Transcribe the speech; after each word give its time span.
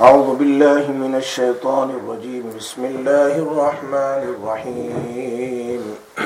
أعوذ 0.00 0.36
بالله 0.38 0.90
من 0.90 1.14
الشيطان 1.18 1.90
الرجيم. 1.90 2.54
بسم 2.58 2.84
الله 2.84 3.38
الرحمن 3.38 4.22
الرحيم. 4.34 5.96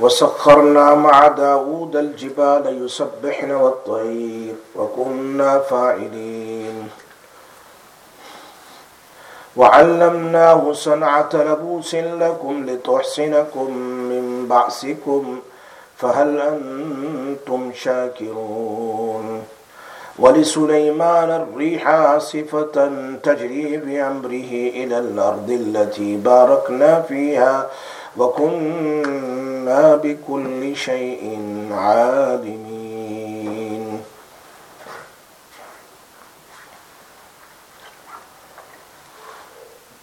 وسخرنا 0.00 0.94
مع 0.94 1.28
داود 1.28 1.96
الجبال 1.96 2.84
يسبحن 2.84 3.50
والطير 3.50 4.54
وكنا 4.76 5.58
فاعلين. 5.58 6.88
وعلمناه 9.56 10.72
صنعة 10.72 11.30
لبوس 11.34 11.94
لكم 11.94 12.66
لتحسنكم 12.66 13.76
من 14.10 14.46
بعثكم 14.48 15.40
فهل 15.96 16.40
أنتم 16.40 17.72
شاكرون؟ 17.74 19.42
ولسليمان 20.18 21.30
الريح 21.30 21.86
عاصفة 21.86 22.90
تجري 23.22 23.76
بأمره 23.76 24.52
إلى 24.80 24.98
الأرض 24.98 25.50
التي 25.50 26.16
باركنا 26.16 27.02
فيها 27.02 27.70
وكنا 28.16 29.96
بكل 29.96 30.76
شيء 30.76 31.40
عالمين. 31.72 32.86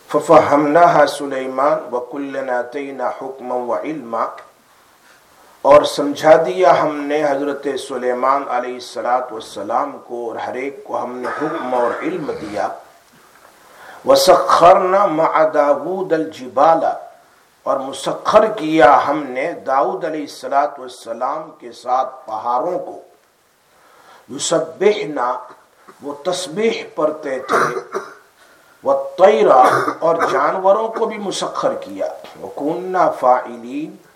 ففهمناها 0.09 1.05
سليمان 1.05 1.79
وكلنا 1.91 2.59
آتينا 2.59 3.09
حكما 3.09 3.55
وعلما 3.55 4.29
اور 5.63 5.81
سمجھا 5.83 6.35
دیا 6.35 6.81
ہم 6.81 6.95
نے 6.95 7.23
حضرت 7.23 7.67
سلیمان 7.87 8.43
علیہ 8.49 8.73
السلاۃ 8.73 9.31
والسلام 9.31 9.97
کو 10.07 10.29
اور 10.29 10.35
ہر 10.35 10.53
ایک 10.53 10.83
کو 10.83 11.03
ہم 11.03 11.17
نے 11.17 11.27
حکم 11.27 11.73
اور 11.73 12.03
علم 12.03 12.31
دیا۔ 12.41 12.67
وسخرنا 14.05 15.05
مع 15.05 15.43
داود 15.53 16.13
الجبال۔ 16.13 16.83
اور 17.63 17.79
مسخر 17.79 18.45
کیا 18.45 19.07
ہم 19.07 19.23
نے 19.23 19.51
داود 19.51 20.05
علیہ 20.05 20.21
السلاۃ 20.21 20.79
والسلام 20.79 21.51
کے 21.51 21.71
ساتھ 21.71 22.27
پہاڑوں 22.27 22.79
کو۔ 22.79 23.01
یسبحنا، 24.35 25.39
وہ 26.01 26.13
تسبیح 26.23 26.83
پڑھتے 26.95 27.39
تھے۔ 27.39 27.79
وہ 28.83 28.93
اور 29.99 30.15
جانوروں 30.31 30.87
کو 30.87 31.05
بھی 31.05 31.17
مسخر 31.17 31.73
کیا۔ 31.73 32.07
وکوننا 32.43 33.11
فاعلین۔ 33.11 34.12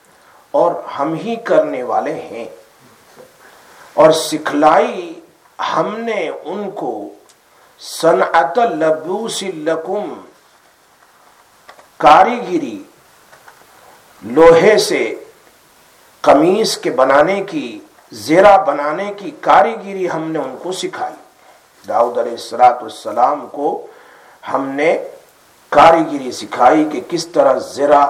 اور 0.58 0.72
ہم 1.00 1.14
ہی 1.14 1.36
کرنے 1.36 1.84
والے 1.84 2.14
ہیں۔ 2.14 2.46
اور 3.94 4.12
سکھلائی 4.12 5.20
ہم 5.74 6.00
نے 6.00 6.30
ان 6.44 6.70
کو، 6.72 6.94
صنعت 7.80 8.58
لبوس 8.58 9.44
لکم، 9.44 10.14
کاریگری، 11.98 12.78
لوہے 14.22 14.78
سے 14.78 15.04
قمیص 16.22 16.78
کے 16.78 16.92
بنانے 16.92 17.42
کی، 17.42 17.80
زیرہ 18.12 18.58
بنانے 18.58 19.12
کی 19.18 19.32
کاریگری 19.42 20.10
ہم 20.10 20.32
نے 20.32 20.40
ان 20.40 20.56
کو 20.64 20.72
سکھائی۔ 20.72 21.16
داؤد 21.88 22.18
علیہ 22.18 22.32
السلاۃ 22.32 22.82
السلام 22.82 23.48
کو 23.52 23.88
ہم 24.54 24.68
نے 24.70 24.98
کاریگری 25.70 26.32
سکھائی 26.32 26.86
کہ 26.92 27.02
کس 27.10 27.28
طرح 27.28 27.54
زیرہ 27.54 28.06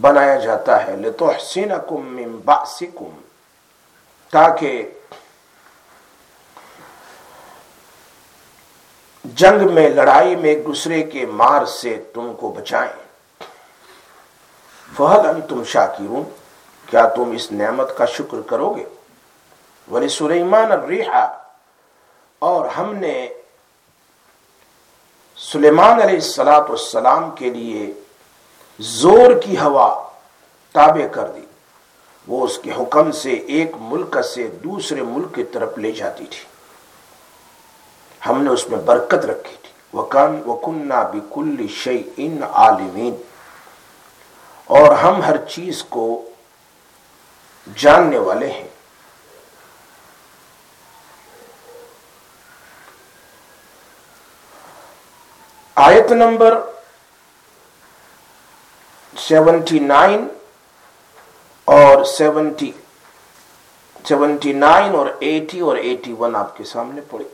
بنایا 0.00 0.36
جاتا 0.36 0.86
ہے۔ 0.86 0.96
لِتُحْسِنَكُمْ 0.96 2.04
مِنْ 2.04 2.26
بَعْسِكُمْ 2.44 3.10
تاکہ 4.30 4.90
جنگ 9.24 9.74
میں، 9.74 9.88
لڑائی 9.88 10.36
میں 10.36 10.50
ایک 10.50 10.66
دوسرے 10.66 11.02
کے 11.02 11.26
مار 11.26 11.64
سے 11.64 12.04
تم 12.14 12.34
کو 12.34 12.50
بچائیں۔ 12.50 12.92
فہل 14.96 15.26
ان 15.28 15.40
تم 15.40 15.64
شاکرون 15.64 16.24
کیا 16.86 17.08
تم 17.08 17.30
اس 17.30 17.52
نعمت 17.52 17.96
کا 17.96 18.04
شکر 18.04 18.40
کرو 18.40 18.70
گے؟ 18.70 18.84
ولی 19.90 20.08
سلیمان 20.08 20.72
الریحہ 20.72 21.38
اور 22.38 22.68
ہم 22.68 22.94
نے 22.94 23.28
سلیمان 25.36 26.02
علیہ 26.02 26.40
السلام 26.40 27.30
کے 27.30 27.50
لیے 27.50 28.01
زور 28.82 29.40
کی 29.44 29.58
ہوا 29.58 30.08
تابع 30.72 31.06
کر 31.12 31.30
دی۔ 31.30 31.40
وہ 32.26 32.44
اس 32.44 32.58
کے 32.58 32.72
حکم 32.72 33.12
سے 33.12 33.30
ایک 33.30 33.70
ملک 33.80 34.16
سے 34.34 34.48
دوسرے 34.48 35.02
ملک 35.02 35.34
کی 35.34 35.44
طرف 35.44 35.78
لے 35.78 35.92
جاتی 35.92 36.26
تھی۔ 36.26 36.44
ہم 38.28 38.42
نے 38.42 38.50
اس 38.50 38.68
میں 38.68 38.78
برکت 38.78 39.26
رکھی 39.26 39.56
تھی۔ 39.62 39.98
وکن 39.98 40.42
وکنہ 40.46 40.94
بکل 41.12 41.66
شعی 41.70 42.02
ان 42.16 42.42
عالمین۔ 42.52 43.16
اور 44.64 44.94
ہم 44.94 45.22
ہر 45.22 45.36
چیز 45.36 45.84
کو 45.84 46.30
جاننے 47.76 48.18
والے 48.18 48.52
ہیں۔ 48.52 48.68
آیت 55.74 56.12
نمبر 56.12 56.60
سیونٹی 59.28 59.78
نائن 59.78 60.28
اور 61.64 62.04
سیونٹی 62.04 62.72
سیونٹی 64.08 64.52
نائن 64.52 64.94
اور 64.94 65.06
ایٹی 65.18 65.60
اور 65.60 65.76
ایٹی 65.76 66.12
ون 66.12 66.36
آپ 66.36 66.56
کے 66.56 66.64
سامنے 66.64 67.00
پڑے۔ 67.10 67.24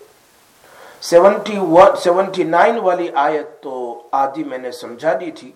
سیونٹی 1.01 1.59
ون 1.59 1.97
سیونٹی 1.97 2.45
نائن 2.45 2.79
والی 2.79 3.09
آیت 3.15 3.63
تو 3.63 4.03
آدھی 4.13 4.45
میں 4.45 4.59
نے 4.59 4.73
سمجھا 4.73 5.13
دی 5.21 5.31
تھی۔ 5.31 5.53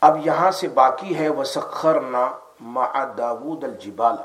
اب 0.00 0.26
یہاں 0.26 0.50
سے 0.50 0.68
باقی 0.68 1.18
ہے، 1.18 1.28
وسخرنا 1.28 2.32
مع 2.60 3.04
داود 3.18 3.64
الجبال۔ 3.64 4.16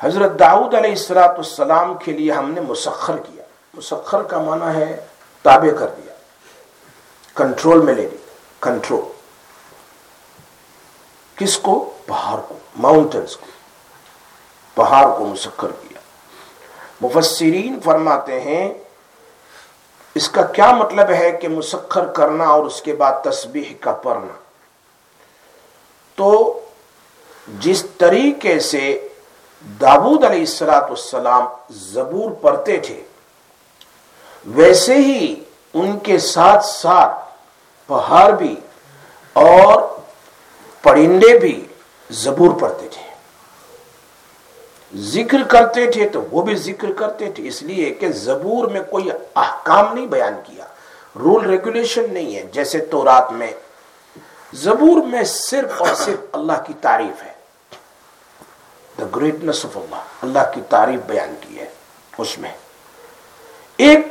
حضرت 0.00 0.38
داود 0.40 0.74
علیہ 0.74 0.90
السلاۃ 0.90 1.34
السلام 1.36 1.94
کے 1.94 2.12
لیے 2.12 2.32
ہم 2.32 2.50
نے 2.50 2.60
مسخر 2.60 3.16
کیا۔ 3.16 3.44
مسخر 3.74 4.22
کا 4.22 4.38
معنی 4.38 4.80
ہے 4.80 5.06
تابع 5.42 5.78
کر 5.78 5.86
دیا۔ 5.86 6.09
کنٹرول 7.40 7.80
میں 7.82 7.94
لے 7.94 8.08
لی۔ 8.10 8.16
کنٹرول 8.60 9.12
کس 11.36 11.58
کو؟ 11.58 11.90
پہاڑ 12.06 12.40
کو۔ 12.48 12.58
ماؤنٹنس 12.76 13.36
کو۔ 13.36 13.46
پہاڑ 14.74 15.18
کو 15.18 15.24
مسخر 15.24 15.68
کیا۔ 15.68 16.00
مفسرین 17.00 17.80
فرماتے 17.84 18.40
ہیں، 18.40 18.74
اس 20.14 20.28
کا 20.28 20.42
کیا 20.42 20.72
مطلب 20.72 21.10
ہے 21.10 21.32
کہ 21.32 21.48
مسخر 21.48 22.06
کرنا 22.06 22.44
اور 22.44 22.64
اس 22.64 22.82
کے 22.82 22.94
بعد 22.94 23.12
تسبیح 23.24 23.74
کا 23.80 23.92
پڑھنا؟ 23.92 24.32
تو 26.14 26.60
جس 27.60 27.86
طریقے 27.98 28.60
سے 28.60 29.08
داود 29.80 30.24
علیہ 30.24 30.40
السلاۃ 30.40 30.90
السلام 30.90 31.44
زبور 31.70 32.30
پڑھتے 32.30 32.76
تھے، 32.76 33.02
ویسے 34.46 34.94
ہی 34.94 35.44
ان 35.74 35.98
کے 35.98 36.18
ساتھ 36.18 36.66
ساتھ 36.66 37.19
پہاڑ 37.90 38.30
بھی 38.32 38.56
اور 39.32 39.82
پرندے 40.82 41.38
بھی 41.38 41.66
زبور 42.10 42.60
پڑھتے 42.60 42.88
تھے۔ 42.88 43.10
ذکر 44.96 45.42
کرتے 45.42 45.90
تھے 45.90 46.08
تو 46.08 46.22
وہ 46.30 46.42
بھی 46.42 46.54
ذکر 46.54 46.92
کرتے 46.92 47.32
تھے، 47.32 47.48
اس 47.48 47.62
لیے 47.62 47.90
کہ 47.90 48.12
زبور 48.12 48.68
میں 48.68 48.80
کوئی 48.90 49.10
احکام 49.34 49.94
نہیں 49.94 50.06
بیان 50.06 50.34
کیا۔ 50.44 50.64
رول 51.16 51.50
ریگولیشن 51.50 52.14
نہیں 52.14 52.36
ہے، 52.36 52.42
جیسے 52.52 52.78
تو 52.78 53.04
رات 53.04 53.32
میں۔ 53.32 53.52
زبور 54.52 55.06
میں 55.06 55.24
صرف 55.24 55.82
اور 55.82 55.94
صرف 55.94 56.18
اللہ 56.32 56.62
کی 56.66 56.72
تعریف 56.80 57.22
ہے۔ 57.22 57.32
دا 59.00 59.04
گریٹنس 59.16 59.64
آف 59.64 59.76
اللہ 59.76 60.02
اللہ 60.22 60.52
کی 60.54 60.60
تعریف 60.68 61.00
بیان 61.06 61.34
کی 61.40 61.58
ہے 61.58 61.66
اس 62.18 62.38
میں۔ 62.38 62.52
ایک 63.76 64.06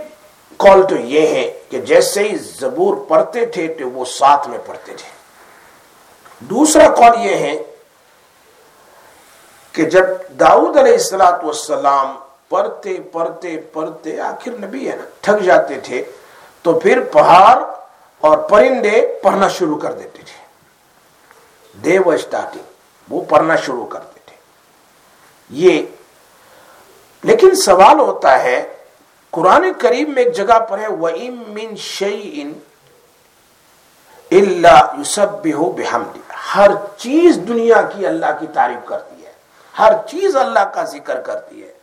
کال 0.59 0.88
تو 0.88 0.95
یہ 0.95 1.27
ہے 1.27 1.59
کہ 1.69 1.79
جیسے 1.79 2.23
ہی 2.23 2.38
زبور 2.38 2.95
پڑھتے 3.07 3.45
تھے 3.45 3.67
تو 3.67 3.89
وہ 3.89 4.06
ساتھ 4.06 4.50
میں 4.50 4.57
پڑھتے 4.65 4.94
تھے۔ 4.94 5.09
دوسرا 6.39 6.88
کال 6.95 7.25
یہ 7.25 7.35
ہے 7.35 7.63
کہ 9.71 9.85
جب 9.85 10.03
داؤد 10.39 10.77
علیہ 10.77 10.94
السلاۃ 10.94 11.44
والسلام 11.44 12.15
پڑھتے 12.50 12.97
پڑھتے 13.11 13.61
پڑھتے 13.73 14.19
آخر 14.19 14.51
نبی 14.51 14.89
ہے 14.89 14.95
نا، 14.95 15.03
تھک 15.21 15.44
جاتے 15.44 15.79
تھے، 15.79 16.03
تو 16.61 16.79
پھر 16.79 17.00
پہاڑ 17.00 17.57
اور 18.21 18.38
پرندے 18.38 19.19
پڑھنا 19.23 19.47
شروع 19.47 19.77
کر 19.77 19.91
دیتے 19.91 20.21
تھے۔ 20.25 20.47
دے 21.73 22.00
و 22.00 22.09
اسٹارٹنگ 22.09 22.61
وہ 23.09 23.21
پڑھنا 23.29 23.56
شروع 23.56 23.85
کرتے 23.85 24.19
تھے۔ 24.25 24.35
یہ 25.50 25.81
لیکن 27.23 27.56
سوال 27.56 28.00
ہوتا 28.00 28.44
ہے 28.44 28.73
قرآن 29.31 29.74
کریم 29.80 30.14
میں 30.14 30.24
ایک 30.24 30.36
جگہ 30.36 30.60
پر 30.60 30.80
ہے، 30.80 30.88
وَإِن 30.88 31.44
مِّن 31.48 31.76
شَيْءٍ 31.76 32.52
إِلَّا 34.34 34.94
يُسَبِّهُ 35.00 35.74
بِحَمْدِ 35.74 36.20
ہر 36.56 36.72
چیز 36.98 37.40
دنیا 37.48 37.81
کی 37.81 38.08
اللہ 38.08 38.26
کی 38.40 38.48
تعریف 38.54 38.88
کرتی 38.88 39.26
ہے، 39.26 39.31
ہر 39.80 39.94
چیز 40.10 40.36
اللہ 40.36 40.60
کا 40.60 40.84
ذکر 40.84 41.22
کرتی 41.22 41.64
ہے۔ 41.64 41.74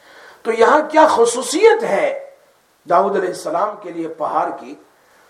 تو 0.42 0.52
یہاں 0.52 0.80
کیا 0.90 1.06
خصوصیت 1.10 1.82
ہے 1.82 2.30
داؤد 2.88 3.16
علیہ 3.16 3.28
السلام 3.28 3.76
کے 3.82 3.90
لیے 3.90 4.08
پہاڑ 4.08 4.50
کی؟ 4.60 4.74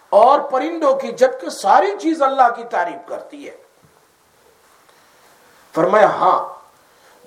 اور 0.09 0.41
پرندوں 0.41 0.97
کی، 0.97 1.09
جبکہ 1.09 1.49
ساری 1.49 1.93
چیز 2.01 2.23
اللہ 2.23 2.55
کی 2.57 2.65
تعریف 2.71 3.09
کرتی 3.09 3.49
ہے۔ 3.49 3.57
فرمایا 5.75 6.07
ہاں 6.07 6.49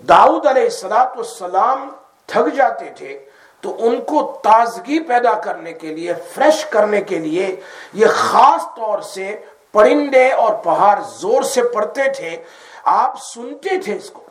داؤد 0.04 0.46
علیہ 0.46 0.86
السلام 0.86 1.90
تھک 2.26 2.56
جاتے 2.56 2.90
تھے 2.98 3.29
تو 3.62 3.76
ان 3.80 4.00
کو 4.02 4.22
تازگی 4.44 5.00
پیدا 5.00 5.34
کرنے 5.40 5.74
کے 5.74 5.94
لیے 5.96 6.14
فریش 6.34 6.66
کرنے 6.66 7.02
کے 7.02 7.20
لیے 7.20 7.56
یہ 7.94 8.08
خاص 8.16 8.66
طور 8.76 9.00
سے 9.02 9.36
پرندے 9.72 10.32
اور 10.32 10.54
پہاڑ 10.64 11.00
زور 11.02 11.42
سے 11.42 11.64
پڑھتے 11.74 12.12
تھے، 12.18 12.36
آپ 12.84 13.22
سنتے 13.24 13.78
تھے 13.78 13.96
اس 13.96 14.10
کو۔ 14.10 14.22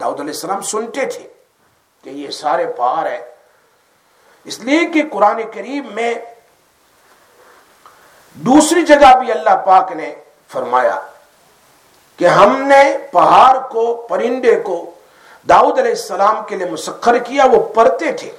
داؤد 0.00 0.20
علیہ 0.20 0.32
السلام 0.32 0.60
سنتے 0.62 1.06
تھے 1.06 1.28
کہ 2.04 2.10
یہ 2.10 2.30
سارے 2.30 2.66
پہاڑ 2.76 3.06
ہے 3.06 3.20
اس 4.46 4.58
لیے 4.60 4.84
کہ 4.86 5.02
قرآن 5.12 5.40
کریم 5.54 5.86
میں 5.94 6.14
دوسری 8.36 8.82
جگہ 8.82 9.14
بھی 9.18 9.32
اللہ 9.32 9.56
پاک 9.66 9.92
نے 9.92 10.14
فرمایا 10.48 10.98
کہ 12.18 12.24
ہم 12.24 12.62
نے 12.62 12.82
پہاڑ 13.12 13.58
کو، 13.68 13.94
پرندے 14.08 14.54
کو 14.60 14.94
داؤد 15.48 15.78
علیہ 15.78 15.90
السلام 15.90 16.44
کے 16.46 16.56
لیے 16.56 16.70
مسخر 16.70 17.18
کیا، 17.18 17.44
وہ 17.44 17.74
پڑھتے 17.74 18.12
تھے۔ 18.12 18.32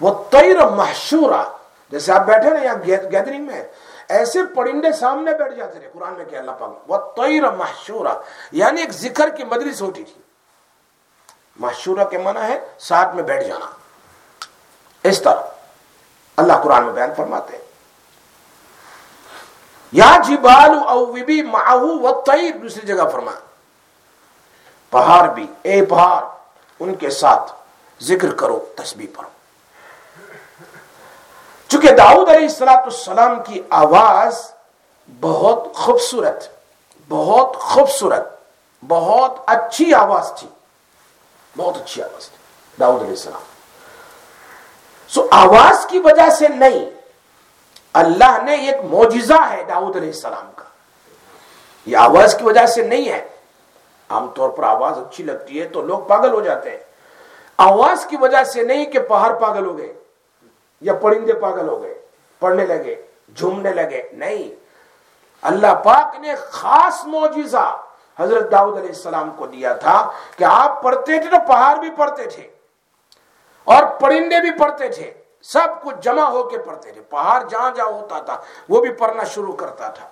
وہ 0.00 0.24
تیر 0.30 0.66
محشورہ، 0.66 1.42
جیسے 1.90 2.12
آپ 2.12 2.26
بیٹھے 2.26 2.50
نا 2.50 2.64
یہاں 2.64 2.86
گیدرنگ 2.86 3.46
میں، 3.46 3.64
ایسے 4.08 4.38
پرندے 4.56 4.92
سامنے 4.92 5.32
بیٹھ 5.34 5.54
جاتے 5.54 5.78
تھے، 5.78 5.88
قرآن 5.92 6.12
میں 6.12 6.24
کہ 6.24 6.36
اللہ 6.36 6.50
پاک 6.50 6.90
وہ 6.90 6.96
تیر 6.96 7.50
محشورہ 7.50 8.18
یعنی 8.52 8.80
ایک 8.80 8.92
ذکر 8.92 9.28
کی 9.28 9.44
مدرس 9.44 9.82
ہوتی 9.82 10.04
تھی۔ 10.04 10.22
محشورہ 11.56 12.04
کے 12.04 12.18
منع 12.18 12.40
ہے 12.40 12.60
ساتھ 12.78 13.14
میں 13.14 13.22
بیٹھ 13.22 13.44
جانا۔ 13.44 13.66
اس 15.02 15.22
طرح 15.22 15.40
اللہ 16.36 16.52
قرآن 16.52 16.84
میں 16.84 16.92
بیان 16.92 17.10
فرماتے 17.16 17.56
ہیں۔ 17.56 17.64
یا 19.92 20.16
جبال 20.28 20.70
او 20.88 21.06
وبی 21.06 21.42
معہو 21.42 21.98
و 21.98 22.20
تیر 22.20 22.56
دوسری 22.56 22.86
جگہ 22.86 23.08
فرما 23.12 23.32
پہاڑ 24.90 25.28
بھی، 25.28 25.46
اے 25.62 25.84
پہاڑ، 25.84 26.24
ان 26.80 26.94
کے 26.94 27.10
ساتھ 27.10 27.52
ذکر 28.02 28.34
کرو، 28.34 28.66
تسبیح 28.76 29.06
پڑھو۔ 29.16 29.30
چونکہ 31.68 31.88
داؤد 31.88 32.28
علیہ 32.28 32.62
السلام 32.62 33.42
کی 33.42 33.62
آواز 33.70 34.52
بہت 35.20 35.74
خوبصورت 35.74 36.48
بہت 37.08 37.56
خوبصورت، 37.56 38.28
بہت 38.88 39.34
اچھی 39.46 39.94
آواز 39.94 40.32
تھی۔ 40.36 40.48
بہت 41.56 41.76
اچھی 41.76 42.02
آواز 42.02 42.28
تھی، 42.28 42.36
داؤد 42.80 43.00
علیہ 43.00 43.10
السلام۔ 43.10 43.42
سو 45.08 45.26
آواز 45.30 45.86
کی 45.86 45.98
وجہ 45.98 46.30
سے 46.30 46.48
نہیں، 46.48 46.90
اللہ 47.92 48.42
نے 48.42 48.54
ایک 48.54 48.84
موجزہ 48.84 49.48
ہے 49.50 49.64
داؤد 49.68 49.96
علیہ 49.96 50.08
السلام 50.08 50.50
کا۔ 50.56 50.64
یہ 51.86 51.96
آواز 51.96 52.34
کی 52.38 52.44
وجہ 52.44 52.66
سے 52.66 52.82
نہیں 52.82 53.08
ہے 53.08 53.28
عام 54.10 54.28
طور 54.28 54.50
پر 54.50 54.62
آواز 54.62 54.98
اچھی 54.98 55.24
لگتی 55.24 55.60
ہے 55.60 55.68
تو 55.68 55.82
لوگ 55.82 55.98
پاگل 55.98 56.32
ہو 56.32 56.40
جاتے 56.40 56.70
ہیں۔ 56.70 56.78
آواز 57.56 58.06
کی 58.06 58.16
وجہ 58.16 58.44
سے 58.44 58.62
نہیں 58.62 58.84
کہ 58.84 58.98
پہاڑ 58.98 59.32
پاگل 59.38 59.66
ہو 59.66 59.78
گئے 59.78 59.92
یا 60.80 60.94
پرندے 60.94 61.32
پاگل 61.32 61.68
ہو 61.68 61.82
گئے، 61.82 62.02
پڑھنے 62.38 62.66
لگے، 62.66 63.02
جھومنے 63.34 63.70
لگے، 63.70 64.02
نہیں۔ 64.12 64.54
اللہ 65.42 65.74
پاک 65.74 66.20
نے 66.20 66.34
خاص 66.36 67.06
موجزہ 67.06 67.76
حضرت 68.18 68.52
داؤد 68.52 68.76
علیہ 68.76 68.88
السلام 68.88 69.30
کو 69.30 69.46
دیا 69.46 69.72
تھا 69.74 70.10
کہ 70.36 70.44
آپ 70.44 70.82
پڑھتے 70.82 71.20
تھے 71.20 71.30
تو 71.30 71.36
پہاڑ 71.46 71.76
بھی 71.76 71.90
پڑھتے 71.90 72.24
تھے 72.24 72.48
اور 73.64 73.82
پرندے 74.00 74.40
بھی 74.40 74.50
پڑھتے 74.50 74.88
تھے، 74.88 75.12
سب 75.42 75.82
کچھ 75.82 75.96
جمع 76.02 76.22
ہو 76.22 76.42
کے 76.42 76.58
پڑھتے 76.58 76.92
تھے۔ 76.92 77.00
پہاڑ 77.00 77.42
جہاں 77.48 77.70
جہاں 77.70 77.86
ہوتا 77.86 78.18
تھا، 78.18 78.36
وہ 78.68 78.80
بھی 78.80 78.90
پڑھنا 78.90 79.24
شروع 79.24 79.52
کرتا 79.52 79.88
تھا۔ 79.88 80.08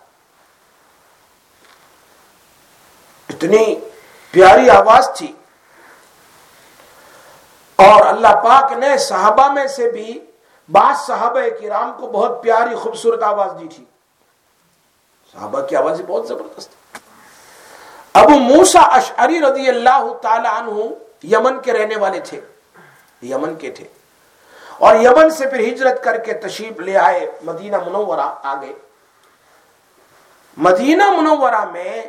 اتنی 3.38 3.74
پیاری 4.30 4.70
آواز 4.70 5.10
تھی۔ 5.14 5.32
اور 7.76 8.06
اللہ 8.06 8.28
پاک 8.28 8.72
نے 8.72 8.98
صحابہ 8.98 9.52
میں 9.52 9.66
سے 9.66 9.90
بھی 9.90 10.24
بعض 10.72 11.06
صحابہ 11.06 11.40
کرام 11.62 11.92
کو 12.00 12.06
بہت 12.06 12.42
پیاری 12.42 12.74
خوبصورت 12.74 13.22
آواز 13.22 13.50
دی 13.60 13.68
تھی۔ 13.68 13.84
صحابہ 15.32 15.60
کی 15.60 15.76
آواز 15.76 16.00
بہت 16.06 16.28
زبردست۔ 16.28 16.70
ابو 18.12 18.38
موسا 18.38 18.80
اشعری 18.80 19.40
رضی 19.40 19.68
اللہ 19.68 20.12
تعالی 20.22 20.48
عنہ 20.48 20.70
یمن 21.22 21.60
کے 21.60 21.72
رہنے 21.72 21.96
والے 21.96 22.20
تھے۔ 22.20 22.40
یمن 23.22 23.54
کے 23.54 23.70
تھے۔ 23.70 23.84
اور 24.78 24.96
یمن 24.96 25.30
سے 25.30 25.46
پھر 25.46 25.60
ہجرت 25.60 26.04
کر 26.04 26.18
کے 26.18 26.32
تشریف 26.32 26.80
لے 26.80 26.96
آئے 26.96 27.30
مدینہ 27.42 27.76
منورہ 27.76 28.34
آگے۔ 28.42 28.72
مدینہ 30.56 31.10
منورہ 31.10 31.64
میں 31.64 32.02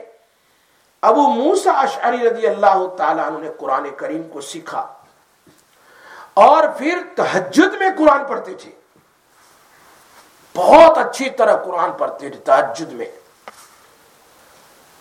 ابو 1.01 1.21
موسا 1.21 1.71
اشعری 1.71 2.29
رضی 2.29 2.47
اللہ 2.47 2.87
تعالیٰ 2.97 3.25
عنہ 3.25 3.37
نے 3.37 3.49
قرآن 3.57 3.89
کریم 3.97 4.27
کو 4.27 4.41
سیکھا 4.41 4.93
اور 6.33 6.67
پھر 6.77 6.99
تحجد 7.15 7.73
میں 7.79 7.89
قرآن 7.97 8.25
پڑھتے 8.25 8.53
تھے۔ 8.53 8.71
بہت 10.55 10.97
اچھی 10.97 11.29
طرح 11.29 11.63
قرآن 11.63 11.91
پڑھتے 11.91 12.29
تھے 12.29 12.39
تحجد 12.39 12.93
میں۔ 12.93 13.05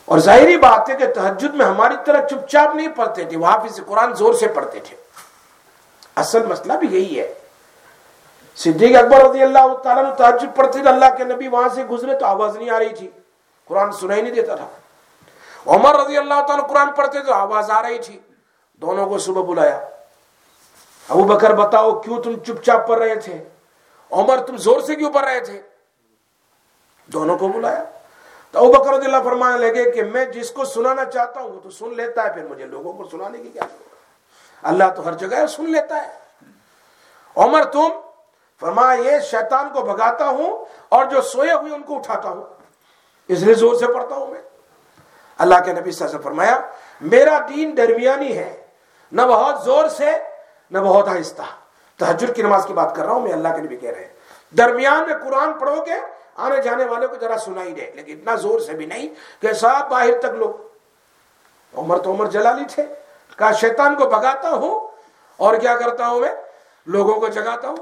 اور 0.05 0.19
ظاہری 0.19 0.57
بات 0.57 0.91
ہے 0.91 0.97
کہ 0.97 1.13
تحجد 1.13 1.55
میں 1.55 1.67
ہماری 1.67 1.95
طرح 2.07 2.27
چپ 2.27 2.49
چاپ 2.49 2.75
نہیں 2.75 2.89
پڑھتے 2.89 3.25
تھے 3.25 3.37
وہاں 3.37 3.59
پھر 3.59 3.85
قرآن 3.85 4.15
زور 4.15 4.35
سے 4.35 4.49
پڑھتے 4.49 4.81
تھے۔ 4.81 4.97
اصل 6.17 6.47
مسئلہ 6.47 6.73
بھی 6.73 6.89
یہی 6.91 7.21
ہے۔ 7.21 7.35
صدیق 8.57 8.97
اکبر 8.97 9.31
رضی 9.31 9.43
اللہ 9.43 9.75
تعالیٰ 9.83 10.05
نے 10.05 10.11
تحجد 10.19 10.57
پڑھتے 10.57 10.83
تھے، 10.83 10.89
اللہ 10.89 11.17
کے 11.19 11.25
نبی 11.25 11.49
وہاں 11.49 11.69
سے 11.75 11.85
گزرے 11.85 12.15
تو 12.19 12.27
آواز 12.27 12.57
نہیں 12.57 12.71
آ 12.71 12.79
رہی 12.79 12.95
تھی، 12.95 13.11
قرآن 13.65 13.93
سنائی 13.93 14.23
نہیں 14.23 14.35
دیتا 14.35 14.57
تھا۔ 14.57 14.67
عمر 15.69 16.05
رضی 16.05 16.19
اللہ 16.19 16.47
تعالیٰ 16.47 16.69
قرآن 16.69 16.93
پڑھتے 16.93 17.21
تو 17.23 17.35
آواز 17.35 17.71
آ 17.71 17.83
رہی 17.83 17.99
تھی۔ 17.99 18.21
دونوں 18.75 19.07
کو 19.07 19.19
صبح 19.19 19.43
بلایا۔ 19.43 19.77
ابو 21.09 21.25
بکر 21.25 21.55
بتاؤ 21.55 22.01
کیوں 22.01 22.23
تم 22.23 22.37
چپ 22.37 22.65
چاپ 22.65 22.89
پڑھ 22.89 22.99
رہے 22.99 23.15
تھے؟ 23.15 23.49
عمر 24.11 24.39
تم 24.47 24.57
زور 24.57 24.81
سے 24.81 24.97
کیوں 24.97 25.13
پڑھ 25.13 25.25
رہے 25.25 25.41
تھے؟ 25.41 25.63
دونوں 27.07 27.39
کو 27.39 27.49
بلایا۔ 27.49 27.85
تو 28.53 28.59
ابو 28.59 28.73
بکر 28.73 28.93
رضی 28.93 29.07
اللہ 29.07 29.23
فرمانے 29.25 29.59
لگے 29.59 29.91
کہ 29.91 30.03
میں 30.03 30.25
جس 30.25 30.51
کو 30.51 30.65
سنانا 30.65 31.05
چاہتا 31.05 31.41
ہوں 31.41 31.51
وہ 31.51 31.61
تو 31.61 31.71
سن 31.71 31.95
لیتا 31.95 32.25
ہے، 32.25 32.33
پھر 32.33 32.45
مجھے 32.45 32.67
لوگوں 32.67 32.93
کو 32.93 33.09
سنانے 33.09 33.39
کی 33.39 33.49
کیا 33.49 33.63
ضرورت 33.71 33.89
اللہ 34.63 34.85
تو 34.97 35.07
ہر 35.07 35.13
جگہ 35.13 35.47
سن 35.47 35.71
لیتا 35.71 36.07
ہے۔ 36.07 36.19
عمر 37.37 37.65
تم 37.65 37.89
فرمایا، 38.61 39.13
یہ 39.13 39.19
شیطان 39.19 39.69
کو 39.73 39.83
بھگاتا 39.83 40.25
ہوں 40.25 40.65
اور 40.89 41.05
جو 41.05 41.21
سوئے 41.21 41.53
ہوئے 41.53 41.75
ان 41.75 41.83
کو 41.83 41.97
اٹھاتا 41.97 42.29
ہوں۔ 42.29 42.45
اس 43.29 43.39
لیے 43.39 43.55
زور 43.55 43.75
سے 43.75 43.87
پڑھتا 43.87 44.15
ہوں 44.15 44.27
میں۔ 44.27 44.43
اللہ 45.39 45.55
کے 45.65 45.73
نبی 45.73 45.91
صلی 45.91 46.07
اللہ 46.07 46.11
علیہ 46.11 46.19
وسلم 46.19 46.23
فرمایا، 46.23 46.61
میرا 47.01 47.39
دین 47.49 47.77
درمیانی 47.77 48.39
ہے، 48.39 48.67
نہ 49.13 49.23
بہت 49.23 49.63
زور 49.65 49.89
سے، 49.89 50.11
نہ 50.71 50.79
بہت 50.79 51.09
آہستہ۔ 51.09 51.43
تحجر 51.97 52.33
کی 52.33 52.43
نماز 52.43 52.65
کی 52.67 52.73
بات 52.73 52.97
کر 52.97 53.05
رہا 53.05 53.13
ہوں، 53.13 53.21
میں 53.21 53.33
اللہ 53.33 53.49
کے 53.49 53.63
نبی 53.63 53.77
کہہ 53.77 53.91
رہے 53.91 54.05
ہیں۔ 54.05 54.13
درمیان 54.57 55.05
میں 55.09 55.19
قرآن 55.19 55.53
پڑھو 55.53 55.85
گے، 55.87 55.95
آنے 56.37 56.63
جانے 56.63 56.85
والے 56.85 57.07
کو 57.07 57.17
ذرا 57.21 57.39
سنائی 57.39 57.73
دے، 57.73 57.91
لیکن 57.95 58.13
اتنا 58.13 58.35
زور 58.35 58.61
سے 58.61 58.73
بھی 58.73 58.87
نہیں 58.87 59.09
کہ 59.43 59.53
سب 59.53 59.89
باہر 59.91 60.19
تک 60.19 60.35
لوگ۔ 60.35 60.51
عمر 61.79 61.99
تو 61.99 62.11
عمر 62.11 62.27
جلالی 62.27 62.65
تھے۔ 62.71 62.87
کہا، 63.39 63.53
شیطان 63.53 63.95
کو 63.95 64.05
بگاتا 64.05 64.51
ہوں 64.51 64.89
اور 65.37 65.57
کیا 65.57 65.77
کرتا 65.77 66.09
ہوں 66.09 66.21
میں؟ 66.21 66.35
لوگوں 66.87 67.21
کو 67.21 67.29
جگاتا 67.29 67.69
ہوں۔ 67.69 67.77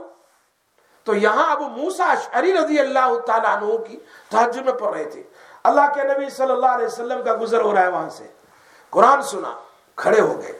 تو 1.05 1.15
یہاں 1.15 1.53
ابو 1.53 1.65
موسا 1.65 2.05
اشعری 2.05 2.53
رضی 2.53 2.79
اللہ 2.79 3.19
تعالیٰ 3.27 3.63
عنہ 3.63 3.77
کی 3.77 3.97
تحجر 4.31 4.63
میں 4.63 4.73
پڑھ 4.73 4.97
رہے 4.97 5.05
تھے۔ 5.05 5.23
اللہ 5.67 5.87
کے 5.95 6.03
نبی 6.03 6.31
صلی 6.31 6.53
اللہ 6.53 6.67
علیہ 6.67 6.87
وسلم 6.87 7.23
کا 7.25 7.37
گزر 7.41 7.61
ہو 7.61 7.75
رہا 7.75 7.83
ہے 7.83 7.89
وہاں 7.89 8.11
سے۔ 8.11 8.27
قرآن 8.91 9.23
سنا، 9.23 9.53
کھڑے 9.97 10.21
ہو 10.21 10.43
گئے۔ 10.43 10.59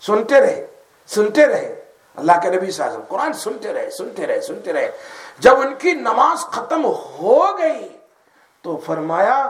سنتے 0.00 0.40
رہے 0.40 0.66
سنتے 1.06 1.46
رہے۔ 1.46 1.68
اللہ 2.16 2.32
کے 2.42 2.48
نبی 2.48 2.70
صلی 2.70 2.84
اللہ 2.84 2.94
علیہ 2.94 2.98
وسلم، 2.98 3.16
قرآن 3.16 3.32
سنتے 3.32 3.72
رہے 3.72 3.90
سنتے 3.90 4.26
رہے 4.26 4.40
سنتے 4.40 4.72
رہے۔ 4.72 4.90
جب 5.38 5.60
ان 5.60 5.74
کی 5.74 5.92
نماز 5.94 6.44
ختم 6.44 6.84
ہو 6.84 7.58
گئی 7.58 7.88
تو 8.62 8.76
فرمایا، 8.86 9.40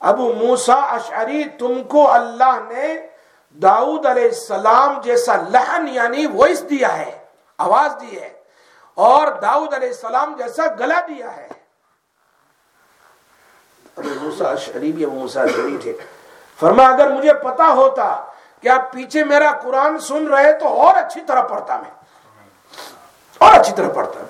ابو 0.00 0.32
موسا 0.32 0.74
اشعری، 0.74 1.44
تم 1.58 1.82
کو 1.82 2.10
اللہ 2.10 2.58
نے 2.68 3.06
داؤد 3.52 4.06
علیہ 4.06 4.24
السلام 4.24 5.00
جیسا 5.00 5.36
لہن 5.36 5.88
یعنی 5.88 6.26
وائس 6.26 6.60
دیا 6.70 6.98
ہے، 6.98 7.18
آواز 7.58 8.00
دی 8.00 8.20
ہے، 8.20 8.32
اور 8.94 9.26
داؤد 9.42 9.74
علیہ 9.74 9.88
السلام 9.88 10.34
جیسا 10.38 10.62
گلا 10.80 11.00
دیا 11.08 11.36
ہے۔ 11.36 11.48
موسا 14.04 14.54
شریف 14.54 14.94
یا 14.98 15.08
موسا 15.08 15.46
شریف 15.46 15.82
تھے۔ 15.82 15.96
فرما، 16.60 16.82
اگر 16.82 17.10
مجھے 17.10 17.34
پتا 17.34 17.66
ہوتا 17.66 18.24
کہ 18.62 18.68
آپ 18.68 18.92
پیچھے 18.92 19.24
میرا 19.24 19.52
قرآن 19.62 19.98
سن 19.98 20.26
رہے 20.26 20.52
تو 20.52 20.68
اور 20.68 20.96
اچھی 20.96 21.20
طرح 21.20 21.42
پڑھتا 21.42 21.76
میں۔ 21.76 21.90
اور 23.38 23.54
اچھی 23.54 23.72
طرح 23.76 23.88
پڑھتا۔ 23.88 24.24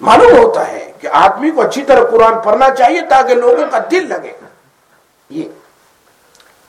معلوم 0.00 0.44
ہوتا 0.44 0.68
ہے 0.68 0.92
کہ 1.00 1.06
آدمی 1.12 1.50
کو 1.50 1.62
اچھی 1.62 1.82
طرح 1.82 2.10
قرآن 2.10 2.40
پڑھنا 2.40 2.70
چاہیے 2.70 3.00
تاکہ 3.00 3.34
لوگوں 3.34 3.66
کا 3.70 3.78
دل 3.90 4.08
لگے۔ 4.08 4.32
یہ 5.30 5.48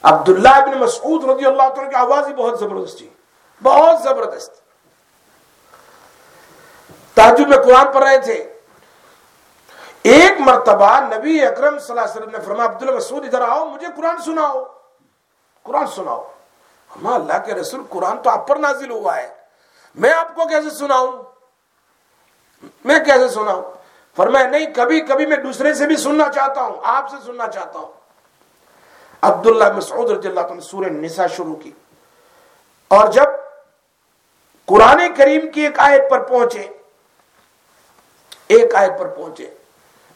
عبداللہ 0.01 0.49
ابن 0.49 0.77
مسعود 0.77 1.23
رضی 1.23 1.45
اللہ 1.45 1.69
تعالیٰ 1.69 1.89
کی 1.89 1.95
آواز 1.95 2.27
ہی 2.27 2.33
بہت 2.33 2.59
زبردست 2.59 2.97
تھی۔ 2.97 3.09
بہت 3.63 4.03
زبردست۔ 4.03 4.55
تاجر 7.13 7.47
میں 7.47 7.57
قرآن 7.57 7.91
پڑھ 7.93 8.03
رہے 8.03 8.17
تھے۔ 8.17 8.58
ایک 10.03 10.41
مرتبہ 10.41 10.99
نبی 10.99 11.45
اکرم 11.45 11.79
صلی 11.79 11.89
اللہ 11.89 12.01
علیہ 12.01 12.11
وسلم 12.11 12.29
نے 12.29 12.39
فرمایا، 12.39 12.69
عبداللہ 12.69 12.95
مسعود، 12.95 13.25
ادھر 13.25 13.41
آؤ، 13.41 13.65
مجھے 13.65 13.87
قرآن 13.95 14.21
سناؤ۔ 14.21 14.63
قرآن 15.63 15.87
سناؤ۔ 15.87 16.31
ہم 16.95 17.07
اللہ 17.07 17.45
کے 17.45 17.53
رسول 17.53 17.81
قرآن 17.89 18.21
تو 18.21 18.29
آپ 18.29 18.47
پر 18.47 18.55
نازل 18.55 18.91
ہوا 18.91 19.17
ہے۔ 19.17 19.33
میں 19.95 20.13
آپ 20.13 20.35
کو 20.35 20.47
کیسے 20.47 20.69
سناؤں؟ 20.69 21.23
میں 22.85 22.99
کیسے 22.99 23.29
سناؤں؟ 23.29 23.63
فرمایا، 24.15 24.49
نہیں، 24.49 24.65
کبھی 24.75 25.01
کبھی 25.01 25.25
میں 25.25 25.37
دوسرے 25.37 25.73
سے 25.73 25.87
بھی 25.87 25.97
سننا 25.97 26.31
چاہتا 26.31 26.61
ہوں، 26.61 26.75
آپ 26.83 27.09
سے 27.09 27.17
سننا 27.25 27.47
چاہتا 27.47 27.79
ہوں۔ 27.79 27.91
عبداللہ 29.21 29.71
مسعود 29.77 30.11
رضی 30.11 30.27
اللہ 30.27 30.39
عنہ 30.39 30.59
سورہ 30.59 30.87
نساء 30.87 31.27
شروع 31.27 31.55
کی۔ 31.55 31.71
اور 32.87 33.07
جب 33.07 33.25
قرآن 34.65 35.13
کریم 35.17 35.51
کی 35.51 35.61
ایک 35.61 35.79
آیت 35.79 36.11
پر 36.11 36.19
پہنچے، 36.19 36.67
ایک 38.47 38.75
آیت 38.75 38.99
پر 38.99 39.07
پہنچے 39.07 39.55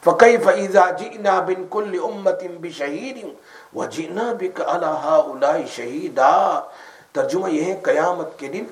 فَقَيْفَ 0.03 0.51
إِذَا 0.51 0.91
جِئْنَا 0.91 1.39
بِن 1.39 1.67
كُلِّ 1.69 1.97
أُمَّةٍ 1.97 2.47
بِشَهِيدٍ 2.59 3.29
وَجِئْنَا 3.75 4.33
بِكَ 4.33 4.63
عَلَى 4.63 4.87
هَؤُلَاءِ 4.87 5.65
شَهِيدًا۔ 5.67 6.61
ترجمہ 7.11 7.49
یہ 7.49 7.73
ہے، 7.73 7.79
قیامت 7.83 8.39
کے 8.39 8.47
دن 8.47 8.63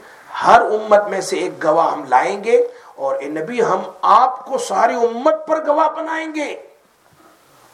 ہر 0.48 0.62
امت 0.62 1.08
میں 1.08 1.22
سے 1.22 1.38
ایک 1.38 1.64
گواہ 1.64 1.92
ہم 1.92 2.04
لائیں 2.10 2.44
گے 2.44 2.68
اور 2.96 3.16
اے 3.16 3.28
نبی 3.28 3.62
ہم 3.62 3.82
آپ 4.02 4.46
کو 4.46 4.58
ساری 4.58 4.96
امت 4.96 5.48
پر 5.48 5.68
گواہ 5.68 5.90
بنائیں 5.90 6.36
گے۔ 6.36 6.62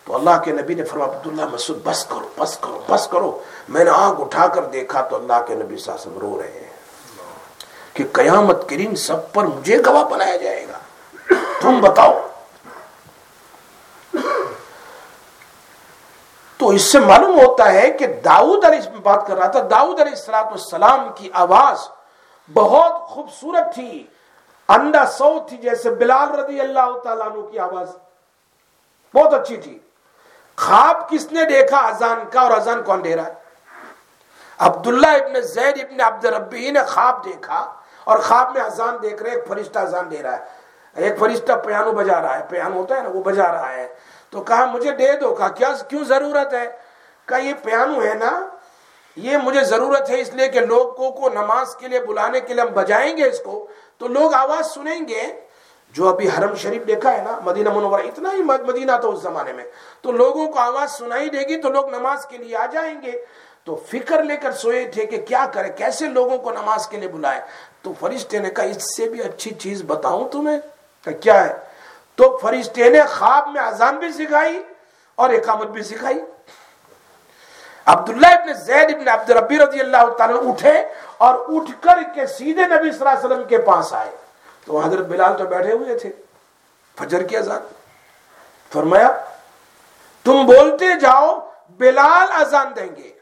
تو 0.05 0.15
اللہ 0.15 0.41
کے 0.45 0.51
نبی 0.51 0.73
نے 0.73 0.83
فرما 0.83 1.05
عبداللہ 1.05 1.41
مسعود، 1.51 1.79
بس 1.83 2.05
کرو 2.05 2.27
بس 2.37 2.57
کرو 2.57 2.79
بس 2.89 3.07
کرو۔ 3.07 3.39
میں 3.69 3.83
نے 3.83 3.89
آنکھ 3.89 4.21
اٹھا 4.21 4.47
کر 4.47 4.63
دیکھا 4.63 5.01
تو 5.01 5.15
اللہ 5.15 5.33
کے 5.47 5.55
نبی 5.55 5.77
صلی 5.77 5.93
اللہ 5.93 6.01
علیہ 6.01 6.17
وسلم 6.17 6.29
رو 6.29 6.41
رہے 6.41 6.51
ہیں۔ 6.51 6.69
کہ 7.93 8.03
قیامت 8.11 8.69
کے 8.69 8.77
دن 8.77 8.95
سب 8.95 9.33
پر 9.33 9.43
مجھے 9.43 9.77
گواہ 9.85 10.03
بنایا 10.03 10.35
جائے 10.35 10.65
گا۔ 10.69 10.77
تم 11.61 11.81
بتاؤ 11.81 12.26
تو 16.57 16.69
اس 16.69 16.81
سے 16.81 16.99
معلوم 16.99 17.39
ہوتا 17.39 17.71
ہے 17.73 17.89
کہ 17.91 18.07
داؤد 18.07 18.65
علیہ 18.65 18.99
بات 19.03 19.27
کر 19.27 19.37
رہا 19.37 19.47
تھا، 19.47 19.59
داؤد 19.71 19.99
علیہ 19.99 20.31
السلام 20.31 21.07
کی 21.15 21.29
آواز 21.33 21.87
بہت 22.53 23.01
خوبصورت 23.01 23.73
تھی 23.73 24.07
انڈا 24.69 25.05
سو 25.05 25.39
تھی، 25.49 25.57
جیسے 25.57 25.89
بلال 25.89 26.29
رضی 26.39 26.59
اللہ 26.59 26.97
تعالیٰ 27.03 27.25
عنہ 27.27 27.41
کی 27.41 27.59
آواز۔ 27.59 27.89
بہت 29.13 29.33
اچھی 29.33 29.57
تھی۔ 29.57 29.79
خواب 30.57 31.09
کس 31.09 31.31
نے 31.31 31.43
دیکھا؟ 31.45 31.77
ازان 31.77 32.23
کا، 32.31 32.41
اور 32.41 32.51
ازان 32.51 32.83
کون 32.83 33.03
دے 33.03 33.15
رہا 33.15 33.25
ہے؟ 33.25 33.33
عبداللہ 34.57 35.07
ابن 35.07 35.41
زید 35.41 35.79
ابن 35.83 36.01
عبد 36.01 36.25
ربی 36.25 36.71
نے 36.71 36.83
خواب 36.83 37.25
دیکھا، 37.25 37.73
اور 38.03 38.17
خواب 38.17 38.53
میں 38.53 38.61
ازان 38.61 38.97
دیکھ 39.01 39.23
رہے، 39.23 39.31
ایک 39.31 39.47
فرشتہ 39.47 39.79
ازان 39.79 40.11
دے 40.11 40.23
رہا 40.23 40.37
ہے۔ 40.37 40.45
ایک 40.95 41.19
فرشتہ 41.19 41.53
پیانو 41.65 41.91
بجا 41.91 42.21
رہا 42.21 42.39
ہے، 42.39 42.43
پیانو 42.49 42.79
ہوتا 42.79 42.95
ہے 42.95 43.01
نا، 43.01 43.09
وہ 43.09 43.23
بجا 43.23 43.51
رہا 43.51 43.71
ہے۔ 43.71 43.87
تو 44.29 44.41
کہا 44.41 44.65
مجھے 44.65 44.91
دے 44.91 45.13
دو، 45.13 45.35
کہا، 45.35 45.47
کیا، 45.47 45.73
کیوں 45.87 46.03
ضرورت 46.03 46.53
ہے؟ 46.53 46.65
کہا، 47.25 47.37
یہ 47.37 47.53
پیانو 47.63 48.01
ہے 48.03 48.13
نا، 48.13 48.47
یہ 49.15 49.37
مجھے 49.43 49.63
ضرورت 49.63 50.09
ہے 50.09 50.21
اس 50.21 50.33
لیے 50.33 50.47
کہ 50.47 50.59
لوگوں 50.59 51.11
کو 51.11 51.29
نماز 51.29 51.75
کے 51.75 51.87
لیے 51.87 51.99
بلانے 51.99 52.39
کے 52.39 52.53
لیے 52.53 52.63
ہم 52.63 52.73
بجائیں 52.73 53.17
گے 53.17 53.23
اس 53.23 53.39
کو، 53.39 53.67
تو 53.97 54.07
لوگ 54.07 54.33
آواز 54.33 54.71
سنیں 54.71 54.99
گے۔ 55.07 55.39
جو 55.91 56.09
ابھی 56.09 56.29
حرم 56.29 56.55
شریف 56.55 56.87
دیکھا 56.87 57.13
ہے 57.13 57.21
نا، 57.21 57.39
مدینہ 57.45 57.69
منورہ، 57.69 58.01
اتنا 58.01 58.29
ہی 58.33 58.41
مدینہ 58.41 58.91
تھا 59.01 59.07
اس 59.07 59.19
زمانے 59.19 59.53
میں۔ 59.53 59.63
تو 60.01 60.11
لوگوں 60.11 60.51
کو 60.51 60.59
آواز 60.59 60.91
سنائی 60.91 61.29
دے 61.29 61.39
گی 61.39 61.61
تو 61.61 61.69
لوگ 61.69 61.89
نماز 61.89 62.25
کے 62.25 62.37
لیے 62.37 62.55
آ 62.55 62.65
جائیں 62.65 63.01
گے۔ 63.01 63.11
تو 63.63 63.75
فکر 63.75 64.23
لے 64.23 64.37
کر 64.37 64.51
سوئے 64.51 64.85
تھے 64.85 65.05
کہ 65.05 65.21
کیا 65.21 65.45
کرے، 65.53 65.69
کیسے 65.69 66.05
لوگوں 66.05 66.37
کو 66.37 66.51
نماز 66.51 66.87
کے 66.87 66.97
لیے 66.97 67.09
بلائے؟ 67.09 67.41
تو 67.81 67.93
فرشتے 67.99 68.39
نے 68.39 68.49
کہا، 68.49 68.63
اس 68.63 68.95
سے 68.95 69.09
بھی 69.09 69.21
اچھی 69.21 69.51
چیز 69.51 69.83
بتاؤں 69.87 70.29
تمہیں 70.29 70.59
کہ 71.05 71.11
کیا 71.11 71.45
ہے؟ 71.45 71.66
تو 72.17 72.39
فرشتے 72.41 72.89
نے 72.89 73.01
خواب 73.01 73.47
میں 73.47 73.61
اذان 73.61 73.95
بھی 73.95 74.11
سکھائی 74.11 74.63
اور 75.15 75.29
اقامت 75.29 75.67
بھی 75.67 75.83
سکھائی۔ 75.83 76.19
عبداللہ 77.85 78.27
ابن 78.27 78.53
زید 78.53 78.95
ابن 78.95 79.07
عبد 79.07 79.29
ربی 79.29 79.57
رضی 79.57 79.79
اللہ 79.79 80.09
تعالیٰ 80.17 80.49
اٹھے 80.49 80.85
اور 81.17 81.35
اٹھ 81.35 81.71
کر 81.81 81.97
کے 82.15 82.27
سیدھے 82.27 82.65
نبی 82.65 82.91
صلی 82.91 82.99
اللہ 82.99 83.09
علیہ 83.09 83.25
وسلم 83.25 83.43
کے 83.43 83.57
پاس 83.57 83.93
آئے۔ 83.93 84.11
تو 84.65 84.79
حضرت 84.79 85.05
بلال 85.05 85.37
تو 85.37 85.43
بیٹھے 85.43 85.71
ہوئے 85.71 85.99
تھے۔ 85.99 86.11
فجر 86.95 87.23
کی 87.23 87.37
اذان۔ 87.37 87.61
فرمایا، 88.73 89.25
تم 90.23 90.45
بولتے 90.45 90.85
جاؤ، 90.99 91.39
بلال 91.69 92.27
اذان 92.31 92.67
دیں 92.75 92.95
گے۔ 92.95 93.13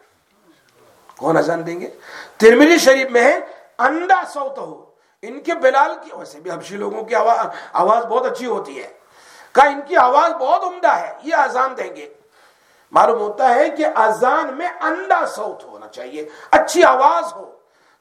کون 1.18 1.38
اذان 1.38 1.66
دیں 1.66 1.80
گے؟ 1.80 1.90
ترملی 2.38 2.80
شریف 2.80 3.12
میں 3.12 3.24
ہے، 3.24 3.40
انڈا 3.78 4.22
سوت 4.34 4.58
ہو 4.58 4.85
ان 5.28 5.40
کے 5.40 5.54
بلال 5.54 5.92
کی 6.04 6.10
ویسے 6.14 6.40
بھی 6.40 6.52
حبشی 6.52 6.76
لوگوں 6.76 7.04
کی 7.04 7.16
آواز 7.16 7.46
آواز 7.74 8.06
بہت 8.06 8.26
اچھی 8.26 8.46
ہوتی 8.46 8.84
ہے۔ 8.84 8.88
کہا، 9.52 9.66
ان 9.66 9.82
کی 9.88 9.98
آواز 9.98 10.32
بہت 10.32 10.64
عمدہ 10.64 10.92
ہے، 10.92 11.14
یہ 11.24 11.36
اذان 11.36 11.78
دیں 11.78 11.96
گے۔ 11.96 12.14
معلوم 12.92 13.22
ہوتا 13.22 13.56
ہے 13.56 13.70
کہ 13.70 13.86
اذان 13.96 14.58
میں 14.58 14.68
انڈا 14.82 15.26
سوت 15.26 15.64
ہونا 15.64 15.88
چاہیے، 15.88 16.30
اچھی 16.52 16.84
آواز 16.84 17.34
ہو، 17.34 17.52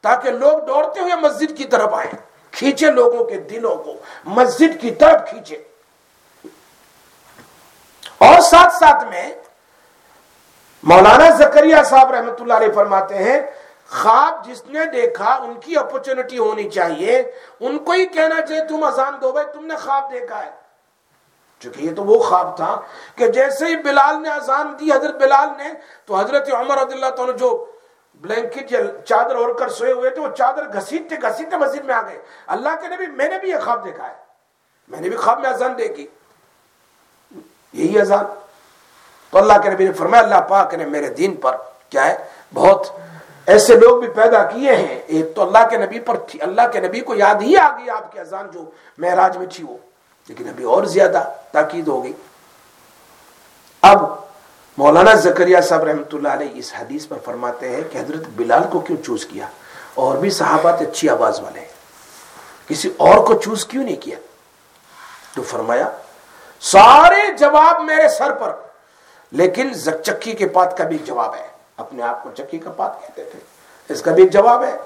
تاکہ 0.00 0.30
لوگ 0.30 0.58
دوڑتے 0.58 1.00
ہوئے 1.00 1.14
مسجد 1.14 1.58
کی 1.58 1.64
طرف 1.64 1.94
آئیں، 1.94 2.12
کھینچے 2.50 2.90
لوگوں 2.90 3.24
کے 3.24 3.36
دلوں 3.36 3.76
کو، 3.76 3.94
مسجد 4.24 4.80
کی 4.80 4.90
طرف 4.90 5.28
کھینچے۔ 5.28 5.62
اور 8.18 8.40
ساتھ 8.40 8.74
ساتھ 8.74 9.04
میں 9.04 9.34
مولانا 10.82 11.30
زکریہ 11.30 11.76
صاحب 11.84 12.10
رحمت 12.10 12.40
اللہ 12.40 12.54
علیہ 12.54 12.72
فرماتے 12.74 13.14
ہیں 13.14 13.40
خواب 13.90 14.44
جس 14.44 14.64
نے 14.66 14.84
دیکھا، 14.84 15.34
ان 15.34 15.60
کی 15.60 15.76
اپرچونٹی 15.76 16.38
ہونی 16.38 16.70
چاہیے۔ 16.70 17.32
ان 17.60 17.78
کو 17.78 17.92
ہی 17.92 18.06
کہنا 18.06 18.46
چاہیے، 18.46 18.64
تم 18.64 18.84
اذان 18.84 19.14
دو 19.22 19.32
بھائی، 19.32 19.46
تم 19.52 19.66
نے 19.66 19.76
خواب 19.76 20.12
دیکھا 20.12 20.46
ہے۔ 20.46 20.50
چونکہ 21.60 21.82
یہ 21.82 21.94
تو 21.94 22.04
وہ 22.04 22.22
خواب 22.22 22.56
تھا 22.56 22.80
کہ 23.16 23.26
جیسے 23.28 23.66
ہی 23.66 23.76
بلال 23.76 24.22
نے 24.22 24.28
اذان 24.30 24.76
دی، 24.80 24.92
حضرت 24.92 25.14
بلال 25.14 25.48
نے، 25.58 25.72
تو 26.06 26.16
حضرت 26.16 26.54
عمر 26.54 26.78
رضی 26.78 26.94
اللہ 26.94 27.10
تعالیٰ 27.10 27.36
جو 27.36 27.70
بلینکٹ 28.14 28.72
یا 28.72 28.80
چادر 29.04 29.34
اوڑھ 29.34 29.58
کر 29.58 29.68
سوئے 29.68 29.92
ہوئے 29.92 30.10
تھے، 30.10 30.22
وہ 30.22 30.36
چادر 30.38 30.72
گھسیٹتے 30.72 31.16
گھسیٹتے 31.22 31.56
مسجد 31.56 31.84
میں 31.84 31.94
آ 31.94 32.02
گئے۔ 32.02 32.18
اللہ 32.46 32.68
کے 32.80 32.88
نبی، 32.88 33.06
میں 33.06 33.28
نے 33.28 33.38
بھی 33.38 33.48
یہ 33.48 33.56
خواب 33.64 33.84
دیکھا 33.84 34.08
ہے۔ 34.08 34.14
میں 34.88 35.00
نے 35.00 35.08
بھی 35.08 35.16
خواب 35.16 35.40
میں 35.40 35.50
اذان 35.50 35.78
دیکھی۔ 35.78 36.06
یہی 37.72 38.00
اذان۔ 38.00 38.24
تو 39.30 39.38
اللہ 39.38 39.52
کے 39.62 39.70
نبی 39.70 39.86
نے 39.86 39.92
فرمایا، 39.92 40.22
اللہ 40.22 40.40
پاک 40.48 40.74
نے 40.74 40.86
میرے 40.86 41.06
دین 41.06 41.34
پر 41.36 41.56
کیا 41.88 42.06
ہے؟ 42.06 42.24
بہت 42.54 42.86
ایسے 43.46 43.74
لوگ 43.76 44.00
بھی 44.00 44.08
پیدا 44.08 44.42
کیے 44.44 44.76
ہیں، 44.76 45.00
ایک 45.06 45.34
تو 45.36 45.42
اللہ 45.42 45.68
کے 45.70 45.76
نبی 45.76 46.00
پر 46.00 46.16
تھی، 46.16 46.40
اللہ 46.42 46.68
کے 46.72 46.80
نبی 46.80 47.00
کو 47.00 47.14
یاد 47.14 47.34
ہی 47.34 47.56
آ 47.56 47.68
گئی 47.68 47.90
آپ 47.90 48.12
کی 48.12 48.18
اذان 48.18 48.50
جو 48.50 48.70
معراج 48.98 49.36
میں 49.36 49.46
تھی 49.46 49.64
وہ، 49.64 49.76
لیکن 50.28 50.48
ابھی 50.48 50.64
اور 50.64 50.84
زیادہ 50.84 51.22
تاکید 51.52 51.88
ہو 51.88 52.04
گئی 52.04 52.12
اب 53.82 54.02
مولانا 54.78 55.14
زکریہ 55.14 55.60
صاحب 55.60 55.82
رحمۃ 55.84 56.12
اللہ 56.12 56.28
علیہ 56.28 56.48
اس 56.54 56.72
حدیث 56.78 57.06
پر 57.08 57.16
فرماتے 57.24 57.68
ہیں 57.68 57.82
کہ 57.90 57.98
حضرت 57.98 58.28
بلال 58.36 58.62
کو 58.70 58.80
کیوں 58.80 59.04
چوز 59.06 59.26
کیا؟ 59.26 59.46
اور 59.94 60.16
بھی 60.16 60.30
صحابات 60.30 60.80
اچھی 60.80 61.08
آواز 61.08 61.40
والے 61.40 61.60
ہیں۔ 61.60 61.72
کسی 62.68 62.90
اور 62.96 63.24
کو 63.26 63.34
چوز 63.34 63.64
کیوں 63.66 63.84
نہیں 63.84 63.96
کیا؟ 63.96 64.16
تو 65.34 65.42
فرمایا، 65.42 65.88
سارے 66.60 67.32
جواب 67.38 67.80
میرے 67.80 68.08
سر 68.08 68.32
پر، 68.32 68.52
لیکن 69.32 69.72
چکی 70.04 70.32
کے 70.32 70.48
پات 70.48 70.76
کا 70.78 70.84
بھی 70.84 70.98
جواب 70.98 71.34
ہے۔ 71.34 71.53
اپنے 71.76 72.02
آپ 72.02 72.22
کو 72.22 72.30
چکی 72.30 72.58
کا 72.58 72.70
پات 72.76 73.00
کہتے 73.00 73.24
تھے۔ 73.24 73.38
اس 73.88 74.02
کا 74.02 74.10
بھی 74.10 74.22
ایک 74.22 74.32
جواب 74.32 74.64
ہے۔ 74.64 74.76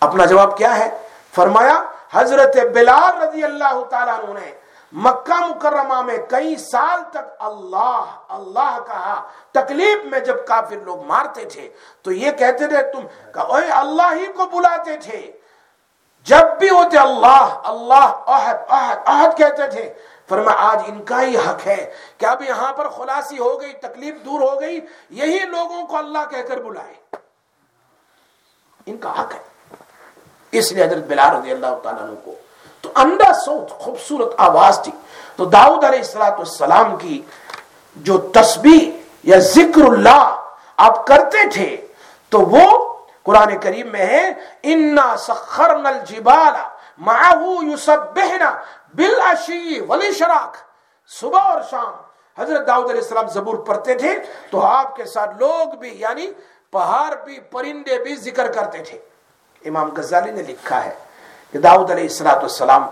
اپنا 0.00 0.24
جواب 0.24 0.58
کیا 0.58 0.78
ہے؟ 0.78 0.98
فرمایا، 1.34 1.84
حضرت 2.12 2.56
بلال 2.74 3.22
رضی 3.22 3.44
اللہ 3.44 3.84
تعالیٰ 3.90 4.18
عنہ 4.18 4.38
نے 4.38 4.52
مکہ 4.92 5.46
مکرمہ 5.46 6.02
میں 6.02 6.18
کئی 6.28 6.56
سال 6.56 7.00
تک 7.10 7.36
اللہ 7.40 8.04
اللہ 8.28 8.78
کہا، 8.86 9.28
تکلیف 9.50 10.04
میں 10.04 10.20
جب 10.20 10.46
کافر 10.46 10.76
لوگ 10.76 11.04
مارتے 11.04 11.44
تھے، 11.44 11.70
تو 12.02 12.12
یہ 12.12 12.32
کہتے 12.32 12.66
تھے، 12.66 12.82
تم 12.82 13.30
کہ 13.32 13.72
اللہ 13.72 14.14
ہی 14.14 14.26
کو 14.26 14.46
بلاتے 14.46 14.96
تھے۔ 14.96 15.32
جب 16.24 16.58
بھی 16.58 16.70
ہوتے، 16.70 16.98
اللہ 16.98 17.60
اللہ، 17.64 18.24
احد 18.26 18.54
احد 18.68 18.96
احد 19.06 19.38
کہتے 19.38 19.66
تھے۔ 19.66 19.92
فرما، 20.30 20.52
آج 20.56 20.82
ان 20.86 21.02
کا 21.02 21.22
ہی 21.22 21.36
حق 21.36 21.66
ہے 21.66 21.92
کہ 22.18 22.26
اب 22.26 22.42
یہاں 22.42 22.72
پر 22.72 22.88
خلاصی 22.88 23.38
ہو 23.38 23.60
گئی، 23.60 23.72
تکلیف 23.72 24.14
دور 24.24 24.40
ہو 24.40 24.60
گئی، 24.60 24.80
یہی 25.10 25.38
لوگوں 25.38 25.86
کو 25.86 25.96
اللہ 25.96 26.18
کہہ 26.30 26.42
کر 26.48 26.56
بلائے۔ 26.56 26.94
ان 28.86 28.96
کا 28.96 29.20
حق 29.20 29.34
ہے۔ 29.34 29.74
اس 30.52 30.72
لیے 30.72 30.84
حضرت 30.84 31.04
بلال 31.04 31.36
رضی 31.36 31.50
اللہ 31.50 31.78
تعالیٰ 31.82 32.02
عنہ 32.02 32.14
کو 32.24 32.34
تو 32.80 32.90
انڈا 32.94 33.34
سوت، 33.34 33.70
خوبصورت 33.70 34.34
آواز 34.38 34.80
تھی۔ 34.82 34.92
تو 35.36 35.44
داؤد 35.44 35.84
علیہ 35.84 35.98
السلام 35.98 36.32
والسلام 36.32 36.96
کی 36.96 37.22
جو 37.96 38.18
تسبیح 38.18 38.90
یا 39.22 39.38
ذکر 39.38 39.82
اللہ 39.86 40.46
آپ 40.76 41.06
کرتے 41.06 41.48
تھے، 41.48 41.86
تو 42.28 42.40
وہ 42.40 42.96
قرآن 43.22 43.58
کریم 43.58 43.88
میں 43.88 44.06
ہے، 44.06 44.30
انا 44.62 45.16
سخرنا 45.16 45.88
الجبال 45.88 46.54
معاہو 47.06 47.52
معه 47.52 47.72
يسبحنا 47.72 48.50
بالعشي 48.94 49.80
والاشراق 49.88 50.56
صبح 51.10 51.50
اور 51.50 51.60
شام 51.70 51.92
حضرت 52.40 52.66
داؤد 52.66 52.90
علیہ 52.90 53.00
السلام 53.00 53.28
زبور 53.36 53.56
پڑھتے 53.68 53.94
تھے 54.02 54.12
تو 54.50 54.60
آپ 54.66 54.96
کے 54.96 55.04
ساتھ 55.12 55.36
لوگ 55.38 55.74
بھی 55.80 55.90
یعنی 56.00 56.26
پہاڑ 56.70 57.14
بھی، 57.24 57.38
پرندے 57.52 57.98
بھی 58.02 58.16
ذکر 58.26 58.50
کرتے 58.52 58.82
تھے۔ 58.88 58.98
امام 59.70 59.88
غزالی 59.96 60.30
نے 60.30 60.42
لکھا 60.48 60.84
ہے 60.84 60.94
کہ 61.52 61.58
داؤد 61.58 61.90
علیہ 61.90 62.08
السلاۃ 62.10 62.42
السلام 62.42 62.88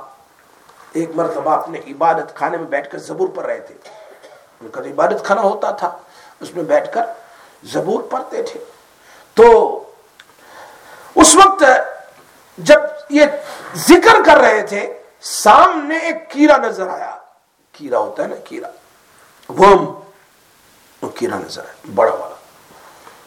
ایک 0.99 1.11
مرتبہ 1.15 1.51
اپنے 1.51 1.81
عبادت 1.93 2.35
خانے 2.39 2.57
میں 2.57 2.67
بیٹھ 2.75 2.91
کر 2.91 2.99
زبور 3.11 3.29
پڑھ 3.37 3.47
رہے 3.47 3.61
تھے۔ 3.67 3.75
ان 4.61 4.69
کا 4.75 4.81
عبادت 4.81 5.25
خانہ 5.25 5.41
ہوتا 5.41 5.71
تھا، 5.83 5.91
اس 6.41 6.55
میں 6.55 6.65
بیٹھ 6.73 6.93
کر 6.95 7.05
زبور 7.73 8.03
پڑھتے 8.11 8.43
تھے۔ 8.43 8.61
تو 9.37 9.47
اس 11.15 11.35
وقت 11.37 11.63
جب 12.59 12.81
یہ 13.11 13.25
ذکر 13.75 14.17
کر 14.27 14.37
رہے 14.37 14.63
تھے، 14.63 15.03
سامنے 15.21 15.99
ایک 15.99 16.31
کیڑا 16.31 16.57
نظر 16.57 16.89
آیا۔ 16.89 17.19
کیڑا 17.73 17.99
ہوتا 17.99 18.23
ہے 18.23 18.29
نا، 18.29 18.35
کیڑا۔ 18.45 18.69
وہ 19.49 21.09
کیڑا 21.15 21.37
نظر 21.39 21.63
آیا، 21.63 21.91
بڑا 21.95 22.13
والا۔ 22.13 22.35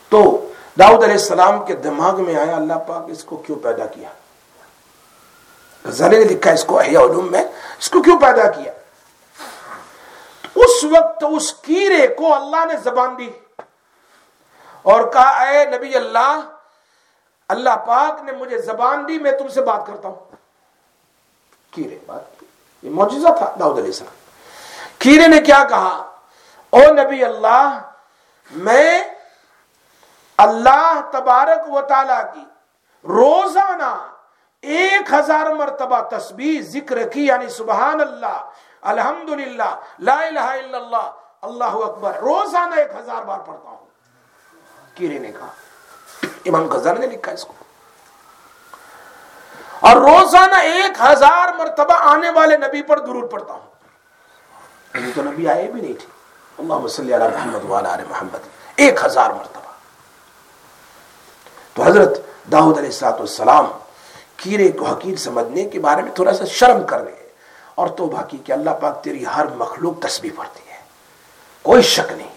تو 0.09 0.51
داؤد 0.79 1.03
علیہ 1.03 1.13
السلام 1.13 1.65
کے 1.65 1.75
دماغ 1.75 2.23
میں 2.23 2.35
آیا، 2.35 2.55
اللہ 2.55 2.73
پاک 2.73 3.03
اس 3.07 3.23
کو 3.23 3.37
کیوں 3.37 3.59
پیدا 3.59 3.85
کیا؟ 3.85 4.09
غزالی 5.85 6.17
نے 6.17 6.23
لکھا، 6.23 6.51
اس 6.51 6.63
کو 6.63 6.79
احیاء 6.79 7.01
علوم 7.01 7.31
میں 7.31 7.43
اس 7.79 7.89
کو 7.89 8.01
کیوں 8.01 8.19
پیدا 8.19 8.51
کیا؟ 8.51 8.71
اس 10.55 10.83
وقت 10.83 11.23
اس 11.31 11.53
کیڑے 11.53 12.07
کو 12.07 12.35
اللہ 12.35 12.65
نے 12.65 12.73
زبان 12.83 13.17
دی 13.17 13.29
اور 14.81 15.11
کہا، 15.11 15.29
اے 15.29 15.65
نبی 15.65 15.95
اللہ 15.95 16.39
اللہ 17.51 17.75
پاک 17.87 18.23
نے 18.23 18.31
مجھے 18.31 18.57
زبان 18.61 19.07
دی، 19.07 19.19
میں 19.19 19.31
تم 19.31 19.47
سے 19.47 19.61
بات 19.61 19.87
کرتا 19.87 20.07
ہوں۔ 20.07 20.35
کیڑے، 21.71 21.97
بات۔ 22.05 22.43
یہ 22.81 22.89
موجزہ 22.89 23.27
تھا، 23.37 23.55
داؤد 23.59 23.73
علیہ 23.73 23.85
السلام۔ 23.85 24.15
کیڑے 24.99 25.27
نے 25.27 25.39
کیا 25.39 25.63
کہا؟ 25.69 26.11
او 26.69 26.79
نبی 26.79 27.25
اللہ، 27.25 27.91
میں 28.51 29.03
اللہ 30.37 31.01
تبارک 31.11 31.73
و 31.73 31.81
تعالی 31.81 32.13
کی 32.33 32.45
روزانہ 33.03 34.07
ایک 34.61 35.13
ہزار 35.13 35.45
مرتبہ 35.45 36.01
تسبیح، 36.01 36.61
ذکر 36.61 37.07
کی 37.09 37.25
یعنی 37.25 37.49
سبحان 37.49 38.01
اللہ، 38.01 38.49
الحمدللہ، 38.81 39.79
لا 39.99 40.19
الہ 40.19 40.39
الا 40.39 40.77
اللہ 40.77 41.11
اللہ 41.41 41.63
اکبر، 41.63 42.13
روزانہ 42.13 42.75
ایک 42.75 42.91
ہزار 42.99 43.21
بار 43.21 43.39
پڑھتا 43.39 43.69
ہوں۔ 43.69 43.85
کیرے 44.95 45.19
نے 45.19 45.31
کہا۔ 45.31 45.47
امام 46.45 46.67
غزال 46.67 46.99
نے 46.99 47.07
لکھا 47.07 47.31
اس 47.31 47.45
کو۔ 47.45 47.53
اور 49.79 49.95
روزانہ 49.95 50.55
ایک 50.55 51.01
ہزار 51.11 51.53
مرتبہ 51.57 51.93
آنے 51.93 52.29
والے 52.29 52.57
نبی 52.57 52.81
پر 52.81 52.99
درود 52.99 53.31
پڑھتا 53.31 53.53
ہوں۔ 53.53 53.71
ابھی 54.93 55.11
تو 55.15 55.21
نبی 55.21 55.47
آئے 55.47 55.67
بھی 55.67 55.81
نہیں 55.81 55.93
تھے۔ 55.93 56.07
اللہ 56.57 56.87
صلی 56.87 57.13
اللہ 57.13 57.27
محمد 57.27 57.65
والا 57.65 57.95
محمد۔ 58.09 58.39
ایک 58.75 59.05
ہزار 59.05 59.29
مرتبہ۔ 59.29 59.61
تو 61.73 61.83
حضرت 61.83 62.17
داؤد 62.51 62.77
علیہ 62.77 63.05
السلام 63.05 63.65
کیرے 64.37 64.71
کو 64.71 64.85
حقیر 64.85 65.15
سمجھنے 65.15 65.63
کے 65.63 65.79
بارے 65.79 66.01
میں 66.01 66.11
تھوڑا 66.11 66.33
سا 66.33 66.45
شرم 66.45 66.83
کر 66.87 67.01
رہے 67.01 67.29
اور 67.75 67.87
توبہ 67.87 68.21
کی 68.21 68.37
کہ 68.37 68.51
اللہ 68.51 68.69
پاک 68.69 69.03
تیری 69.03 69.25
ہر 69.35 69.45
مخلوق 69.47 69.99
تسبیح 69.99 70.31
پڑھتی 70.35 70.69
ہے۔ 70.69 70.77
کوئی 71.61 71.81
شک 71.81 72.11
نہیں۔ 72.11 72.29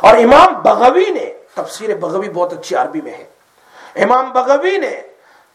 اور 0.00 0.14
امام 0.14 0.62
بغوی 0.62 1.04
نے، 1.04 1.32
تفسیر 1.54 1.96
بغوی 1.96 2.28
بہت 2.28 2.52
اچھی 2.52 2.76
عربی 2.76 3.00
میں 3.00 3.12
ہے۔ 3.12 3.24
امام 4.02 4.30
بغوی 4.32 4.76
نے 4.78 5.00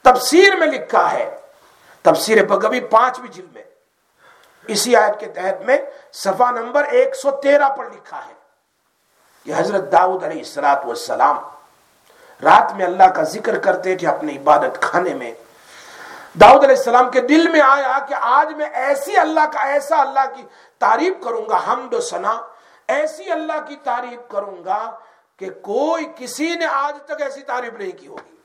تفسیر 0.06 0.56
میں 0.56 0.68
لکھا 0.68 1.12
ہے، 1.12 1.30
تفسیر 2.06 2.44
بغوی 2.46 2.80
پانچویں 2.92 3.32
جلد 3.32 3.54
میں، 3.54 3.64
اسی 4.70 4.96
آیت 4.96 5.20
کے 5.20 5.28
تحت 5.28 5.62
میں 5.66 5.78
صفحہ 6.14 6.52
نمبر 6.52 6.84
ایک 6.98 7.16
سو 7.16 7.32
تیرہ 7.44 7.70
پر 7.70 7.90
لکھا 7.90 8.18
ہے 8.18 8.34
کہ 9.46 9.54
حضرت 9.56 9.92
داؤد 9.92 10.24
علیہ 10.24 10.38
السلاۃ 10.38 10.86
والسلام 10.86 11.38
رات 12.42 12.74
میں 12.76 12.86
اللہ 12.86 13.08
کا 13.16 13.24
ذکر 13.32 13.58
کرتے 13.60 13.96
تھے 13.96 14.08
اپنے 14.08 14.36
عبادت 14.38 14.82
خانے 14.82 15.14
میں۔ 15.14 15.32
داؤد 16.42 16.64
علیہ 16.64 16.76
السلام 16.76 17.10
کے 17.12 17.22
دل 17.22 17.48
میں 17.52 17.62
آیا 17.62 17.98
کہ 18.10 18.16
آج 18.20 18.54
میں 18.54 18.66
ایسی 18.66 19.18
اللہ 19.18 19.46
کا، 19.54 19.64
ایسا 19.68 20.02
اللہ 20.02 20.26
کی 20.36 20.44
تعریف 20.80 21.14
کروں 21.24 21.46
گا، 21.50 21.60
حمد 21.68 21.94
و 21.94 22.00
ثنا، 22.02 22.38
ایسی 22.88 23.32
اللہ 23.32 23.66
کی 23.68 23.76
تعریف 23.84 24.30
کروں 24.32 24.64
گا 24.66 24.80
کہ 25.42 25.50
کوئی 25.50 26.06
کسی 26.18 26.56
نے 26.56 26.66
آج 26.66 26.96
تک 27.06 27.22
ایسی 27.22 27.42
تعریف 27.42 27.74
نہیں 27.74 27.92
کی 27.92 28.08
ہوگی۔ 28.08 28.36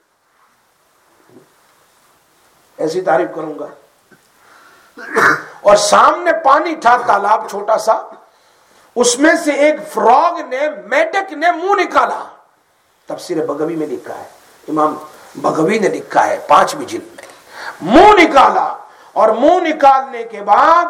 ایسی 2.76 3.00
تعریف 3.00 3.28
کروں 3.34 3.58
گا۔ 3.58 3.66
اور 5.60 5.76
سامنے 5.76 6.30
پانی 6.44 6.76
تھا، 6.76 6.96
تالاب 7.06 7.50
چھوٹا 7.50 7.78
سا۔ 7.78 7.92
اس 8.96 9.18
میں 9.18 9.34
سے 9.44 9.52
ایک 9.52 9.74
فراغ 9.92 10.40
نے، 10.48 10.58
میٹک 10.84 11.32
نے 11.32 11.52
منہ 11.52 11.82
نکالا۔ 11.82 12.24
تفسیر 13.06 13.46
بغوی 13.46 13.76
میں 13.76 13.86
لکھا 13.86 14.18
ہے۔ 14.18 14.28
امام 14.68 14.96
بغوی 15.36 15.78
نے 15.78 15.88
لکھا 15.88 16.26
ہے 16.26 16.38
پانچویں 16.48 16.86
جلد 16.86 17.06
میں۔ 17.06 17.26
منہ 17.80 18.22
نکالا۔ 18.22 18.76
اور 19.12 19.28
منہ 19.28 19.68
نکالنے 19.68 20.22
کے 20.22 20.42
بعد 20.42 20.84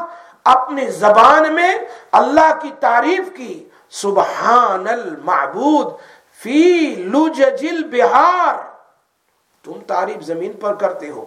اپنی 0.45 0.87
زبان 0.87 1.55
میں 1.55 1.75
اللہ 2.13 2.59
کی 2.63 2.73
تعریف 2.81 3.37
کی۔ 3.37 3.69
سبحان 4.03 4.89
المعبود 4.89 5.93
فی 6.43 6.95
لججل 6.95 7.85
بہار 7.85 8.55
تم 9.65 9.81
تعریف 9.87 10.23
زمین 10.23 10.53
پر 10.53 10.75
کرتے 10.75 11.11
ہو۔ 11.11 11.25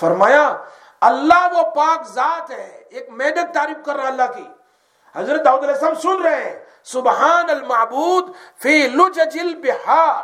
فرمایا، 0.00 0.56
اللہ 1.00 1.48
وہ 1.52 1.62
پاک 1.70 2.08
ذات 2.08 2.50
ہے، 2.50 2.84
ایک 2.90 3.10
میڈک 3.10 3.54
تعریف 3.54 3.84
کر 3.86 3.96
رہا 3.96 4.06
اللہ 4.06 4.32
کی۔ 4.36 4.48
حضرت 5.14 5.44
داؤد 5.44 5.62
علیہ 5.62 5.74
السلام 5.74 5.94
سن 5.94 6.22
رہے 6.22 6.44
ہیں، 6.44 6.64
سبحان 6.84 7.50
المعبود 7.50 8.24
فی 8.62 8.88
لججل 8.88 9.54
بہار 9.54 10.22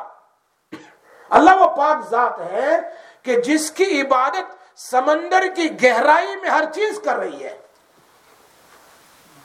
اللہ 1.29 1.57
وہ 1.57 1.77
پاک 1.77 2.09
ذات 2.11 2.41
ہے 2.41 2.81
کہ 3.23 3.41
جس 3.41 3.71
کی 3.71 4.01
عبادت 4.01 4.79
سمندر 4.81 5.45
کی 5.57 5.83
گہرائی 5.83 6.37
میں 6.37 6.51
ہر 6.51 6.65
چیز 6.75 7.01
کر 7.05 7.17
رہی 7.17 7.45
ہے۔ 7.45 7.59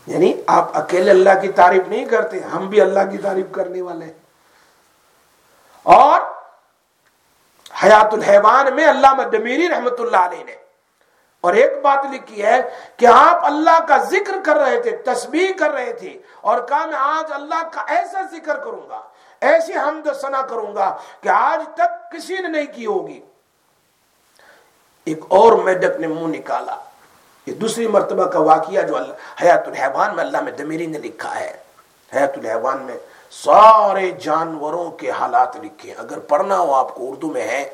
یعنی 0.08 0.42
آپ 0.48 0.78
اکیلے 0.78 1.12
اللہ 1.12 1.30
کی 1.42 1.48
تعریف 1.48 1.88
نہیں 1.88 2.06
کرتے، 2.06 2.40
ہم 2.40 2.70
بھی 2.70 2.82
اللہ 2.82 3.00
کی 3.12 3.18
تعریف 3.18 3.46
کرنے 3.52 3.82
والے 3.82 4.06
ہیں۔ 4.06 4.14
اور 5.84 6.22
حیات 7.84 8.14
الحیوان 8.14 8.76
میں 8.76 8.86
اللہ 8.86 9.14
مدمیری 9.14 9.70
رحمت 9.70 10.00
اللہ 10.00 10.18
علیہ 10.18 10.44
نے 10.44 10.56
اور 11.42 11.54
ایک 11.54 11.82
بات 11.82 12.06
لکھی 12.12 12.44
ہے 12.44 12.62
کہ 12.98 13.06
آپ 13.06 13.46
اللہ 13.46 13.86
کا 13.88 13.98
ذکر 13.98 14.36
کر 14.46 14.56
رہے 14.56 14.82
تھے، 14.82 14.92
تسبیح 14.92 15.48
کر 15.60 15.72
رہے 15.72 15.94
تھے، 15.94 16.22
اور 16.42 16.68
کہا 16.68 16.86
میں 16.86 17.00
آج 17.00 17.32
اللہ 17.34 17.64
کا 17.72 17.82
ایسا 17.82 18.22
ذکر 18.32 18.58
کروں 18.58 18.90
گا، 18.90 19.02
ایسی 19.42 19.74
حمد 19.74 20.14
سنا 20.22 20.42
کروں 20.42 20.76
گا 20.76 20.98
کہ 21.22 21.30
آج 21.30 21.76
تک 21.76 22.12
کسی 22.12 22.36
نے 22.36 22.48
نہیں 22.48 22.76
کی 22.76 22.86
ہوگی۔ 22.86 23.22
ایک 25.06 25.20
اور 25.28 25.54
میڈک 25.54 26.00
نے 26.00 26.08
منہ 26.08 26.38
نکالا۔ 26.38 26.76
یہ 27.48 27.54
دوسری 27.54 27.88
مرتبہ 27.88 28.26
کا 28.26 28.40
واقعہ 28.40 28.82
جو 28.82 28.96
اللہ 28.96 29.44
حیات 29.44 29.68
الحیوان 29.68 30.16
میں 30.16 30.24
اللہ 30.24 30.42
میں 30.42 30.52
دمیری 30.52 30.86
نے 30.86 30.98
لکھا 30.98 31.40
ہے۔ 31.40 31.58
حیات 32.16 32.38
الحیوان 32.38 32.82
میں 32.82 32.98
سارے 33.32 34.12
جانوروں 34.12 34.92
کے 34.92 35.12
حالات 35.12 35.58
لکھے 35.58 35.94
اگر 35.98 36.20
پڑھنا 36.20 36.60
ہو 36.60 36.74
آپ 36.74 36.96
کو 36.96 37.12
اردو 37.12 37.28
میں 37.28 37.42
ہے، 37.42 37.70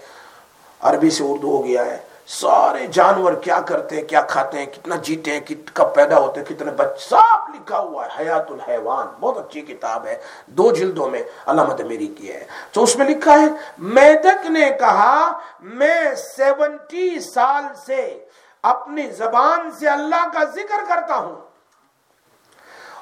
عربی 0.79 1.09
سے 1.09 1.23
اردو 1.23 1.57
ہو 1.57 1.65
گیا 1.65 1.85
ہے، 1.85 1.97
سارے 2.27 2.87
جانور 2.87 3.33
کیا 3.33 3.59
کرتے 3.61 3.95
ہیں، 3.95 4.03
کیا 4.03 4.21
کھاتے 4.21 4.59
ہیں، 4.59 4.65
کتنا 4.65 4.95
جیتے 4.95 5.31
ہیں 5.31 5.39
کب 5.73 5.95
پیدا 5.95 6.19
ہوتے 6.19 6.39
ہیں، 6.39 6.47
کتنے 6.47 6.71
بچ 6.71 7.01
سب 7.09 7.55
لکھا 7.55 7.79
ہوا 7.79 8.05
ہے۔ 8.05 8.23
حیات 8.23 8.51
الحیوان، 8.51 9.07
بہت 9.19 9.37
اچھی 9.37 9.61
کتاب 9.61 10.05
ہے۔ 10.05 10.17
دو 10.47 10.71
جلدوں 10.71 11.09
میں 11.09 11.23
علامت 11.45 11.81
میری 11.81 12.07
کی 12.07 12.33
ہے۔ 12.33 12.43
تو 12.71 12.83
اس 12.83 12.95
میں 12.95 13.05
لکھا 13.05 13.33
ہے، 13.33 13.45
میدک 13.77 14.51
نے 14.51 14.69
کہا، 14.79 15.39
میں 15.59 16.15
سیونٹی 16.15 17.19
سال 17.19 17.63
سے 17.85 18.25
اپنی 18.63 19.09
زبان 19.09 19.71
سے 19.71 19.89
اللہ 19.89 20.27
کا 20.33 20.43
ذکر 20.43 20.83
کرتا 20.87 21.15
ہوں۔ 21.15 21.35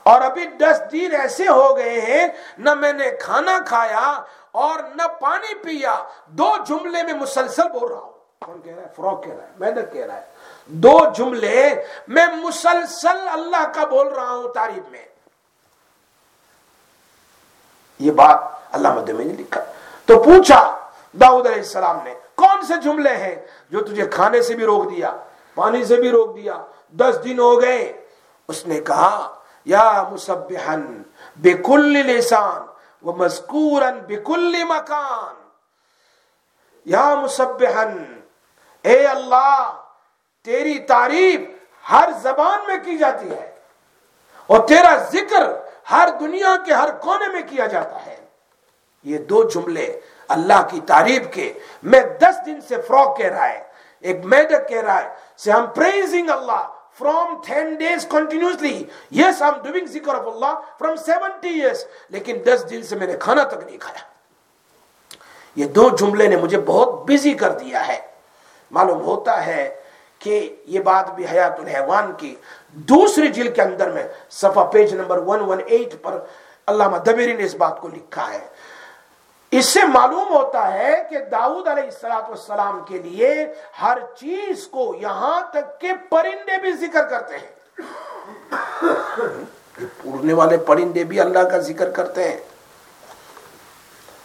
اور 0.03 0.21
ابھی 0.21 0.45
دس 0.45 0.81
دن 0.91 1.09
ایسے 1.21 1.47
ہو 1.47 1.77
گئے 1.77 2.01
ہیں، 2.01 2.27
نہ 2.57 2.73
میں 2.73 2.93
نے 2.93 3.09
کھانا 3.09 3.57
کھایا 3.65 4.23
اور 4.51 4.79
نہ 4.95 5.07
پانی 5.07 5.55
پیا۔ 5.55 6.03
دو 6.27 6.55
جملے 6.67 7.03
میں 7.03 7.13
مسلسل 7.13 7.69
بول 7.79 7.91
رہا 7.91 7.99
ہوں۔ 7.99 8.11
کون 8.45 8.61
کہہ 8.61 8.73
رہا 8.75 8.81
ہے؟ 8.81 8.87
فروغ 8.95 9.21
کہہ 9.21 9.33
رہا 9.33 9.43
ہے 9.43 9.49
میدک 9.59 9.93
کہہ 9.93 10.05
رہا 10.05 10.15
ہے۔ 10.15 10.25
دو 10.65 10.99
جملے 11.15 11.83
میں 12.07 12.25
مسلسل 12.27 13.27
اللہ 13.27 13.71
کا 13.75 13.85
بول 13.85 14.07
رہا 14.07 14.29
ہوں 14.29 14.53
تعریف 14.53 14.91
میں۔ 14.91 15.05
یہ 17.99 18.11
بات 18.11 18.39
اللہ 18.71 18.93
مدمی 18.93 19.23
نے 19.23 19.33
لکھا۔ 19.33 19.63
تو 20.05 20.23
پوچھا 20.23 20.77
داؤد 21.13 21.45
علیہ 21.45 21.57
السلام 21.57 21.99
نے، 22.03 22.13
کون 22.35 22.61
سے 22.61 22.73
جملے 22.83 23.15
ہیں 23.15 23.35
جو 23.69 23.81
تجھے 23.81 24.05
کھانے 24.05 24.41
سے 24.41 24.55
بھی 24.55 24.65
روک 24.65 24.91
دیا؟ 24.91 25.17
پانی 25.57 25.85
سے 25.85 25.95
بھی 25.95 26.09
روک 26.09 26.35
دیا۔ 26.35 26.65
دس 26.89 27.19
دن 27.23 27.39
ہو 27.39 27.61
گئے۔ 27.61 28.05
اس 28.47 28.67
نے 28.67 28.79
کہا، 28.79 29.39
یا 29.65 30.03
مسبحن 30.11 31.03
بکل 31.35 31.93
لسان 31.93 32.61
و 33.07 33.13
مذکورن 33.13 33.99
بکل 34.07 34.63
مکان۔ 34.63 35.49
یا 36.85 37.15
مسبحن 37.15 38.21
اے 38.81 39.05
اللہ، 39.05 39.81
تیری 40.43 40.79
تعریف 40.79 41.39
ہر 41.91 42.09
زبان 42.21 42.59
میں 42.67 42.77
کی 42.85 42.97
جاتی 42.97 43.31
ہے 43.31 43.55
اور 44.47 44.67
تیرا 44.67 44.95
ذکر 44.95 45.43
ہر 45.91 46.09
دنیا 46.19 46.55
کے 46.65 46.73
ہر 46.73 46.91
کونے 46.91 47.27
میں 47.27 47.41
کیا 47.49 47.65
جاتا 47.65 48.05
ہے۔ 48.05 48.25
یہ 49.03 49.17
دو 49.17 49.43
جملے 49.43 49.99
اللہ 50.27 50.67
کی 50.71 50.79
تعریف 50.79 51.21
کے 51.31 51.53
میں 51.83 51.99
دس 51.99 52.45
دن 52.45 52.61
سے 52.61 52.81
فروغ 52.81 53.15
کہہ 53.15 53.27
رہا 53.27 53.49
ہے۔ 53.49 53.63
ایک 53.99 54.25
میڈک 54.25 54.69
کہہ 54.69 54.81
رہا 54.81 55.03
ہے۔ 55.03 55.15
سے 55.43 55.51
ہم 55.51 55.65
praising 55.75 56.29
Allah 56.29 56.67
from 56.99 57.35
ten 57.47 57.73
days 57.75 58.05
continuously 58.09 58.83
yes 59.11 59.41
ہم 59.41 59.61
ڈوئنگ 59.63 59.85
ذکر 59.93 60.15
of 60.15 60.27
Allah 60.27 60.53
from 60.79 60.95
seventy 61.05 61.49
years 61.49 61.85
لیکن 62.09 62.37
دس 62.45 62.65
دن 62.69 62.83
سے 62.83 62.95
میں 62.95 63.07
نے 63.07 63.15
کھانا 63.19 63.43
تک 63.43 63.63
نہیں 63.65 63.77
کھایا. 63.77 64.05
یہ 65.55 65.65
دو 65.75 65.89
جملے 65.99 66.27
نے 66.27 66.37
مجھے 66.37 66.57
بہت 66.65 67.03
بزی 67.09 67.33
کر 67.33 67.51
دیا 67.59 67.87
ہے. 67.87 67.99
معلوم 68.71 69.01
ہوتا 69.01 69.45
ہے 69.45 69.69
کہ 70.19 70.55
یہ 70.65 70.79
بات 70.79 71.13
بھی 71.15 71.25
حیات 71.31 71.59
الحیوان 71.59 72.11
کی 72.17 72.33
دوسری 72.89 73.27
جل 73.27 73.51
کے 73.53 73.61
اندر 73.61 73.91
میں 73.91 74.03
صفحہ 74.29 74.63
پیج 74.71 74.93
نمبر 74.95 75.17
118 75.17 75.95
پر 76.01 76.17
علامہ 76.67 76.97
دبیری 76.97 77.33
نے 77.33 77.43
اس 77.43 77.55
بات 77.55 77.79
کو 77.81 77.87
لکھا 77.87 78.31
ہے. 78.33 78.47
اس 79.51 79.65
سے 79.65 79.79
معلوم 79.83 80.29
ہوتا 80.29 80.73
ہے 80.73 81.03
کہ 81.09 81.19
داؤد 81.19 81.67
علیہ 81.67 82.05
السلام 82.05 82.83
کے 82.83 82.97
لیے 82.97 83.53
ہر 83.81 83.97
چیز 84.15 84.67
کو 84.67 84.95
یہاں 85.01 85.41
تک 85.51 85.81
کہ 85.81 85.91
پرندے 86.09 86.61
بھی 86.61 86.71
ذکر 86.71 87.05
کرتے 87.07 87.37
ہیں۔ 87.37 87.81
اڑنے 90.05 90.33
والے 90.33 90.57
پرندے 90.57 91.03
بھی 91.03 91.19
اللہ 91.19 91.39
کا 91.39 91.57
ذکر 91.57 91.89
کرتے 91.89 92.29
ہیں۔ 92.29 92.37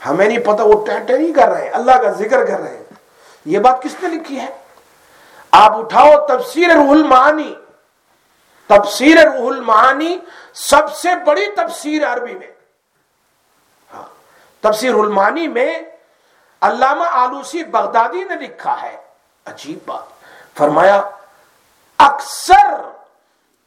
ہمیں 0.07 0.27
نہیں 0.27 0.39
پتا 0.39 0.63
وہ 0.63 0.87
ٹینٹے 0.87 1.19
نہیں 1.19 1.33
کر 1.33 1.49
رہے 1.49 1.63
ہیں، 1.63 1.71
اللہ 1.71 2.03
کا 2.03 2.13
ذکر 2.13 2.45
کر 2.45 2.61
رہے 2.61 2.77
ہیں۔ 2.77 2.85
یہ 3.45 3.59
بات 3.59 3.83
کس 3.83 3.97
نے 4.03 4.09
لکھی 4.09 4.41
ہے؟ 4.41 4.49
آپ 5.51 5.73
اٹھاؤ 5.77 6.27
تفسیر 6.27 6.69
روح 6.75 6.91
المعانی۔ 6.91 7.55
تفسیر 8.67 9.19
روح 9.25 9.55
المعانی 9.55 10.19
سب 10.55 10.93
سے 10.93 11.09
بڑی 11.27 11.47
تفسیر 11.57 12.07
عربی 12.07 12.35
میں۔ 12.35 12.52
تفسیر 14.63 14.95
المانی 14.95 15.49
میں 15.49 15.79
علامہ 16.61 17.05
آلوسی 17.05 17.65
بغدادی 17.65 18.25
نے 18.25 18.35
لکھا 18.35 18.83
ہے۔ 18.83 18.97
عجیب 19.45 19.79
بات۔ 19.87 20.03
فرمایا، 20.59 21.11
اکثر 21.99 22.83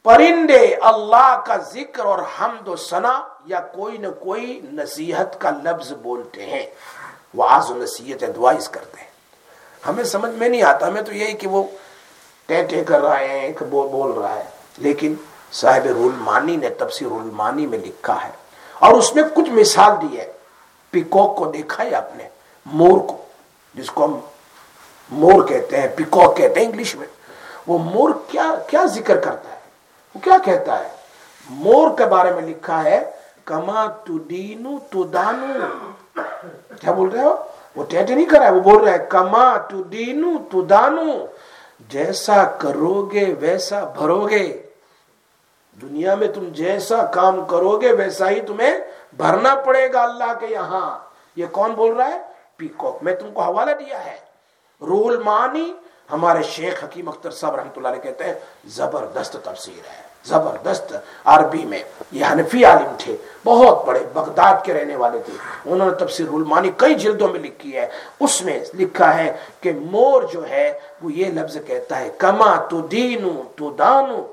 پرندے 0.02 0.74
اللہ 0.74 1.40
کا 1.46 1.56
ذکر 1.56 2.04
اور 2.04 2.18
حمد 2.18 2.68
و 2.68 2.76
ثنا 2.76 3.22
یا 3.44 3.60
کوئی 3.60 3.98
نہ 3.98 4.06
کوئی 4.20 4.60
نصیحت 4.72 5.40
کا 5.40 5.50
لفظ 5.50 5.92
بولتے 5.92 6.46
ہیں۔ 6.46 6.66
وہ 7.34 7.48
و 7.70 7.74
نصیحت 7.74 8.22
ایڈوائز 8.22 8.68
کرتے 8.68 9.00
ہیں۔ 9.00 9.10
ہمیں 9.88 10.04
سمجھ 10.04 10.32
میں 10.32 10.48
نہیں 10.48 10.62
آتا۔ 10.62 10.86
ہمیں 10.86 11.02
تو 11.02 11.14
یہی 11.14 11.32
کہ 11.32 11.48
وہ 11.48 11.64
ٹے 12.46 12.84
کر 12.84 13.02
رہے 13.02 13.40
ہیں 13.40 13.52
بول 13.64 14.10
رہا 14.10 14.34
ہے۔ 14.34 14.44
لیکن 14.76 15.14
صاحب 15.52 15.86
رول 15.86 16.12
مانی 16.16 16.56
نے 16.56 16.68
تفسیر 16.68 17.08
المانی 17.10 17.66
میں 17.66 17.78
لکھا 17.78 18.24
ہے۔ 18.24 18.30
اور 18.78 18.92
اس 18.92 19.14
میں 19.14 19.22
کچھ 19.34 19.50
مثال 19.50 19.92
دی 20.02 20.20
ہے۔ 20.20 20.32
پیکوک 20.96 21.36
کو 21.36 21.46
دیکھا 21.46 21.84
ہے 21.84 21.94
آپ 21.94 22.16
نے؟ 22.16 22.28
مور 22.66 23.00
کو، 23.00 23.16
جس 23.74 23.90
کو 23.90 24.04
ہم 24.04 24.20
مور 25.10 25.44
کہتے 25.44 25.80
ہیں، 25.80 25.88
پیکوک 25.96 26.36
کہتے 26.36 26.60
ہیں 26.60 26.66
انگلش 26.66 26.96
میں۔ 26.96 27.06
وہ 27.66 27.78
مور 27.78 28.10
کیا 28.28 28.54
کیا 28.66 28.84
ذکر 28.84 29.16
کرتا 29.16 29.52
ہے؟ 29.52 29.58
وہ 30.14 30.20
کیا 30.20 30.38
کہتا 30.44 30.84
ہے؟ 30.84 30.88
مور 31.50 31.98
کے 31.98 32.04
بارے 32.04 32.30
میں 32.30 32.42
لکھا 32.42 32.84
ہے، 32.84 33.10
کما 33.44 33.86
تو 33.86 34.18
دینو 34.18 34.78
تو 34.90 35.02
دانو۔ 35.02 36.20
کیا 36.80 36.92
بول 36.92 37.08
رہے 37.08 37.22
ہو؟ 37.22 37.36
وہ 37.76 37.84
ٹیٹ 37.84 38.10
نہیں 38.10 38.26
کر 38.26 38.38
رہا 38.38 38.46
ہے، 38.46 38.52
وہ 38.52 38.60
بول 38.60 38.84
رہا 38.84 38.92
ہے، 38.92 39.06
کما 39.08 39.56
تو 39.56 39.82
دینو 39.82 40.30
تو 40.52 40.60
دانو۔ 40.60 41.26
جیسا 41.88 42.44
کرو 42.44 43.10
گے، 43.12 43.34
ویسا 43.40 43.84
بھرو 43.84 44.28
گے۔ 44.28 44.65
دنیا 45.82 46.14
میں 46.14 46.28
تم 46.28 46.44
جیسا 46.52 47.02
کام 47.02 47.44
کرو 47.44 47.80
گے 47.80 47.92
ویسا 47.92 48.30
ہی 48.30 48.40
تمہیں 48.40 48.78
بھرنا 49.16 49.54
پڑے 49.54 49.92
گا 49.92 50.02
اللہ 50.02 50.38
کے 50.40 50.46
یہاں۔ 50.46 50.98
یہ 51.36 51.46
کون 51.52 51.70
بول 51.70 51.96
رہا 51.96 52.08
ہے؟ 52.08 52.22
پیکوک 52.56 52.98
میں 53.02 53.14
تم 53.14 53.30
کو 53.34 53.40
حوالہ 53.40 53.70
دیا 53.70 54.04
ہے۔ 54.04 54.16
رول 54.80 55.22
مانی 55.22 55.72
ہمارے 56.12 56.42
شیخ 56.42 56.84
حکیم 56.84 57.08
اختر 57.08 57.30
صاحب 57.30 57.54
رحمۃ 57.54 57.76
اللہ 57.76 57.88
علیہ 57.88 58.00
کہتے 58.00 58.24
ہیں، 58.24 58.34
زبردست 58.66 59.36
تفسیر 59.44 59.86
ہے۔ 59.90 60.02
زبردست۔ 60.24 60.94
عربی 61.24 61.64
میں۔ 61.64 61.82
یہ 62.12 62.24
حنفی 62.32 62.64
عالم 62.64 62.92
تھے۔ 62.98 63.16
بہت 63.44 63.84
بڑے۔ 63.86 64.00
بغداد 64.12 64.64
کے 64.64 64.74
رہنے 64.74 64.96
والے 64.96 65.18
تھے۔ 65.18 65.32
انہوں 65.66 65.90
نے 65.90 66.04
تفسیر 66.04 66.26
المانی 66.32 66.70
کئی 66.76 66.94
جلدوں 66.94 67.28
میں 67.28 67.40
لکھی 67.40 67.76
ہے۔ 67.76 67.88
اس 68.20 68.42
میں 68.42 68.64
لکھا 68.74 69.18
ہے 69.18 69.36
کہ 69.60 69.72
مور 69.72 70.22
جو 70.32 70.48
ہے، 70.48 70.78
وہ 71.02 71.12
یہ 71.12 71.26
لفظ 71.26 71.56
کہتا 71.66 72.00
ہے، 72.00 72.10
کما 72.18 72.56
تو 72.56 72.80
دینو 72.80 73.42
تو 73.56 73.70
دانو 73.70 74.26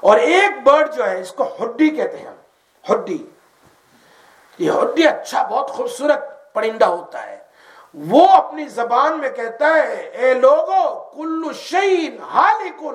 اور 0.00 0.16
ایک 0.16 0.62
برڈ 0.62 0.94
جو 0.94 1.10
ہے، 1.10 1.20
اس 1.20 1.32
کو 1.32 1.56
ہڈی 1.62 1.90
کہتے 1.90 2.18
ہیں 2.18 2.30
ہڈی۔ 2.92 3.26
یہ 4.58 4.70
ہڈی 4.70 5.06
اچھا 5.06 5.46
بہت 5.46 5.70
خوبصورت 5.70 6.52
پرندہ 6.54 6.84
ہوتا 6.84 7.26
ہے۔ 7.26 7.38
وہ 7.94 8.28
اپنی 8.28 8.68
زبان 8.68 9.18
میں 9.18 9.30
کہتا 9.30 9.66
ہے، 9.66 9.94
اے 9.94 10.34
لوگو 10.34 11.00
کلو 11.00 11.52
شعین 11.52 12.22
حالکن 12.22 12.94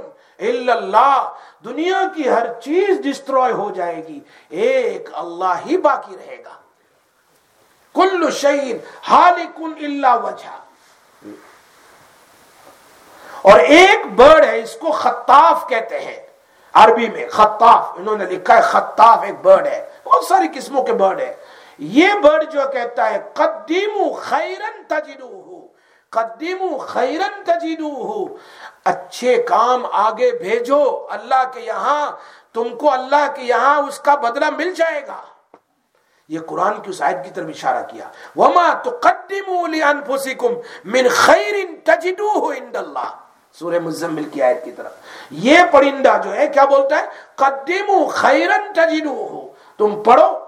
اللہ۔ 0.70 1.34
دنیا 1.66 2.02
کی 2.16 2.30
ہر 2.30 2.60
چیز 2.60 3.00
ڈسٹروائے 3.04 3.54
ہو 3.54 3.72
جائے 3.72 4.08
گی۔ 4.08 4.20
ایک 4.50 5.10
اللہ 5.14 5.54
ہی 5.66 5.78
باقی 5.78 6.16
رہے 6.18 6.38
گا۔ 6.46 6.54
کل 7.94 8.32
شعین 8.32 8.78
حالکن 9.04 9.74
اللہ 9.86 10.16
وجہ۔ 10.24 10.60
اور 13.42 13.60
ایک 13.60 14.08
برڈ 14.16 14.46
ہے، 14.46 14.60
اس 14.60 14.74
کو 14.74 14.92
خطاف 14.92 15.70
کہتے 15.70 16.00
ہیں۔ 16.00 16.23
عربی 16.74 17.10
میں 17.10 17.28
خطاف، 17.28 17.92
انہوں 17.98 18.18
نے 18.18 18.26
لکھا 18.26 18.56
ہے 18.56 18.62
خطاف 18.62 19.20
ایک 19.22 19.42
برڈ 19.42 19.68
ہے۔ 19.68 19.90
بہت 20.04 20.24
ساری 20.24 20.48
قسموں 20.54 20.84
کے 20.84 20.94
برڈ 20.94 21.20
ہے 21.20 21.36
یہ 21.78 22.08
برڈ 22.24 22.52
جو 22.52 22.62
کہتا 22.74 23.10
ہے، 23.10 23.30
قدیمو 23.34 24.14
خیرن 24.14 24.84
تجدو 24.88 25.68
قدیمو 26.10 26.78
خیرن 26.78 27.44
تجدو 27.44 28.28
اچھے 28.84 29.44
کام 29.44 29.86
آگے 29.92 30.32
بھیجو، 30.32 31.08
اللہ 31.10 31.44
کے 31.54 31.60
یہاں، 31.60 32.12
تم 32.54 32.78
کو 32.78 32.94
اللہ 32.94 33.32
کے 33.36 33.42
یہاں 33.42 33.82
اس 33.82 34.00
کا 34.00 34.16
بدلہ 34.16 34.50
مل 34.50 34.74
جائے 34.74 35.08
گا۔ 35.08 35.22
یہ 36.28 36.40
قرآن 36.40 36.82
کی 36.82 36.90
اس 36.90 37.02
آیت 37.02 37.26
کی 37.26 37.32
طرف 37.32 37.46
اشارہ 37.50 37.84
کیا۔ 37.84 38.10
وما 38.36 38.74
تقدموا 38.84 39.68
لانفسکم 39.68 40.54
من 40.86 41.08
خیر 41.10 41.56
تجدوه 41.84 42.54
عند 42.58 42.76
اللہ 42.76 43.23
سورہ 43.60 43.80
مزمل 43.80 44.24
کی 44.24 44.44
آیت 44.44 44.66
کی 44.66 44.72
طرف۔ 44.72 44.92
یہ 45.32 45.58
پرندہ 45.72 46.22
جو 46.24 46.36
ہے، 46.36 46.48
کیا 46.48 46.66
بولتا 46.66 46.98
ہے؟ 46.98 47.06
قدموا 47.36 48.10
خیرن 48.10 48.74
تجدوه 48.74 49.40
تم 49.78 50.04
پڑھو۔ 50.04 50.40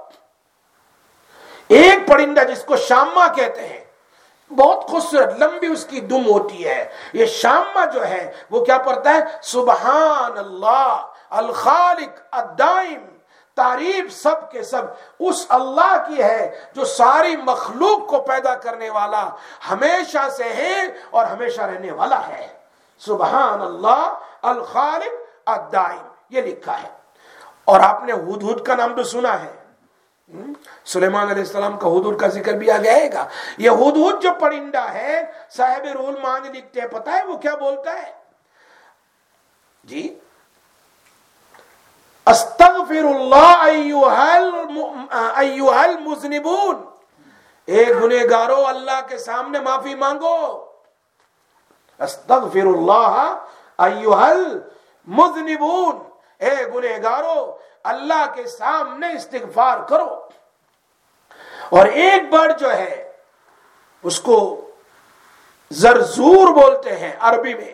ایک 1.68 2.08
پرندہ 2.08 2.40
جس 2.40 2.64
کو 2.64 2.76
شامہ 2.76 3.34
کہتے 3.36 3.68
ہیں، 3.68 3.86
بہت 4.54 4.86
خوبصورت، 4.86 5.34
لمبی 5.38 5.68
اس 5.68 5.86
کی 5.86 6.00
دم 6.00 6.26
ہوتی 6.26 6.68
ہے۔ 6.68 6.90
یہ 7.14 7.26
شامہ 7.26 7.86
جو 7.94 8.08
ہے، 8.08 8.32
وہ 8.50 8.66
کیا 8.66 8.78
پڑھتا 8.78 9.14
ہے؟ 9.14 9.20
سبحان 9.42 10.38
اللہ 10.38 11.08
الخالق، 11.30 12.20
الدائم۔ 12.32 13.06
تعریف 13.56 14.14
سب 14.14 14.52
کے 14.52 14.64
سب۔ 14.64 14.82
اس 15.20 15.46
اللہ 15.50 16.06
کی 16.08 16.24
ہے 16.24 16.60
جو 16.74 16.86
ساری 16.86 17.36
مخلوق 17.36 18.10
کو 18.10 18.22
پیدا 18.22 18.56
کرنے 18.56 18.90
والا 18.90 19.30
ہمیشہ 19.72 20.30
سے 20.38 20.44
ہے 20.44 20.82
اور 21.10 21.26
ہمیشہ 21.26 21.62
رہنے 21.62 21.92
والا 21.92 22.28
ہے۔ 22.28 22.65
سبحان 23.00 23.62
اللہ 23.62 24.20
الخالق، 24.42 25.14
الدائم، 25.46 26.08
یہ 26.30 26.42
لکھا 26.42 26.84
ہے۔ 26.84 26.88
اور 27.66 27.80
آپ 27.80 28.04
نے 28.04 28.14
ہد 28.14 28.62
کا 28.62 28.76
نام 28.76 28.96
تو 28.96 29.04
سنا 29.04 29.44
ہے۔ 29.44 29.66
سلیمان 30.86 31.24
علیہ 31.24 31.44
السلام 31.44 31.78
کا 31.78 31.88
حدود 31.88 32.22
کا 32.22 32.28
ذکر 32.28 32.54
بھی 32.54 32.72
آ 32.72 32.78
جائے 32.78 33.14
گا۔ 33.14 33.28
یہ 33.58 33.70
حدود 33.70 34.22
جو 34.22 34.30
پرندہ 34.40 34.94
ہے، 34.94 35.22
صاحب 35.50 35.82
رول 35.94 36.16
مان 36.22 36.42
لکھتے 36.44 36.82
ہیں 36.82 36.88
پتا 36.88 37.12
ہے 37.12 37.24
وہ 37.24 37.38
کیا 37.38 37.56
بولتا 37.56 37.94
ہے؟ 37.94 38.12
جی 39.84 40.20
استغفر 42.26 43.06
اللہ 43.16 43.64
ایوہ 45.36 45.74
المذنبون۔ 45.74 46.86
اے 47.66 47.86
گنہگارو 47.86 48.68
اللہ 48.68 49.08
کے 49.08 49.18
سامنے 49.18 49.60
معافی 49.60 49.96
مانگو۔ 49.96 50.65
استغفر 52.00 52.66
اللہ 52.66 53.46
ایوہ 53.78 54.16
المذنبون 54.16 56.10
اے 56.38 56.66
گنہگارو، 56.76 57.58
اللہ 57.84 58.26
کے 58.36 58.48
سامنے 58.48 59.14
استغفار 59.14 59.78
کرو۔ 59.90 60.28
اور 61.70 61.86
ایک 61.86 62.34
بڑ 62.34 62.52
جو 62.58 62.74
ہے، 62.74 63.12
اس 64.04 64.20
کو 64.20 64.70
زرزور 65.72 66.48
بولتے 66.48 66.96
ہیں 66.96 67.16
عربی 67.20 67.54
میں۔ 67.54 67.72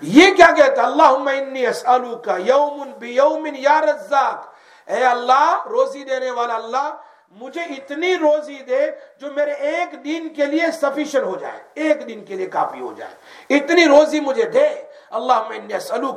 یہ 0.00 0.34
کیا 0.34 0.46
کہتا 0.56 0.82
اللہ 0.82 1.02
انی 1.02 1.66
اسالو 1.66 2.16
کا 2.16 2.36
یومن 2.36 2.90
بیومن 2.90 3.56
یا 3.56 3.80
رزاق۔ 3.80 4.54
اے 4.86 5.04
اللہ، 5.04 5.66
روزی 5.70 6.04
دینے 6.04 6.30
والا 6.30 6.54
اللہ 6.54 6.96
مجھے 7.40 7.60
اتنی 7.60 8.16
روزی 8.16 8.58
دے 8.68 8.90
جو 9.18 9.32
میرے 9.32 9.52
ایک 9.52 10.04
دن 10.04 10.28
کے 10.36 10.46
لیے 10.46 10.72
سفیشن 10.72 11.22
ہو 11.22 11.36
جائے، 11.36 11.58
ایک 11.74 12.08
دن 12.08 12.24
کے 12.24 12.34
لیے 12.34 12.46
کافی 12.46 12.80
ہو 12.80 12.92
جائے۔ 12.96 13.14
اتنی 13.56 13.84
روزی 13.84 14.20
مجھے 14.20 14.44
دے۔ 14.44 14.68
اللہ 15.10 15.32
انی 15.32 15.74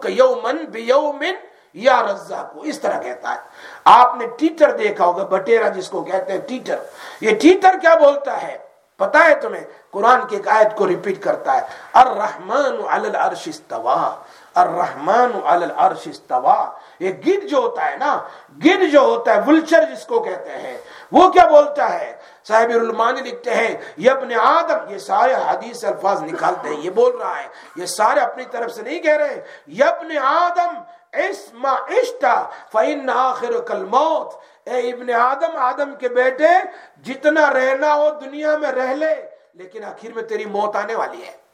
یومن 0.08 0.58
بیومن 0.58 1.34
یا 1.74 2.04
رزا 2.04 2.50
کو 2.54 2.62
اس 2.62 2.80
طرح 2.80 3.02
کہتا 3.02 3.32
ہے۔ 3.32 3.40
آپ 3.86 4.16
نے 4.18 4.28
ٹیٹر 4.40 4.72
دیکھا 4.78 5.06
ہوگا، 5.06 5.24
بٹیرا 5.24 5.68
جس 5.68 5.90
کو 5.90 6.04
کہتے 6.04 6.32
ہیں، 6.32 6.40
ٹیٹر۔ 6.48 6.76
یہ 7.22 7.40
ٹیٹر 7.42 7.76
کیا 7.82 7.96
بولتا 7.96 8.42
ہے؟ 8.42 8.58
پتا 8.98 9.20
ہے 9.24 9.36
تمہیں؟ 9.36 9.64
قرآن 9.92 10.28
کی 10.28 10.36
ایک 10.36 10.48
آیت 10.48 10.78
کو 10.78 10.88
ریپیٹ 10.88 11.24
کرتا 11.24 11.56
ہے۔ 11.56 11.62
الرحمن 11.94 12.88
علی 12.90 13.08
العرش 13.08 13.48
استوا 13.48 14.16
الرحمن 14.56 15.40
علی 15.46 15.66
العرش 15.66 16.08
استوا 16.08 16.66
یہ 17.00 17.10
گد 17.10 17.48
جو 17.48 17.58
ہوتا 17.58 17.92
ہے 17.92 17.98
نا 17.98 18.24
گد 18.66 18.92
جو 18.92 19.00
ہوتا 19.00 19.36
ہے، 19.36 19.40
ولچر 19.48 19.84
جس 19.96 20.06
کو 20.06 20.20
کہتے 20.20 20.50
ہیں، 20.50 20.78
وہ 21.12 21.30
کیا 21.30 21.48
بولتا 21.48 22.00
ہے؟ 22.00 22.16
صاحب 22.48 22.70
المانی 22.70 23.22
لکھتے 23.22 23.54
ہیں، 23.54 23.78
یہ 23.98 24.12
ابن 24.12 24.30
آدم، 24.42 24.90
یہ 24.90 24.98
سارے 24.98 25.34
حدیث 25.34 25.86
الفاظ 25.86 26.24
نکالتے 26.24 26.70
ہیں، 26.70 26.78
یہ 26.78 26.90
بول 26.90 27.16
رہا 27.16 27.44
ہے۔ 27.44 27.48
یہ 27.76 27.86
سارے 27.86 28.20
اپنی 28.20 28.46
طرف 28.52 28.72
سے 28.72 28.82
نہیں 28.82 29.00
کہہ 29.00 29.18
رہے۔ 29.18 29.42
یہ 29.68 29.84
ابن 29.84 30.18
آدم 30.18 30.82
اسما 31.14 31.72
اشتا 31.72 32.46
فإن 32.72 33.10
آخر 33.10 33.60
کل 33.62 33.84
موت 33.84 34.34
اے 34.66 34.92
ابن 34.92 35.14
آدم 35.14 35.58
آدم 35.58 35.96
کے 35.96 36.10
بیٹے، 36.10 36.48
جتنا 37.02 37.54
رہنا 37.54 37.94
ہو 37.94 38.10
دنیا 38.10 38.58
میں 38.58 38.72
رہ 38.72 38.94
لے، 38.94 39.16
لیکن 39.54 39.84
آخر 39.84 40.14
میں 40.16 40.24
تیری 40.24 40.46
موت 40.46 40.76
آنے 40.76 40.96
والی 40.96 41.24
ہے۔ 41.24 41.50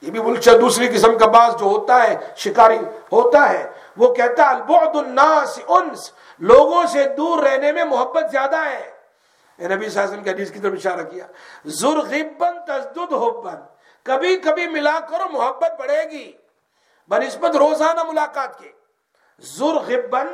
یہ 0.03 0.11
بھی 0.11 0.19
بلچہ 0.21 0.51
دوسری 0.59 0.87
قسم 0.87 1.17
کا 1.17 1.25
باز 1.31 1.53
جو 1.59 1.65
ہوتا 1.65 2.01
ہے 2.03 2.15
شکاری 2.35 2.77
ہوتا 3.11 3.49
ہے 3.49 3.65
وہ 3.97 4.13
کہتا 4.13 4.43
ہے 4.43 4.55
البعد 4.55 4.95
الناس 4.95 5.59
انس 5.69 6.11
لوگوں 6.41 6.85
سے 6.87 7.03
دور 7.17 7.43
رہنے 7.43 7.71
میں 7.71 7.83
محبت 7.85 8.31
زیادہ 8.31 8.63
ہے 8.65 8.81
اے 9.59 9.67
نبی 9.67 9.89
صلی 9.89 9.91
اللہ 9.91 9.99
علیہ 9.99 10.07
وسلم 10.07 10.23
کے 10.23 10.31
حدیث 10.31 10.51
کی 10.51 10.59
طرف 10.59 10.73
اشارہ 10.73 11.03
کیا 11.03 11.25
زرغبن 11.73 12.59
تزدد 12.67 13.13
حبن 13.15 13.59
کبھی 14.05 14.35
کبھی 14.39 14.67
ملا 14.67 14.99
کرو 15.09 15.29
محبت 15.31 15.79
بڑھے 15.79 16.03
گی 16.11 16.31
بنسبت 17.09 17.55
روزانہ 17.57 18.03
ملاقات 18.03 18.57
کے 18.59 18.71
زرغبن 19.43 20.27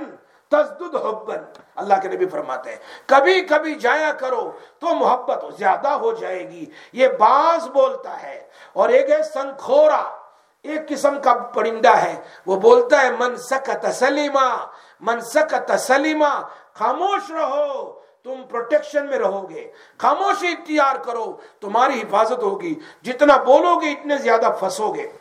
تزدد 0.52 0.96
حبن 0.96 1.38
اللہ 1.76 1.94
کے 2.02 2.08
نبی 2.08 2.26
فرماتے 2.26 2.70
ہیں، 2.70 2.78
کبھی 3.06 3.42
کبھی 3.42 3.76
جایا 3.76 4.12
کرو 4.12 4.52
تو 4.80 4.96
محبت 4.96 5.46
زیادہ 5.58 5.88
ہو 5.88 6.12
جائے 6.12 6.50
گی۔ 6.50 6.66
یہ 6.94 7.08
باز 7.08 7.68
بولتا 7.68 8.24
ہے۔ 8.24 8.48
اور 8.74 8.90
ایک 8.90 9.10
ہے 9.10 9.24
سنکھورا، 9.24 10.16
ایک 10.64 10.90
قسم 10.90 11.22
کا 11.22 11.34
پرندہ 11.34 11.98
ہے۔ 11.98 12.22
وہ 12.46 12.56
بولتا 12.56 13.02
ہے، 13.02 13.12
من 13.12 13.36
سکت 13.36 13.86
سلیما، 13.94 14.56
من 15.00 15.22
سکت 15.22 15.72
سلیما، 15.80 16.42
خاموش 16.74 17.32
رہو، 17.32 18.00
تم 18.24 18.44
پروٹیکشن 18.50 19.06
میں 19.06 19.20
رہو 19.20 19.50
گے۔ 19.50 19.72
خاموشی 19.98 20.48
اختیار 20.48 20.96
کرو، 20.96 21.38
تمہاری 21.60 22.02
حفاظت 22.02 22.44
ہوگی۔ 22.44 22.80
جتنا 23.02 23.38
بولو 23.38 23.80
گے، 23.80 23.92
اتنے 23.92 24.18
زیادہ 24.18 24.50
پھنسو 24.60 24.94
گے۔ 24.94 25.12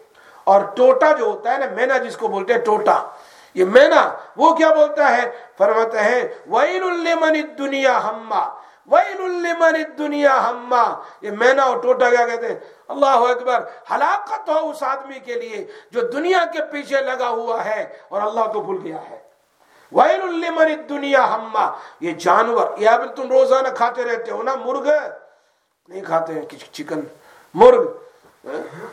اور 0.45 0.61
ٹوٹا 0.61 1.13
جو 1.13 1.25
ہوتا 1.25 1.53
ہے 1.53 1.59
نا، 1.59 1.67
مینا 1.67 1.99
جس 1.99 2.17
کو 2.17 2.29
بولتے 2.29 2.55
ہیں، 2.55 2.61
ٹوٹا۔ 2.61 3.05
یہ 3.55 3.65
مینا 3.65 4.15
وہ 4.37 4.55
کیا 4.55 4.75
بولتا 4.75 5.17
ہے؟ 5.17 5.31
فرماتا 5.59 6.05
ہے 6.05 6.35
وَإِلُ 6.51 6.91
لِمَنِ 6.91 7.43
الدُّنِيَا 7.43 8.11
ہمّا 8.11 8.49
وَإِلُ 8.91 9.29
لِمَنِ 9.29 9.85
الدُّنِيَا 9.85 10.51
ہمّا 10.51 11.03
یہ 11.21 11.31
مینا 11.31 11.63
اور 11.63 11.77
ٹوٹا 11.77 12.11
کیا 12.11 12.27
کہتے 12.27 12.49
ہیں؟ 12.49 12.59
اللہ 12.89 13.07
اکبر، 13.07 13.61
ہلاکت 13.91 14.49
ہو 14.49 14.71
اس 14.71 14.83
آدمی 14.83 15.19
کے 15.21 15.35
لیے 15.35 15.67
جو 15.91 16.01
دنیا 16.01 16.45
کے 16.53 16.59
پیچھے 16.71 17.01
لگا 17.01 17.29
ہوا 17.29 17.65
ہے 17.65 17.97
اور 18.09 18.23
اللہ 18.23 18.53
کو 18.53 18.61
بھول 18.61 18.79
گیا 18.83 19.01
ہے۔ 19.11 19.19
وَإِلُ 19.93 20.23
لِمَنِ 20.25 20.73
الدُّنِيَا 20.73 21.35
ہمّا 21.35 21.71
یہ 22.01 22.13
جانور، 22.13 22.67
یہ 22.79 22.89
اب 22.89 23.17
تم 23.17 23.31
روزانہ 23.31 23.69
کھاتے 23.69 24.05
رہتے 24.05 24.31
ہو 24.33 24.43
نا 24.43 24.55
مرغ؟ 24.55 24.89
نہیں 25.89 26.03
کھاتے 26.03 26.33
ہیں 26.33 26.43
چکن، 26.73 27.01
مرغ۔ 27.55 27.85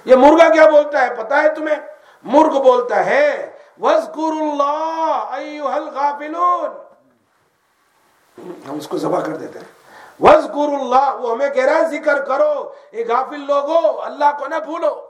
یہ 0.06 0.16
مرغا 0.16 0.50
کیا 0.50 0.70
بولتا 0.70 1.02
ہے؟ 1.02 1.16
پتا 1.16 1.42
ہے 1.42 1.56
تمہیں؟ 1.56 1.76
مرغ 2.24 2.64
بولتا 2.64 3.06
ہے 3.06 3.52
وَذْكُرُ 3.80 4.32
اللَّهَ 4.32 5.38
أَيُّهَا 5.38 5.76
الْغَافِلُونَ. 5.76 6.70
ہم 8.70 8.78
اس 8.78 8.88
کو 8.88 8.98
ذبح 8.98 9.20
کر 9.20 9.36
دیتے 9.36 9.60
ہیں. 9.60 9.66
وَذْكُرُ 10.20 10.80
اللَّهَ 10.80 11.18
وہ 11.18 11.32
ہمیں 11.32 11.50
کہہ 11.50 11.66
رہا 11.66 11.76
ہے، 11.76 12.00
ذکر 12.00 12.26
کرو. 12.26 12.74
اے 12.92 13.06
غافل 13.06 13.40
لوگو، 13.40 14.02
اللہ 14.02 14.26
کو 14.40 14.48
نہ 14.48 14.56
بھولو. 14.56 15.08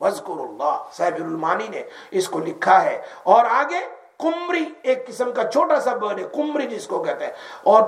وَذْكُرُ 0.00 0.38
اللَّهَ 0.38 0.76
صاحب 0.92 1.14
المانی 1.14 1.68
نے 1.68 1.82
اس 2.10 2.28
کو 2.28 2.38
لکھا 2.38 2.82
ہے. 2.82 3.02
اور 3.22 3.44
آگے 3.44 3.80
کمری، 4.18 4.64
ایک 4.82 5.06
قسم 5.06 5.32
کا 5.32 5.50
چھوٹا 5.50 5.80
سا 5.80 5.94
برڈ 5.94 6.18
ہے، 6.18 6.24
کمری 6.24 6.66
جس 6.66 6.86
کو 6.86 7.02
کہتے 7.02 7.24
ہیں. 7.24 7.32
اور 7.62 7.82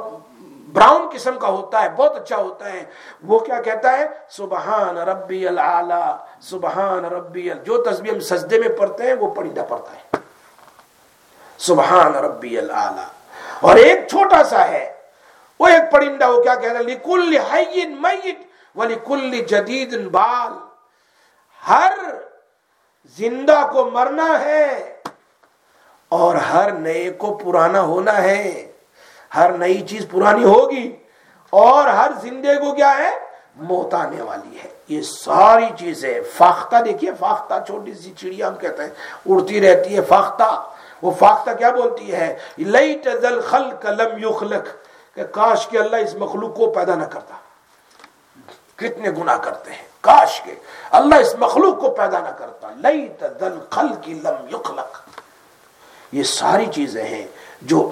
براؤن 0.72 1.08
قسم 1.12 1.38
کا 1.38 1.48
ہوتا 1.48 1.82
ہے، 1.82 1.88
بہت 1.96 2.16
اچھا 2.16 2.36
ہوتا 2.36 2.72
ہے. 2.72 2.84
وہ 3.22 3.38
کیا 3.38 3.62
کہتا 3.62 3.98
ہے؟ 3.98 4.06
سبحان 4.30 4.98
ربی 4.98 5.48
العالی. 5.48 6.27
سبحان 6.40 7.04
ربی، 7.04 7.50
جو 7.64 7.82
تسبیح 7.82 8.12
ہم 8.12 8.20
سجدے 8.20 8.58
میں 8.58 8.68
پڑھتے 8.68 9.06
ہیں، 9.06 9.14
وہ 9.14 9.34
پرندہ 9.34 9.64
پڑھتا 9.68 9.92
ہے۔ 9.92 10.16
سبحان 11.58 12.14
ربی 12.14 12.58
العالی۔ 12.58 13.02
اور 13.60 13.76
ایک 13.76 14.08
چھوٹا 14.08 14.44
سا 14.44 14.68
ہے، 14.68 14.92
وہ 15.60 15.66
ایک 15.66 15.92
پرندہ، 15.92 16.30
وہ 16.30 16.42
کیا 16.42 16.54
کہتا 16.54 16.78
ہے؟ 16.78 16.82
لکل 16.82 17.38
حین 17.52 18.02
میت 18.02 18.38
ولکل 18.74 19.30
جدید 19.30 20.08
بال۔ 20.08 20.52
ہر 21.68 21.92
زندہ 23.04 23.70
کو 23.72 23.90
مرنا 23.90 24.40
ہے 24.40 24.96
اور 26.08 26.34
ہر 26.34 26.72
نئے 26.72 27.10
کو 27.10 27.34
پرانا 27.34 27.80
ہونا 27.80 28.22
ہے۔ 28.22 28.72
ہر 29.36 29.52
نئی 29.52 29.86
چیز 29.86 30.06
پرانی 30.10 30.44
ہوگی 30.44 30.96
اور 31.50 31.88
ہر 31.88 32.10
زندے 32.20 32.54
کو 32.56 32.74
کیا 32.74 32.98
ہے؟ 32.98 33.27
موت 33.58 33.94
آنے 33.94 34.22
والی 34.22 34.58
ہے۔ 34.64 34.68
یہ 34.88 35.02
ساری 35.02 35.66
چیزیں، 35.78 36.20
فاختہ 36.36 36.76
دیکھیے، 36.84 37.10
فاختہ 37.20 37.54
چھوٹی 37.66 37.94
سی 37.94 38.12
چڑیا 38.16 38.48
ہم 38.48 38.56
کہتے 38.56 38.82
ہیں، 38.82 38.90
اڑتی 39.28 39.60
رہتی 39.60 39.96
ہے، 39.96 40.00
فاختہ۔ 40.02 40.62
وہ 41.02 41.10
فاختہ 41.18 41.50
کیا 41.50 41.70
بولتی 41.70 42.12
ہے؟ 42.12 42.38
لیٹ 42.58 43.08
ذل 43.22 43.40
خلق 43.40 43.86
لم 43.86 44.24
یخلق۔ 44.24 44.66
کہ 45.14 45.24
کاش 45.24 45.68
کہ 45.68 45.76
اللہ 45.76 45.96
اس 45.96 46.14
مخلوق 46.14 46.56
کو 46.56 46.70
پیدا 46.70 46.94
نہ 46.94 47.04
کرتا۔ 47.04 47.34
کتنے 48.76 49.10
گناہ 49.10 49.38
کرتے 49.38 49.70
ہیں۔ 49.70 49.82
کاش 50.00 50.40
کے 50.40 50.54
اللہ 50.90 51.14
اس 51.14 51.34
مخلوق 51.38 51.80
کو 51.80 51.90
پیدا 51.90 52.18
نہ 52.18 52.28
کرتا۔ 52.28 52.68
لیٹ 52.76 53.24
ذل 53.40 53.58
خلق 53.70 54.08
لم 54.08 54.48
یخلق۔ 54.48 54.98
یہ 56.12 56.22
ساری 56.22 56.66
چیزیں 56.74 57.04
ہیں 57.04 57.26
جو 57.62 57.90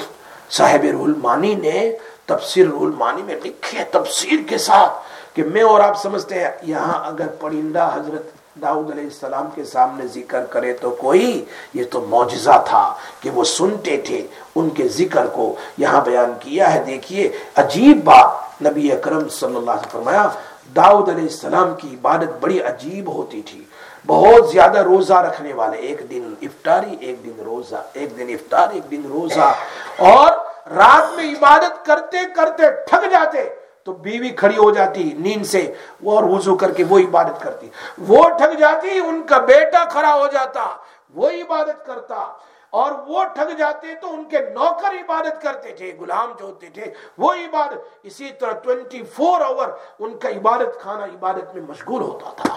صاحب 0.50 0.84
رول 0.92 1.14
مانی 1.22 1.54
نے 1.54 1.96
تفسیر 2.26 2.66
رول 2.66 2.92
مانی 2.98 3.22
میں 3.22 3.36
لکھی 3.44 3.78
ہے، 3.78 3.84
تفسیر 3.84 4.48
کے 4.48 4.58
ساتھ۔ 4.58 4.92
کہ 5.36 5.42
میں 5.42 5.62
اور 5.62 5.80
آپ 5.80 6.02
سمجھتے 6.02 6.34
ہیں، 6.34 6.50
یہاں 6.62 7.06
اگر 7.06 7.26
پرندہ 7.26 7.90
حضرت 7.94 8.22
داؤد 8.62 8.90
علیہ 8.90 9.04
السلام 9.04 9.48
کے 9.54 9.64
سامنے 9.64 10.06
ذکر 10.06 10.44
کرے 10.44 10.72
تو 10.72 10.90
کوئی، 10.90 11.44
یہ 11.74 11.84
تو 11.90 12.06
معجزہ 12.08 12.64
تھا 12.68 12.94
کہ 13.20 13.30
وہ 13.30 13.44
سنتے 13.44 13.96
تھے 13.96 14.26
ان 14.54 14.70
کے 14.70 14.88
ذکر 14.88 15.26
کو۔ 15.26 15.54
یہاں 15.78 16.00
بیان 16.04 16.32
کیا 16.40 16.74
ہے، 16.74 16.84
دیکھیے، 16.86 17.32
عجیب 17.56 18.04
بات 18.04 18.62
نبی 18.62 18.92
اکرم 18.92 19.28
صلی 19.28 19.56
اللہ 19.56 19.70
علیہ 19.70 19.92
فرمایا، 19.92 20.28
داؤد 20.76 21.08
علیہ 21.08 21.22
السلام 21.22 21.74
کی 21.74 21.88
عبادت 21.92 22.38
بڑی 22.40 22.60
عجیب 22.60 23.14
ہوتی 23.14 23.42
تھی۔ 23.42 23.64
بہت 24.06 24.48
زیادہ 24.48 24.78
روزہ 24.78 25.14
رکھنے 25.14 25.52
والے، 25.52 25.78
ایک 25.78 26.10
دن 26.10 26.34
افطاری، 26.42 26.96
ایک 27.00 27.24
دن 27.24 27.42
روزہ، 27.44 27.82
ایک 27.92 28.16
دن 28.18 28.26
افطار، 28.28 28.68
ایک 28.72 28.90
دن 28.90 29.02
روزہ۔ 29.08 29.52
اور 29.98 30.32
رات 30.76 31.16
میں 31.16 31.30
عبادت 31.30 31.86
کرتے 31.86 32.16
کرتے 32.36 32.62
تھک 32.88 33.10
جاتے۔ 33.10 33.55
تو 33.86 33.92
بیوی 33.92 34.28
کھڑی 34.28 34.56
ہو 34.56 34.70
جاتی 34.70 35.10
نیند 35.18 35.46
سے، 35.46 35.74
وہ 36.02 36.20
اور 36.20 36.24
وضو 36.24 36.56
کر 36.56 36.70
کے 36.70 36.84
وہ 36.84 36.98
عبادت 36.98 37.42
کرتی۔ 37.42 37.68
وہ 37.98 38.28
تھک 38.38 38.58
جاتی، 38.58 38.98
ان 38.98 39.22
کا 39.22 39.38
بیٹا 39.38 39.84
کھڑا 39.84 40.14
ہو 40.14 40.26
جاتا، 40.26 40.76
وہ 41.14 41.30
عبادت 41.30 41.86
کرتا۔ 41.86 42.32
اور 42.70 42.92
وہ 43.06 43.24
ٹھگ 43.24 43.56
جاتے 43.58 43.94
تو 43.94 44.12
ان 44.12 44.24
کے 44.24 44.38
نوکر 44.38 44.88
عبادت 44.88 45.42
کرتے 45.42 45.72
تھے، 45.72 45.96
غلام 46.00 46.32
جو 46.38 46.46
ہوتے 46.46 46.66
تھے، 46.74 46.84
وہ 47.18 47.32
عبادت۔ 47.32 47.78
اسی 48.02 48.28
طرح 48.40 48.52
ٹوینٹی 48.52 49.02
فور 49.02 49.40
آور 49.40 49.68
ان 49.98 50.18
کا 50.18 50.28
عبادت 50.28 50.80
کھانا 50.80 51.04
عبادت 51.04 51.54
میں 51.54 51.62
مشغول 51.68 52.02
ہوتا 52.02 52.42
تھا۔ 52.42 52.56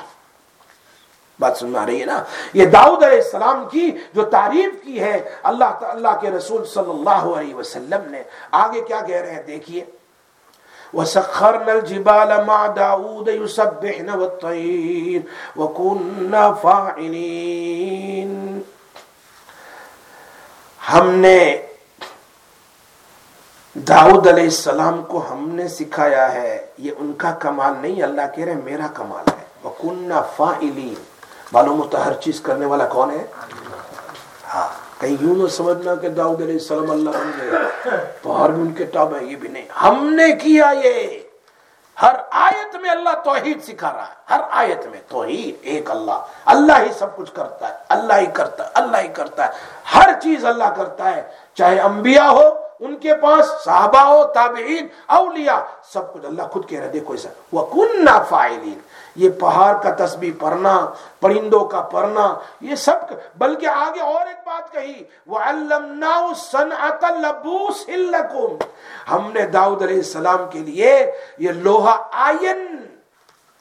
بات 1.39 1.57
سن 1.57 1.67
میں 1.69 1.79
آ 1.79 1.85
رہی 1.85 2.01
ہے 2.01 2.05
نا؟ 2.05 2.23
یہ 2.53 2.65
داؤد 2.65 3.03
علیہ 3.03 3.17
السلام 3.17 3.69
کی 3.71 3.91
جو 4.13 4.23
تعریف 4.23 4.83
کی 4.83 4.99
ہے، 4.99 5.35
اللہ 5.43 5.65
اللہ 5.65 6.19
کے 6.21 6.31
رسول 6.31 6.65
صلی 6.65 6.89
اللہ 6.89 7.39
علیہ 7.39 7.55
وسلم 7.55 8.11
نے۔ 8.11 8.23
آگے 8.51 8.81
کیا 8.81 9.01
کہہ 9.01 9.15
رہے 9.15 9.31
ہیں؟ 9.31 9.43
دیکھیے۔ 9.43 9.85
وسخرنا 10.93 11.71
الجبال 11.71 12.45
مع 12.45 12.67
داود 12.67 13.27
يسبحن 13.27 14.09
والطير 14.09 15.21
وكنا 15.59 16.53
فاعلين. 16.53 18.59
ہم 20.93 21.09
نے 21.09 21.61
داؤد 23.73 24.27
علیہ 24.27 24.43
السلام 24.43 25.03
کو 25.03 25.31
ہم 25.31 25.49
نے 25.49 25.67
سکھایا 25.67 26.33
ہے، 26.33 26.65
یہ 26.77 26.91
ان 26.99 27.13
کا 27.13 27.31
کمال 27.31 27.73
نہیں، 27.81 28.03
اللہ 28.03 28.21
کہہ 28.35 28.45
رہے 28.45 28.53
میرا 28.53 28.87
کمال 28.93 29.27
ہے۔ 29.27 29.43
وَكُنَّا 29.63 30.21
فَائِلِينَ 30.21 30.93
معلوم 31.51 31.81
ہوتا 31.81 32.05
ہر 32.05 32.13
چیز 32.13 32.41
کرنے 32.41 32.65
والا 32.65 32.87
کون 32.87 33.11
ہے؟ 33.11 33.25
ہاں۔ 34.53 34.78
کہیں 34.99 35.15
یوں 35.21 35.35
نہ 35.35 35.47
سمجھنا 35.47 35.95
کہ 35.95 36.09
داؤد 36.09 36.41
علیہ 36.41 36.53
السلام 36.53 36.91
اللہ 36.91 37.09
بن 37.09 37.31
گئے 37.41 37.49
پہاڑ 38.21 38.49
بھی 38.49 38.61
ان 38.61 38.73
کے 38.73 38.85
ٹاب 38.85 39.15
ہے 39.15 39.25
یہ 39.25 39.35
بھی 39.35 39.49
نہیں۔ 39.49 39.65
ہم 39.81 40.13
نے 40.13 40.31
کیا 40.31 40.73
یہ؟ 40.83 41.19
ہر 42.01 42.15
آیت 42.31 42.75
میں 42.75 42.89
اللہ 42.89 43.09
توحید 43.23 43.63
سکھا 43.63 43.93
رہا 43.93 44.07
ہے۔ 44.07 44.13
ہر 44.29 44.39
آیت 44.51 44.87
میں 44.87 44.99
توحید، 45.07 45.55
ایک 45.61 45.91
اللہ۔ 45.91 46.25
اللہ 46.45 46.73
ہی 46.79 46.93
سب 46.99 47.15
کچھ 47.15 47.31
کرتا 47.33 47.69
ہے، 47.69 47.73
اللہ 47.89 48.13
ہی 48.13 48.25
کرتا 48.25 48.63
ہے، 48.63 48.69
اللہ 48.73 48.97
ہی 48.97 49.07
کرتا 49.07 49.47
ہے۔ 49.47 49.51
ہر 49.95 50.09
چیز 50.21 50.45
اللہ 50.45 50.73
کرتا 50.77 51.15
ہے۔ 51.15 51.21
چاہے 51.53 51.79
انبیاء 51.79 52.29
ہو، 52.29 52.49
ان 52.79 52.97
کے 52.97 53.15
پاس 53.15 53.63
صحابہ 53.65 53.99
ہو، 53.99 54.23
تابعین، 54.23 54.87
اولیاء، 55.07 55.59
سب 55.93 56.13
کچھ 56.13 56.25
اللہ 56.25 56.43
خود 56.43 56.69
کہہ 56.69 56.79
رہے 56.79 56.87
دیکھو 56.87 57.13
ایسا 57.13 57.55
وَكُنَّا 57.55 58.23
فَائِلِينَ 58.23 58.79
یہ 59.19 59.29
پہاڑ 59.29 59.81
کا 59.81 60.05
تسبیح 60.05 60.31
پڑھنا، 60.39 60.93
پرندوں 61.19 61.65
کا 61.65 61.81
پڑھنا، 61.81 62.35
یہ 62.61 62.75
سب 62.75 63.13
بلکہ 63.37 63.67
آگے 63.67 63.99
اور 63.99 64.27
ایک 64.27 64.37
بات 64.45 64.71
کہی، 64.71 65.03
وَعَلَّمْنَاهُ 65.27 66.35
سَنْعَةَ 66.35 67.19
لَبُوسِ 67.19 67.91
لَكُمْ۔ 67.91 68.63
ہم 69.11 69.31
نے 69.31 69.41
داؤد 69.41 69.81
علیہ 69.81 69.95
السلام 69.95 70.49
کے 70.49 70.59
لیے 70.59 71.11
یہ 71.37 71.51
لوہا 71.51 72.07
آئین 72.11 72.85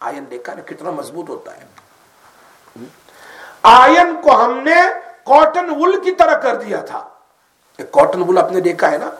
آئین 0.01 0.25
دیکھا 0.31 0.55
نا 0.55 0.61
کتنا 0.67 0.91
مضبوط 0.91 1.29
ہوتا 1.29 1.57
ہے۔ 1.57 1.65
آئین 3.63 4.21
کو 4.23 4.45
ہم 4.45 4.59
نے 4.59 4.81
کاٹن 5.25 5.71
وول 5.71 6.01
کی 6.05 6.13
طرح 6.13 6.39
کر 6.39 6.57
دیا 6.57 6.81
تھا۔ 6.81 7.09
کاٹن 7.91 8.23
وول 8.23 8.39
آپ 8.39 8.53
نے 8.53 8.61
دیکھا 8.61 8.91
ہے 8.91 8.99
نا، 8.99 9.11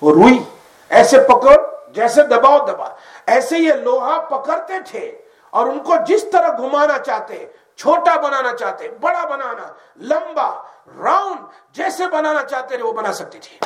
وہ 0.00 0.14
روئی، 0.14 0.42
ایسے 0.88 1.18
پکڑ، 1.20 1.56
جیسے 1.92 2.22
دباؤ 2.22 2.58
دبا 2.66 2.88
ایسے 3.26 3.58
یہ 3.58 3.72
لوہا 3.72 4.20
پکڑتے 4.20 4.74
تھے۔ 4.90 5.18
اور 5.56 5.66
ان 5.66 5.78
کو 5.78 5.94
جس 6.06 6.24
طرح 6.32 6.48
گھمانا 6.48 6.98
چاہتے 6.98 7.46
چھوٹا 7.76 8.20
بنانا 8.20 8.56
چاہتے 8.56 8.88
بڑا 9.00 9.26
بنانا، 9.26 9.72
لمبا، 9.96 10.62
راؤنڈ، 11.02 11.40
جیسے 11.72 12.06
بنانا 12.06 12.42
چاہتے 12.42 12.76
وہ 12.82 12.92
بنا 12.92 13.12
سکتی 13.12 13.38
تھی۔ 13.38 13.58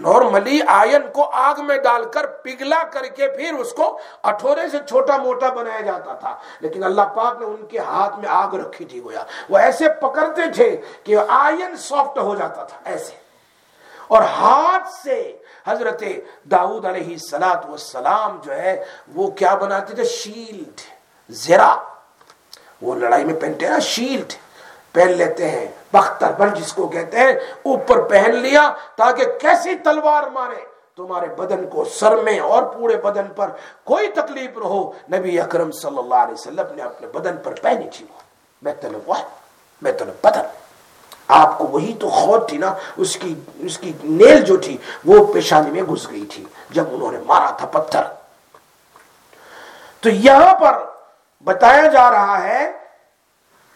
نارملی 0.00 0.60
آئن 0.66 1.02
کو 1.12 1.30
آگ 1.32 1.54
میں 1.58 1.76
ڈال 1.76 2.04
کر 2.04 2.26
پگلا 2.26 2.82
کر 2.90 3.04
کے 3.04 3.28
پھر 3.28 3.54
اس 3.54 3.72
کو 3.72 3.98
اٹھورے 4.22 4.68
سے 4.68 4.78
چھوٹا 4.88 5.16
موٹا 5.16 5.48
بنایا 5.48 5.80
جاتا 5.80 6.14
تھا۔ 6.14 6.36
لیکن 6.60 6.84
اللہ 6.84 7.02
پاک 7.02 7.40
نے 7.40 7.46
ان 7.46 7.66
کے 7.66 7.78
ہاتھ 7.78 8.18
میں 8.18 8.28
آگ 8.28 8.54
رکھی 8.54 8.84
تھی 8.84 9.04
گویا۔ 9.04 9.24
وہ 9.50 9.58
ایسے 9.58 9.88
پکڑتے 9.88 10.42
تھے 10.54 10.80
کہ 11.04 11.16
آئن 11.28 11.76
سافٹ 11.76 12.18
ہو 12.18 12.34
جاتا 12.34 12.64
تھا، 12.64 12.78
ایسے۔ 12.84 13.23
اور 14.08 14.22
ہاتھ 14.22 14.92
سے 14.92 15.36
حضرت 15.66 16.02
داؤد 16.44 16.84
علیہ 16.84 17.16
سلاد 17.16 17.68
والسلام 17.68 18.40
جو 18.44 18.52
ہے، 18.52 18.84
وہ 19.14 19.30
کیا 19.30 19.54
بناتے 19.54 19.94
تھے؟ 19.94 20.04
شیلڈ، 20.04 20.80
زیرا۔ 21.28 21.76
وہ 22.82 22.94
لڑائی 22.94 23.24
میں 23.24 23.40
پہنتے 23.40 23.66
ہیں 23.66 23.80
شیلڈ۔ 23.80 24.32
پہن 24.92 25.12
لیتے 25.12 25.50
ہیں، 25.50 25.66
بختر 25.92 26.32
بن 26.32 26.54
جس 26.54 26.72
کو 26.72 26.88
کہتے 26.88 27.18
ہیں، 27.18 27.32
اوپر 27.62 28.02
پہن 28.02 28.34
لیا 28.34 28.74
تاکہ 28.96 29.24
کیسی 29.40 29.74
تلوار 29.74 30.22
مارے۔ 30.22 30.74
تمہارے 30.96 31.26
بدن 31.26 31.66
کو 31.66 31.84
سر 31.84 32.16
میں 32.16 32.40
اور 32.40 32.62
پورے 32.62 32.96
بدن 32.96 33.26
پر 33.36 33.50
کوئی 33.84 34.08
تکلیف 34.08 34.50
نہ 34.56 34.64
ہو۔ 34.64 34.92
نبی 35.12 35.40
اکرم 35.40 35.72
صلی 35.72 35.98
اللہ 35.98 36.14
علیہ 36.14 36.32
وسلم 36.32 36.74
نے 36.74 36.82
اپنے 36.82 37.06
بدن 37.06 37.36
پر 37.36 37.54
پہنی 37.62 37.90
تھی 37.96 38.06
وہ۔ 38.08 39.14
میں 39.82 39.92
بدن 40.22 40.46
آپ 41.28 41.58
کو 41.58 41.64
وہی 41.64 41.94
تو 42.00 42.08
خود 42.08 42.48
تھی 42.48 42.58
نا، 42.58 42.74
اس 42.96 43.16
کی 43.16 43.34
اس 43.58 43.78
کی 43.78 43.92
نیل 44.02 44.40
جو 44.40 44.56
تھی، 44.56 44.76
وہ 45.04 45.32
پیشانی 45.32 45.70
میں 45.70 45.82
گھس 45.82 46.10
گئی 46.10 46.24
تھی، 46.26 46.44
جب 46.70 46.84
انہوں 46.90 47.12
نے 47.12 47.18
مارا 47.26 47.50
تھا 47.50 47.66
پتھر۔ 47.66 48.02
تو 50.00 50.08
یہاں 50.08 50.54
پر 50.54 50.78
بتایا 51.44 51.86
جا 51.86 52.10
رہا 52.10 52.42
ہے، 52.42 52.72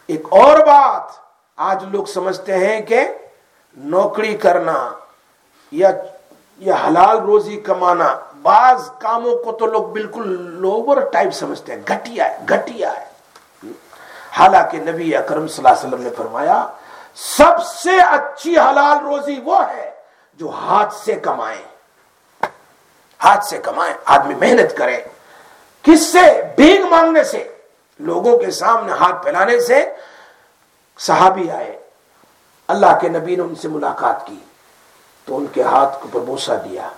ایک 0.06 0.26
اور 0.30 0.58
بات 0.58 1.16
آج 1.56 1.84
لوگ 1.84 2.04
سمجھتے 2.04 2.58
ہیں 2.58 2.80
کہ 2.80 3.04
نوکری 3.76 4.36
کرنا 4.36 4.90
یا 5.72 5.90
یا 6.58 6.74
حلال 6.86 7.18
روزی 7.18 7.56
کمانا، 7.56 8.14
بعض 8.42 8.90
کاموں 8.98 9.36
کو 9.36 9.52
تو 9.52 9.66
لوگ 9.66 9.82
بالکل 9.82 10.28
لوور 10.60 10.96
ٹائپ 11.12 11.30
سمجھتے 11.34 11.74
ہیں، 11.74 11.82
گھٹیا 11.88 12.30
ہے 12.30 12.38
گھٹیا 12.48 12.92
ہے۔ 12.96 13.06
حالانکہ 14.30 14.78
نبی 14.78 15.16
اکرم 15.16 15.48
صلی 15.48 15.64
اللہ 15.66 15.78
علیہ 15.78 15.88
وسلم 15.88 16.02
نے 16.02 16.10
فرمایا 16.16 16.66
سب 17.20 17.64
سے 17.66 18.00
اچھی 18.00 18.58
حلال 18.58 19.04
روزی 19.04 19.40
وہ 19.44 19.68
ہے 19.68 19.90
جو 20.34 20.50
ہاتھ 20.50 20.94
سے 20.94 21.14
کمائے۔ 21.14 21.62
ہاتھ 23.24 23.44
سے 23.44 23.58
کمائے، 23.58 23.94
آدمی 24.04 24.34
محنت 24.34 24.78
کرے۔ 24.78 25.00
کس 25.82 26.12
سے؟ 26.12 26.42
بھیگ 26.56 26.86
مانگنے 26.86 27.24
سے۔ 27.24 27.54
لوگوں 27.98 28.38
کے 28.38 28.50
سامنے 28.50 28.92
ہاتھ 28.92 29.22
پھیلانے 29.22 29.60
سے 29.60 29.92
صحابی 30.98 31.50
آئے۔ 31.50 31.80
اللہ 32.68 32.98
کے 33.00 33.08
نبی 33.08 33.36
نے 33.36 33.42
ان 33.42 33.54
سے 33.54 33.68
ملاقات 33.68 34.26
کی۔ 34.26 34.38
تو 35.24 35.36
ان 35.36 35.46
کے 35.46 35.62
ہاتھ 35.62 36.06
پر 36.12 36.20
بوسا 36.20 36.54
دیا۔ 36.54 36.88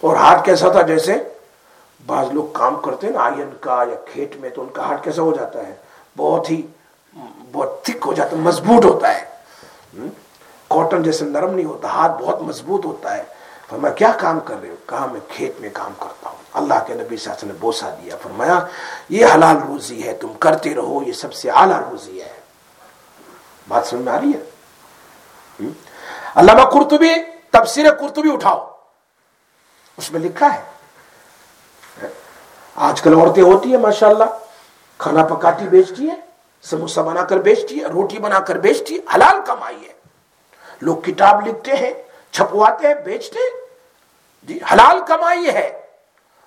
اور 0.00 0.16
ہاتھ 0.16 0.44
کیسا 0.44 0.68
تھا؟ 0.68 0.82
جیسے 0.82 1.14
بعض 2.06 2.26
لوگ 2.32 2.46
کام 2.52 2.76
کرتے 2.76 3.06
ہیں 3.06 3.14
نا، 3.14 3.24
آئین 3.24 3.50
کا 3.60 3.84
یا 3.90 4.04
کھیت 4.12 4.36
میں، 4.36 4.50
تو 4.50 4.62
ان 4.62 4.68
کا 4.68 4.82
ہاتھ 4.82 5.04
کیسا 5.04 5.22
ہو 5.22 5.34
جاتا 5.34 5.58
ہے؟ 5.58 5.74
بہت 6.16 6.50
ہی، 6.50 6.62
بہت 7.52 7.84
تھک 7.84 7.96
ہو 8.06 8.12
جاتا 8.12 8.36
ہے، 8.36 8.40
مضبوط 8.40 8.84
ہوتا 8.84 9.14
ہے۔ 9.14 9.35
کاٹن 10.68 11.02
جیسے 11.02 11.24
نرم 11.24 11.54
نہیں 11.54 11.66
ہوتا، 11.66 11.88
ہاتھ 11.88 12.22
بہت 12.22 12.42
مضبوط 12.42 12.84
ہوتا 12.84 13.16
ہے۔ 13.16 13.24
فرمایا، 13.70 13.94
کیا 13.94 14.12
کام 14.20 14.40
کر 14.40 14.54
رہے 14.62 14.68
ہو؟ 14.68 14.74
کہا، 14.86 15.06
میں 15.06 15.20
کھیت 15.28 15.60
میں 15.60 15.70
کام 15.72 15.92
کرتا 15.98 16.30
ہوں۔ 16.30 16.36
اللہ 16.52 16.74
کے 16.74 16.94
نبی 16.94 17.04
صلی 17.04 17.14
اللہ 17.14 17.24
علیہ 17.24 17.32
وسلم 17.32 17.50
نے 17.50 17.58
بوسا 17.60 17.90
دیا۔ 17.90 18.16
فرمایا، 18.22 18.66
یہ 19.08 19.26
حلال 19.34 19.56
روزی 19.68 20.08
ہے، 20.08 20.12
تم 20.12 20.34
کرتے 20.34 20.74
رہو، 20.74 21.02
یہ 21.06 21.12
سب 21.12 21.34
سے 21.34 21.50
اعلیٰ 21.50 21.80
روزی 21.90 22.22
ہے۔ 22.22 22.32
بات 23.68 23.86
سمجھ 23.86 24.02
میں 24.02 24.12
آ 24.12 24.20
رہی 24.20 24.30
ہے؟ 24.30 24.50
علامہ 26.34 26.62
قرطبی، 26.62 27.10
تفسیر 27.50 27.94
قرطبی 27.94 28.32
اٹھاؤ۔ 28.32 28.70
اس 29.96 30.12
میں 30.12 30.20
لکھا 30.20 30.54
ہے۔ 30.54 30.62
آج 32.74 33.02
کل 33.02 33.14
عورتیں 33.14 33.42
ہوتی 33.42 33.70
ہیں، 33.70 33.80
ماشاءاللہ، 33.80 34.24
کھانا 34.98 35.24
پکاتی 35.24 35.64
بیچتی 35.64 36.10
ہیں۔ 36.10 36.25
سموسا 36.70 37.02
بنا 37.02 37.24
کر 37.24 37.36
بیچتی 37.36 37.80
ہے، 37.80 37.86
روٹی 37.86 38.18
بنا 38.18 38.40
کر 38.40 38.56
بیچتی 38.56 38.94
ہے، 38.94 39.00
حلال 39.14 39.40
کمائی 39.46 39.88
ہے۔ 39.88 39.92
لوگ 40.80 40.96
کتاب 40.96 41.46
لکھتے 41.46 41.72
ہیں، 41.72 41.92
چھپواتے 42.30 42.86
ہیں، 42.86 42.94
بیچتے 42.94 43.38
ہیں۔ 43.38 43.66
جی 44.42 44.58
حلال 44.72 45.00
کمائی 45.08 45.48
ہے۔ 45.48 45.80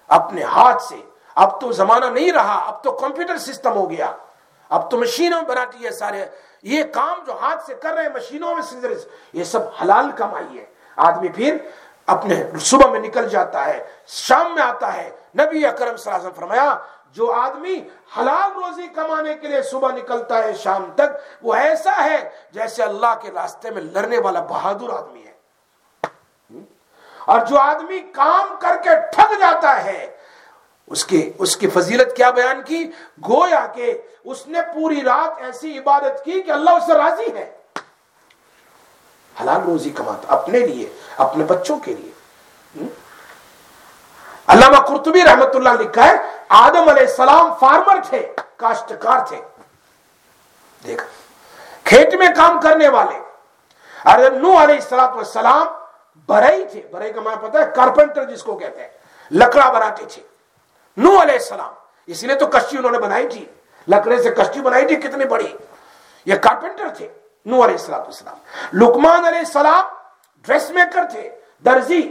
اپنے 0.08 0.44
ہاتھ 0.44 0.84
سے۔ 0.84 0.96
اب 1.36 1.62
تو 1.62 1.72
زمانہ 1.72 2.06
نہیں 2.06 2.32
رہا، 2.32 2.64
اب 2.68 2.84
تو 2.84 2.92
کمپیوٹر 2.92 3.38
سسٹم 3.38 3.74
ہو 3.74 3.90
گیا۔ 3.92 4.12
اب 4.70 4.92
تو 4.92 4.98
مشینوں 4.98 5.42
بناتی 5.42 5.86
ہے 5.86 5.92
سارے۔ 5.92 6.26
یہ 6.64 6.84
کام 6.84 7.20
جو 7.28 7.34
ہاتھ 7.34 7.66
سے 7.66 7.74
کر 7.74 7.94
رہے 7.94 8.02
ہیں، 8.02 8.10
مشینوں 8.10 8.56
میں 8.56 8.88
یہ 9.34 9.44
سب 9.44 9.60
حلال 9.82 10.12
کمائی 10.12 10.60
ہے۔ 10.60 10.66
آدمی 10.96 11.30
پھر 11.30 11.58
اپنے 12.06 12.44
صبح 12.60 12.90
میں 12.90 13.00
نکل 13.00 13.30
جاتا 13.30 13.66
ہے، 13.66 13.86
شام 14.08 14.56
میں 14.56 14.64
آتا 14.64 14.94
ہے۔ 14.94 15.10
نبی 15.40 15.66
اکرم 15.66 15.98
صلی 15.98 16.14
اللہ 16.14 16.18
علیہ 16.18 16.30
وسلم 16.30 16.32
فرمایا 16.32 16.78
جو 17.12 17.34
آدمی 17.34 17.82
حلال 18.18 18.52
روزی 18.52 18.88
کمانے 18.88 19.36
کے 19.36 19.48
لیے 19.48 19.62
صبح 19.62 19.92
نکلتا 19.92 20.44
ہے 20.44 20.54
شام 20.54 20.92
تک، 20.96 21.18
وہ 21.42 21.54
ایسا 21.54 22.04
ہے 22.04 22.30
جیسے 22.52 22.84
اللہ 22.84 23.16
کے 23.22 23.32
راستے 23.32 23.70
میں 23.70 23.82
لڑنے 23.82 24.18
والا 24.20 24.42
بہادر 24.42 24.90
آدمی 24.90 25.26
ہے۔ 25.26 25.30
اور 27.26 27.46
جو 27.46 27.60
آدمی 27.60 28.00
کام 28.00 28.48
کر 28.60 28.76
کے 28.84 28.90
ٹھگ 29.12 29.34
جاتا 29.40 29.86
ہے، 29.86 30.18
اس 30.88 31.06
کی 31.06 31.34
اس 31.40 31.58
کی 31.58 31.70
فضیلت 31.70 32.18
کیا 32.18 32.30
بیان 32.30 32.62
کی؟ 32.66 32.92
گویا 33.30 33.68
کہ 33.76 34.02
اس 34.26 34.48
نے 34.48 34.60
پوری 34.62 35.02
رات 35.02 35.42
ایسی 35.42 35.78
عبادت 35.78 36.26
کی 36.26 36.42
کہ 36.42 36.52
اللہ 36.52 36.70
اس 36.70 36.86
سے 36.86 36.94
راضی 36.94 37.36
ہے۔ 37.36 37.52
حلال 39.42 39.62
روزی 39.62 39.90
کماتا، 39.90 40.34
اپنے 40.34 40.60
لیے، 40.60 40.90
اپنے 41.18 41.44
بچوں 41.44 41.80
کے 41.80 41.96
لیے۔ 41.96 42.12
علامہ 44.50 44.78
قرطبی 44.78 45.24
رحمت 45.24 45.56
اللہ 45.56 45.70
لکھا 45.80 46.06
ہے، 46.06 46.16
آدم 46.50 46.90
علیہ 46.90 47.08
السلام 47.08 47.54
فارمر 47.60 47.98
تھے، 48.10 48.34
کاشتکار 48.56 49.20
تھے۔ 49.28 49.42
دیکھا، 50.84 51.08
کھیت 51.84 52.14
میں 52.14 52.28
کام 52.36 52.60
کرنے 52.62 52.88
والے۔ 52.88 53.18
نو 54.30 54.52
علیہ 54.64 54.96
السلام 54.96 55.68
برئی 56.28 56.66
تھے۔ 56.72 56.82
برئی 56.92 57.14
کا 57.14 57.22
معنی 57.22 57.48
پتا 57.48 57.60
ہے 57.60 57.72
کارپینٹر 57.76 58.24
جس 58.24 58.44
کو 58.44 58.58
کہتے 58.58 58.82
ہیں، 58.82 58.90
لکڑا 59.32 59.70
بناتے 59.72 60.06
تھے۔ 60.10 60.22
نو 60.98 61.22
علیہ 61.22 61.40
السلام، 61.42 61.74
اس 62.08 62.24
لیے 62.24 62.36
تو 62.36 62.48
کشتی 62.48 62.78
انہوں 62.78 62.92
نے 62.92 63.00
بنائی 63.00 63.28
تھی۔ 63.28 63.46
لکڑے 63.88 64.18
سے 64.24 64.30
کشتی 64.30 64.62
بنائی 64.62 64.86
تھی، 64.88 64.96
کتنی 64.96 65.26
بڑی۔ 65.26 65.54
یہ 66.26 66.36
کارپینٹر 66.36 66.88
تھے 66.98 67.08
نو 67.46 67.64
علیہ 67.66 67.76
السلام 67.76 68.38
لکمان 68.74 69.26
علیہ 69.26 69.40
السلام 69.40 69.86
ڈریس 70.46 70.70
میکر 70.70 71.04
تھے، 71.12 71.30
درزی، 71.66 72.02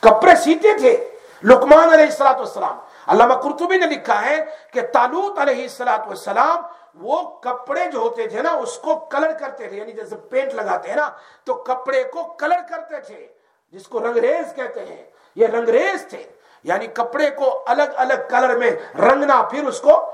کپڑے 0.00 0.34
سیتے 0.36 0.72
تھے۔ 0.78 1.09
لکمان 1.44 1.92
علیہ 1.92 2.22
السلام 2.22 2.78
علامہ 3.06 3.34
قرطبی 3.34 3.76
نے 3.76 3.86
لکھا 3.86 4.24
ہے 4.24 4.44
کہ 4.72 4.80
تالوت 4.92 5.38
علیہ 5.38 5.66
السلام 5.80 6.62
وہ 6.94 7.22
کپڑے 7.40 7.86
جو 7.92 7.98
ہوتے 7.98 8.26
تھے 8.26 8.42
نا، 8.42 8.50
اس 8.50 8.78
کو 8.78 8.96
کلر 8.96 9.32
کرتے 9.32 9.68
تھے 9.68 9.76
یعنی 9.76 9.92
جیسے 9.92 10.16
پینٹ 10.16 10.54
لگاتے 10.54 10.88
ہیں 10.88 10.96
نا، 10.96 11.10
تو 11.44 11.54
کپڑے 11.54 12.04
کو 12.04 12.22
کلر 12.22 12.60
کرتے 12.68 13.00
تھے، 13.00 13.26
جس 13.72 13.88
کو 13.88 14.00
رنگریز 14.00 14.54
کہتے 14.54 14.86
ہیں۔ 14.86 15.04
یہ 15.34 15.46
رنگریز 15.46 16.06
تھے 16.08 16.26
یعنی 16.64 16.86
کپڑے 16.86 17.30
کو 17.30 17.64
الگ 17.66 17.96
الگ 17.96 18.28
کلر 18.30 18.56
میں 18.56 18.70
رنگنا، 18.98 19.42
پھر 19.42 19.66
اس 19.66 19.80
کو 19.80 20.12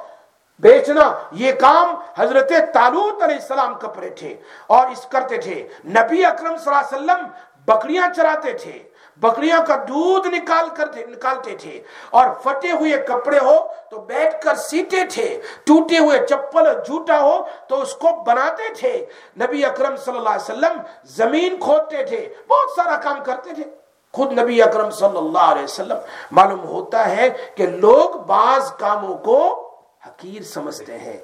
بیچنا، 0.59 1.13
یہ 1.33 1.53
کام 1.53 1.97
حضرت 2.17 2.53
تالوت 2.75 3.23
علیہ 3.23 3.37
السلام 3.37 3.75
کپڑے 3.75 4.11
تھے۔ 4.11 4.37
اور 4.67 4.87
اس 4.87 5.07
کرتے 5.07 5.37
تھے، 5.37 5.69
نبی 5.85 6.25
اکرم 6.25 6.57
صلی 6.57 6.75
اللہ 6.75 6.97
علیہ 6.97 6.97
وسلم 6.97 7.27
بکریاں 7.65 8.15
چراتے 8.17 8.53
تھے۔ 8.53 8.86
بکریاں 9.17 9.67
کا 9.67 9.77
دودھ 9.77 10.29
نکال 10.29 10.69
کر 10.77 10.87
نکالتے 11.09 11.57
تھے 11.57 11.83
اور 12.11 12.27
فٹے 12.43 12.73
ہوئے 12.73 12.93
کپڑے 13.09 13.39
ہو 13.39 13.67
تو 13.91 14.01
بیٹھ 14.01 14.45
کر 14.45 14.55
سیتے 14.55 14.97
تھے۔ 15.11 15.41
ٹوٹے 15.65 15.99
ہوئے 15.99 16.27
چپل 16.27 16.85
جھوٹا 16.87 17.21
ہو 17.21 17.45
تو 17.69 17.83
اس 17.83 17.95
کو 17.95 18.09
بناتے 18.27 18.75
تھے۔ 18.75 19.07
نبی 19.41 19.65
اکرم 19.65 19.97
صلی 19.97 20.17
اللہ 20.17 20.29
علیہ 20.29 20.53
وسلم 20.53 20.81
زمین 21.05 21.61
کھودتے 21.61 22.05
تھے۔ 22.05 22.35
بہت 22.49 22.71
سارا 22.77 22.97
کام 22.97 23.25
کرتے 23.25 23.55
تھے۔ 23.55 23.65
خود 24.13 24.39
نبی 24.39 24.63
اکرم 24.63 24.91
صلی 24.91 25.19
اللہ 25.19 25.39
علیہ 25.39 25.65
وسلم 25.65 25.97
معلوم 26.31 26.65
ہوتا 26.65 27.17
ہے 27.17 27.29
کہ 27.55 27.67
لوگ 27.67 28.19
بعض 28.19 28.73
کاموں 28.73 29.19
کو 29.19 29.71
حقیر 30.07 30.43
سمجھتے 30.43 30.99
ہیں۔ 30.99 31.17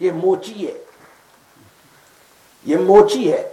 یہ 0.00 0.10
موچی 0.12 0.68
ہے۔ 0.68 0.84
یہ 2.64 2.76
موچی 2.76 3.32
ہے۔ 3.32 3.48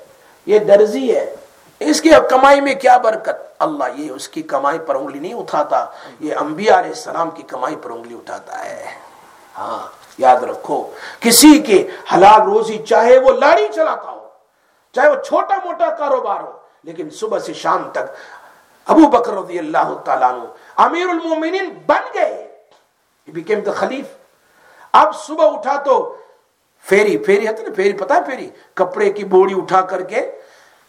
یہ 0.46 0.60
درزی 0.60 1.16
ہے۔ 1.16 1.36
اس 1.80 2.02
کی 2.02 2.10
کمائی 2.30 2.62
میں 2.62 2.76
کیا 2.76 2.98
برکت؟ 2.98 3.47
اللہ 3.60 3.84
یہ 3.96 4.12
اس 4.12 4.28
کی 4.30 4.42
کمائی 4.44 4.80
پر 4.80 4.96
انگلی 4.96 5.20
نہیں 5.20 5.34
اٹھاتا، 5.34 5.86
یہ 6.20 6.36
انبیاء 6.36 6.80
علیہ 6.80 6.90
السلام 6.90 7.30
کی 7.32 7.44
کمائی 7.44 7.76
پر 7.76 7.90
انگلی 7.90 8.16
اٹھاتا 8.16 8.64
ہے۔ 8.66 8.86
ہاں 9.58 9.80
یاد 10.18 10.44
رکھو، 10.44 10.82
کسی 11.20 11.60
کے 11.60 11.88
حلال 12.14 12.42
روزی 12.42 12.78
چاہے 12.90 13.18
وہ 13.20 13.32
لاڑی 13.40 13.68
چلاتا 13.76 14.10
ہو، 14.10 14.28
چاہے 14.96 15.10
وہ 15.10 15.22
چھوٹا 15.26 15.56
موٹا 15.66 15.90
کاروبار 15.96 16.42
ہو، 16.42 16.52
لیکن 16.84 17.10
صبح 17.10 17.40
سے 17.40 17.54
شام 17.54 17.90
تک 17.94 18.06
ابو 18.88 19.08
بکر 19.10 19.34
رضی 19.34 19.60
اللہ 19.60 19.94
تعالیٰ 20.06 20.32
امیر 20.86 21.10
المومنین 21.10 21.74
بن 21.86 22.04
گئے۔ 22.14 22.44
بیکیم 23.28 23.60
دا 23.60 23.72
خلیف۔ 23.72 24.06
اب 24.94 25.16
صبح 25.16 25.48
اٹھا 25.54 25.76
تو 25.86 26.16
فیری 26.86 27.18
فیری 27.24 27.48
ہے 27.48 27.52
نا، 27.52 27.70
فیری 27.76 27.94
پتا 27.94 28.16
ہے 28.16 28.20
فیری؟ 28.26 28.50
کپڑے 28.74 29.10
کی 29.14 29.24
بوڑی 29.26 29.54
اٹھا 29.58 29.82
کر 29.82 30.02
کے 30.02 30.22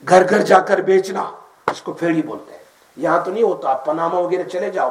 گھر 0.02 0.28
گھر 0.30 0.40
جا 0.40 0.58
کر 0.60 0.78
بیچنا۔ 0.88 1.24
اس 1.70 1.82
کو 1.82 1.92
پھیڑی 1.92 2.22
بولتے 2.22 2.52
ہیں۔ 2.52 2.62
یہاں 2.96 3.24
تو 3.24 3.30
نہیں 3.30 3.42
ہوتا 3.42 3.72
پناما 3.72 4.18
وغیرہ 4.18 4.42
چلے 4.42 4.70
جاؤ۔ 4.70 4.90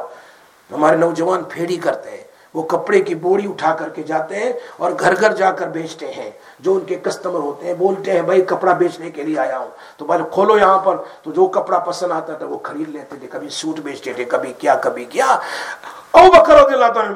ہمارے 0.72 0.96
نوجوان 0.96 1.42
پھیڑی 1.48 1.76
کرتے 1.76 2.10
ہیں۔ 2.10 2.24
وہ 2.54 2.62
کپڑے 2.62 3.00
کی 3.00 3.14
بوڑی 3.14 3.48
اٹھا 3.48 3.74
کر 3.74 3.88
کے 3.88 4.02
جاتے 4.02 4.36
ہیں 4.36 4.52
اور 4.76 4.92
گھر 5.00 5.20
گھر 5.20 5.32
جا 5.32 5.50
کر 5.50 5.66
بیچتے 5.66 6.12
ہیں۔ 6.12 6.30
جو 6.60 6.74
ان 6.74 6.80
کے 6.80 6.94
کسٹمر 6.94 7.38
ہوتے 7.40 7.66
ہیں، 7.66 7.74
بولتے 7.74 8.12
ہیں، 8.12 8.22
بھائی، 8.22 8.42
کپڑا 8.42 8.72
بیچنے 8.72 9.10
کے 9.10 9.22
لیے 9.22 9.38
آیا 9.38 9.58
ہوں۔ 9.58 9.68
تو 9.96 10.04
بھائی، 10.04 10.20
کھولو 10.32 10.58
یہاں 10.58 10.78
پر۔ 10.78 10.96
تو 11.22 11.32
جو 11.32 11.46
کپڑا 11.46 11.78
پسند 11.78 12.12
آتا 12.12 12.32
تھا، 12.32 12.46
وہ 12.46 12.58
خرید 12.62 12.88
لیتے 12.88 13.16
تھے۔ 13.16 13.28
کبھی 13.30 13.48
سوٹ 13.48 13.80
بیچتے 13.80 14.12
تھے، 14.12 14.24
کبھی 14.24 14.52
کیا 14.52 14.74
کبھی 14.74 15.04
کیا۔ 15.04 15.26
او 16.10 16.20
بکر 16.30 16.54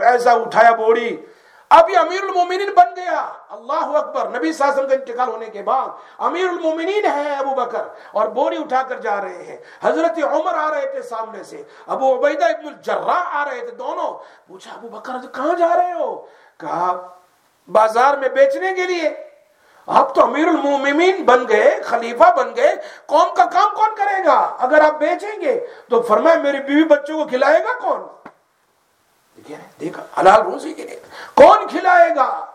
ایسا 0.00 0.32
اٹھایا 0.32 0.70
بوڑی 0.70 1.16
اب 1.78 1.90
یہ 1.90 1.98
امیر 1.98 2.22
المومنین 2.22 2.70
بن 2.76 2.96
گیا۔ 2.96 3.28
اللہ 3.50 3.96
اکبر۔ 3.96 4.28
نبی 4.28 4.52
صلی 4.52 4.68
اللہ 4.68 4.80
علیہ 4.80 4.86
وسلم 4.86 4.88
کا 4.88 4.94
انتقال 4.94 5.28
ہونے 5.28 5.46
کے 5.46 5.62
بعد 5.62 5.86
امیر 6.18 6.48
المومنین 6.48 7.04
ہے 7.04 7.34
ابو 7.34 7.54
بکر 7.54 7.82
اور 8.12 8.26
بوری 8.26 8.56
اٹھا 8.56 8.82
کر 8.82 8.96
جا 8.96 9.20
رہے 9.20 9.42
ہیں۔ 9.42 9.56
حضرت 9.82 10.18
عمر 10.24 10.54
آ 10.54 10.74
رہے 10.74 10.86
تھے 10.86 11.02
سامنے 11.02 11.42
سے۔ 11.42 11.62
ابو 11.86 12.14
عبیدہ 12.14 12.44
ابن 12.44 12.66
الجراح 12.66 13.24
آ 13.32 13.44
رہے 13.44 13.60
تھے 13.60 13.70
دونوں۔ 13.70 14.18
پوچھا، 14.48 14.72
ابو 14.72 14.88
بکر 14.88 15.12
کہاں 15.34 15.54
جا 15.58 15.76
رہے 15.76 15.92
ہو؟ 15.92 16.26
کہا، 16.60 17.08
بازار 17.68 18.16
میں 18.16 18.28
بیچنے 18.28 18.74
کے 18.74 18.86
لیے۔ 18.86 19.14
آپ 19.86 20.14
تو 20.14 20.22
امیر 20.22 20.48
المومنین 20.48 21.24
بن 21.24 21.48
گئے، 21.48 21.80
خلیفہ 21.84 22.34
بن 22.36 22.56
گئے۔ 22.56 22.76
قوم 23.06 23.34
کا 23.34 23.44
کام 23.44 23.74
کون 23.74 23.94
کرے 23.96 24.24
گا؟ 24.24 24.56
اگر 24.58 24.80
آپ 24.80 24.98
بیچیں 24.98 25.40
گے 25.40 25.66
تو 25.90 26.02
فرمائے، 26.02 26.36
میری 26.36 26.60
بیوی 26.60 26.84
بچوں 26.84 27.18
کو 27.18 27.28
کھلائے 27.28 27.64
گا 27.64 27.78
کون؟ 27.78 28.21
دیکھا، 29.80 30.03
حلال 30.20 30.40
روزی 30.40 30.72
کے 30.72 30.82
لیے 30.82 31.01
کون 31.34 31.68
کھلائے 31.68 32.11
گا؟ 32.16 32.47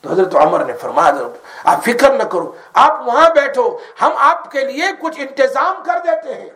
تو 0.00 0.12
حضرت 0.12 0.34
عمر 0.34 0.64
نے 0.64 0.72
فرمایا 0.72 1.12
آپ 1.64 1.84
فکر 1.84 2.12
نہ 2.12 2.22
کرو، 2.22 2.52
آپ 2.74 3.06
وہاں 3.06 3.30
بیٹھو، 3.30 3.78
ہم 4.00 4.10
آپ 4.16 4.50
کے 4.50 4.64
لیے 4.64 4.84
کچھ 5.00 5.20
انتظام 5.20 5.82
کر 5.84 5.98
دیتے 6.04 6.34
ہیں۔ 6.34 6.50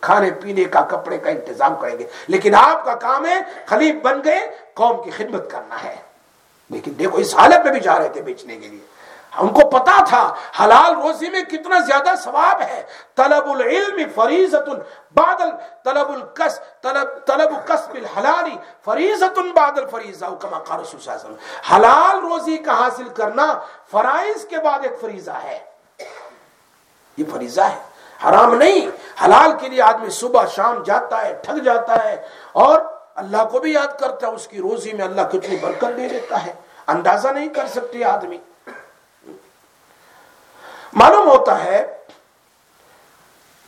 کھانے 0.00 0.30
پینے 0.30 0.64
کا، 0.64 0.80
کپڑے 0.80 1.18
کا 1.18 1.30
انتظام 1.30 1.76
کریں 1.76 1.98
گے۔ 1.98 2.06
لیکن 2.28 2.54
آپ 2.54 2.84
کا 2.84 2.94
کام 2.94 3.26
ہے، 3.26 3.40
خلیف 3.66 3.94
بن 4.02 4.20
گئے، 4.24 4.40
قوم 4.74 5.04
کی 5.04 5.10
خدمت 5.10 5.50
کرنا 5.50 5.84
ہے۔ 5.84 5.96
لیکن 6.70 6.92
دیکھو، 6.98 7.18
اس 7.18 7.34
حالت 7.34 7.64
میں 7.64 7.72
بھی 7.72 7.80
جا 7.80 7.98
رہے 7.98 8.08
تھے 8.08 8.22
بیچنے 8.22 8.56
کے 8.56 8.68
لیے۔ 8.68 8.99
ان 9.38 9.48
کو 9.48 9.70
پتا 9.70 10.04
تھا 10.04 10.34
حلال 10.60 10.94
روزی 10.94 11.30
میں 11.30 11.42
کتنا 11.42 11.78
زیادہ 11.78 12.14
ثواب 12.18 12.60
ہے۔ 12.60 12.82
طلب 13.16 13.50
العلم 13.50 14.00
فریضت 14.14 14.70
بعد 15.14 15.40
طلب 15.84 16.08
القص 16.08 16.60
طلب 16.82 17.26
طلب 17.26 17.66
قصب 17.66 17.94
الحلال 17.94 18.50
فریضت 18.84 19.38
بعد 19.54 19.78
الفریضہ 19.78 20.24
کما 20.24 20.58
قال 20.58 20.80
رسول 20.80 21.00
صلی 21.00 21.12
اللہ 21.12 21.26
علیہ 21.26 21.30
وسلم۔ 21.30 21.74
حلال 21.74 22.18
روزی 22.18 22.56
کا 22.56 22.72
حاصل 22.72 23.08
کرنا 23.08 23.60
فرائض 23.90 24.44
کے 24.44 24.58
بعد 24.58 24.78
ایک 24.82 25.00
فریضہ 25.00 25.30
ہے۔ 25.30 25.58
یہ 27.16 27.24
فریضہ 27.32 27.60
ہے۔ 27.60 27.78
حرام 28.28 28.54
نہیں۔ 28.54 28.86
حلال 29.24 29.52
کے 29.60 29.68
لیے 29.68 29.82
آدمی 29.82 30.10
صبح 30.10 30.46
شام 30.46 30.82
جاتا 30.82 31.24
ہے، 31.24 31.38
ٹھگ 31.42 31.58
جاتا 31.58 32.04
ہے 32.04 32.26
اور 32.52 32.80
اللہ 33.14 33.44
کو 33.52 33.58
بھی 33.58 33.72
یاد 33.72 34.00
کرتا 34.00 34.26
ہے، 34.26 34.32
اس 34.32 34.48
کی 34.48 34.58
روزی 34.58 34.92
میں 34.92 35.04
اللہ 35.04 35.20
کتنی 35.20 35.56
برکت 35.56 35.96
دے 35.96 36.08
دیتا 36.08 36.46
ہے۔ 36.46 36.52
اندازہ 36.86 37.28
نہیں 37.28 37.48
کر 37.48 37.66
سکتے 37.66 38.04
آدمی۔ 38.04 38.38
معلوم 40.92 41.28
ہوتا 41.28 41.64
ہے۔ 41.64 41.96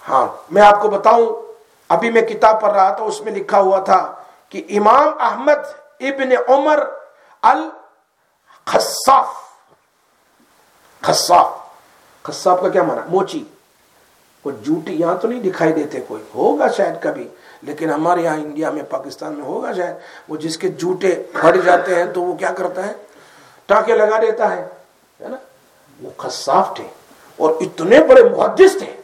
ہاں 0.09 0.27
میں 0.51 0.63
آپ 0.63 0.83
کو 0.83 0.89
بتاؤں، 0.89 1.53
ابھی 1.89 2.11
میں 2.11 2.23
کتاب 2.23 2.61
پڑھ 2.61 2.73
رہا 2.73 2.91
تھا، 2.91 3.05
اس 3.05 3.21
میں 3.21 3.33
لکھا 3.33 3.61
ہوا 3.61 3.81
تھا 3.81 4.15
کہ 4.49 4.65
امام 4.71 5.09
احمد 5.21 5.67
ابن 6.01 6.53
عمر 6.53 6.83
الخصاف۔ 7.43 9.29
خصاف۔ 11.01 11.53
خصاف 12.23 12.61
کا 12.63 12.69
کیا 12.69 12.83
مانا 12.83 13.03
موچی۔ 13.09 13.45
وہ 14.45 14.51
جوٹی 14.51 14.93
یہاں 14.93 15.15
تو 15.15 15.29
نہیں 15.29 15.41
دکھائی 15.41 15.73
دیتے، 15.73 16.01
کوئی 16.01 16.23
ہوگا 16.35 16.69
شاید 16.69 17.03
کبھی، 17.03 17.29
لیکن 17.63 17.91
ہمارے 17.91 18.23
یہاں 18.23 18.37
انڈیا 18.37 18.71
میں، 18.71 18.83
پاکستان 18.83 19.33
میں 19.33 19.45
ہوگا 19.45 19.73
شاید۔ 19.73 19.97
وہ 20.29 20.37
جس 20.37 20.59
کے 20.59 20.69
جوٹے 20.69 21.23
پھٹ 21.33 21.65
جاتے 21.65 21.95
ہیں 21.95 22.05
تو 22.05 22.23
وہ 22.23 22.37
کیا 22.37 22.53
کرتا 22.53 22.87
ہے؟ 22.87 22.93
ٹانکے 23.67 23.95
لگا 23.95 24.23
دیتا 24.23 24.57
ہے 24.57 24.69
نا؟ 25.21 25.37
وہ 26.03 26.11
خصاف 26.19 26.77
تھے۔ 26.77 26.89
اور 27.37 27.55
اتنے 27.61 28.01
بڑے 28.01 28.23
محدث 28.23 28.79
تھے، 28.79 28.97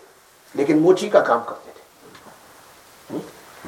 لیکن 0.54 0.82
موچی 0.82 1.08
کا 1.08 1.20
کام 1.20 1.40
کرتے 1.46 1.70
تھے۔ 1.70 1.78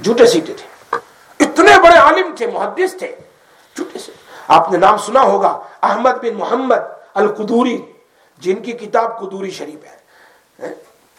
جھوٹے 0.03 0.27
سیٹے 0.27 0.53
تھے۔ 0.53 0.97
اتنے 1.41 1.81
بڑے 1.83 1.99
عالم 1.99 2.35
تھے، 2.37 2.47
محدث 2.47 2.99
تھے۔ 2.99 3.17
جھوٹے 3.77 3.99
سے 3.99 4.13
آپ 4.49 4.73
نے 4.73 4.79
نام 4.79 4.97
سنا 4.97 5.23
ہوگا، 5.23 5.61
احمد 5.83 6.11
بن 6.11 6.35
محمد 6.35 6.77
القدوری، 7.15 7.93
جن 8.39 8.63
کی 8.63 8.73
کتاب 8.73 9.21
قدوری 9.21 9.51
شریف 9.51 9.85
ہے۔ 9.85 10.01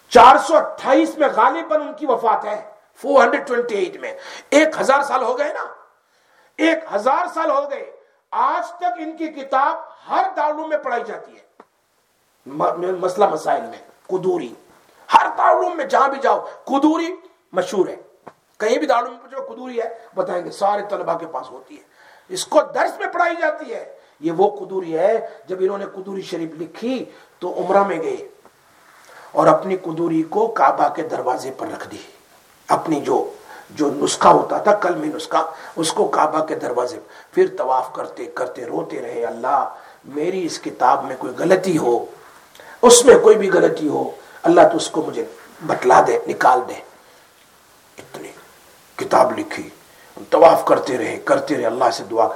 چار 0.09 0.35
سو 0.47 0.57
اٹھائیس 0.57 1.17
میں 1.17 1.27
غالباً 1.35 1.81
ان 1.81 1.93
کی 1.93 2.05
وفات 2.05 2.45
ہے 2.45 2.61
فور 2.95 3.23
ہنڈریڈ 3.23 3.47
ٹوینٹی 3.47 3.75
ایٹ 3.75 3.97
میں۔ 3.97 4.17
ایک 4.49 4.67
ہزار 4.81 5.01
سال 5.01 5.23
ہو 5.23 5.37
گئے 5.37 5.53
نا۔ 5.53 5.65
ایک 6.57 6.77
ہزار 6.95 7.25
سال 7.33 7.51
ہو 7.51 7.71
گئے۔ 7.71 7.91
آج 8.31 8.71
تک 8.71 8.99
ان 8.99 9.17
کی 9.17 9.27
کتاب 9.27 9.75
ہر 10.09 10.23
داروں 10.35 10.67
میں 10.67 10.77
پڑھائی 10.77 11.03
جاتی 11.07 11.35
ہے۔ 11.35 11.41
مسئلہ 12.45 13.25
مسائل 13.27 13.61
میں 13.61 13.77
قدوری 14.07 14.53
ہر 15.13 15.27
تعلوم 15.37 15.77
میں 15.77 15.85
جہاں 15.85 16.07
بھی 16.07 16.17
جاؤ 16.23 16.45
قدوری 16.65 17.15
مشہور 17.51 17.87
ہے۔ 17.87 17.95
کہیں 18.57 18.77
بھی 18.77 18.87
تعلوم 18.87 19.13
میں 19.13 19.31
جو 19.31 19.53
قدوری 19.53 19.81
ہے؟ 19.81 19.89
بتائیں 20.15 20.45
گے، 20.45 20.51
سارے 20.51 20.81
طلبہ 20.89 21.17
کے 21.17 21.25
پاس 21.25 21.51
ہوتی 21.51 21.77
ہے۔ 21.77 21.81
اس 22.29 22.45
کو 22.45 22.59
درس 22.75 22.99
میں 22.99 23.07
پڑھائی 23.07 23.35
جاتی 23.41 23.73
ہے۔ 23.73 23.93
یہ 24.19 24.31
وہ 24.31 24.65
قدوری 24.65 24.97
ہے، 24.97 25.27
جب 25.47 25.55
انہوں 25.59 25.77
نے 25.77 25.85
قدوری 25.85 26.21
شریف 26.21 26.49
لکھی 26.59 27.05
تو 27.39 27.53
عمرہ 27.57 27.83
میں 27.83 27.97
گئے 27.97 28.27
اور 29.31 29.47
اپنی 29.47 29.77
قدوری 29.77 30.23
کو 30.23 30.47
کعبہ 30.47 30.95
کے 30.95 31.01
دروازے 31.01 31.51
پر 31.57 31.67
رکھ 31.67 31.89
دی۔ 31.89 31.97
اپنی 32.67 33.01
جو 33.01 33.29
جو 33.69 33.89
نسخہ 33.91 34.27
ہوتا 34.27 34.57
تھا 34.57 34.73
کل 34.73 34.95
میں 34.95 35.09
نسخہ، 35.15 35.51
اس 35.75 35.93
کو 35.93 36.07
کعبہ 36.07 36.45
کے 36.45 36.55
دروازے 36.55 36.99
پھر 37.31 37.47
طواف 37.57 37.93
کرتے 37.93 38.25
کرتے 38.25 38.65
روتے 38.65 39.01
رہے، 39.01 39.25
اللہ، 39.25 39.73
میری 40.05 40.45
اس 40.45 40.59
کتاب 40.59 41.03
میں 41.03 41.15
کوئی 41.19 41.33
غلطی 41.37 41.77
ہو 41.77 42.05
اس 42.81 43.05
میں 43.05 43.19
کوئی 43.19 43.35
بھی 43.35 43.51
غلطی 43.51 43.87
ہو، 43.87 44.11
اللہ 44.43 44.61
تو 44.61 44.77
اس 44.77 44.89
کو 44.89 45.01
مجھے 45.01 45.25
بتلا 45.65 46.03
دے، 46.07 46.19
نکال 46.27 46.59
دے۔ 46.69 46.73
اتنی 47.97 48.31
کتاب 48.95 49.39
لکھی 49.39 49.69
طواف 50.29 50.65
کرتے 50.65 50.97
رہے 50.97 51.19
کرتے 51.25 51.57
رہے، 51.57 51.65
اللہ 51.65 51.89
سے 51.93 52.03
دعا۔ 52.11 52.27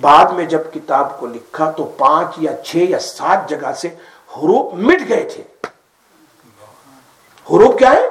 بعد 0.00 0.24
میں 0.24 0.44
جب 0.44 0.60
کتاب 0.74 1.20
کو 1.20 1.26
لکھا 1.26 1.70
تو 1.70 1.84
پانچ 1.84 2.28
یا 2.38 2.62
چھ 2.62 2.76
یا 2.76 2.98
سات 2.98 3.48
جگہ 3.48 3.72
سے 3.72 3.88
حروف 4.36 4.72
مٹ 4.72 5.08
گئے 5.08 5.28
تھے۔ 5.34 5.42
حروف 7.50 7.78
کیا 7.78 7.90
ہے؟ 7.90 8.08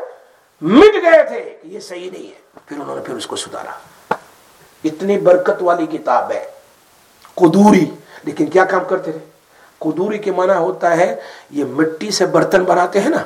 مٹ 0.61 0.93
گئے 0.93 1.23
تھے 1.23 1.57
کہ 1.61 1.67
یہ 1.67 1.79
صحیح 1.79 2.11
نہیں 2.11 2.27
ہے۔ 2.27 2.59
پھر 2.65 2.79
انہوں 2.79 2.95
نے 2.95 3.01
پھر 3.01 3.13
اس 3.13 3.27
کو 3.27 3.35
سدھارا۔ 3.35 4.15
اتنی 4.83 5.19
برکت 5.19 5.61
والی 5.61 5.85
کتاب 5.85 6.31
ہے۔ 6.31 6.51
قدوری، 7.35 7.85
لیکن 8.23 8.45
کیا 8.45 8.65
کام 8.65 8.81
کرتے 8.89 9.11
رہے؟ 9.11 9.36
قدوری 9.79 10.17
کے 10.17 10.31
معنی 10.31 10.53
ہوتا 10.53 10.97
ہے، 10.97 11.15
یہ 11.49 11.65
مٹی 11.65 12.11
سے 12.11 12.25
برتن 12.25 12.63
بناتے 12.63 13.01
ہیں 13.01 13.09
نا۔ 13.09 13.23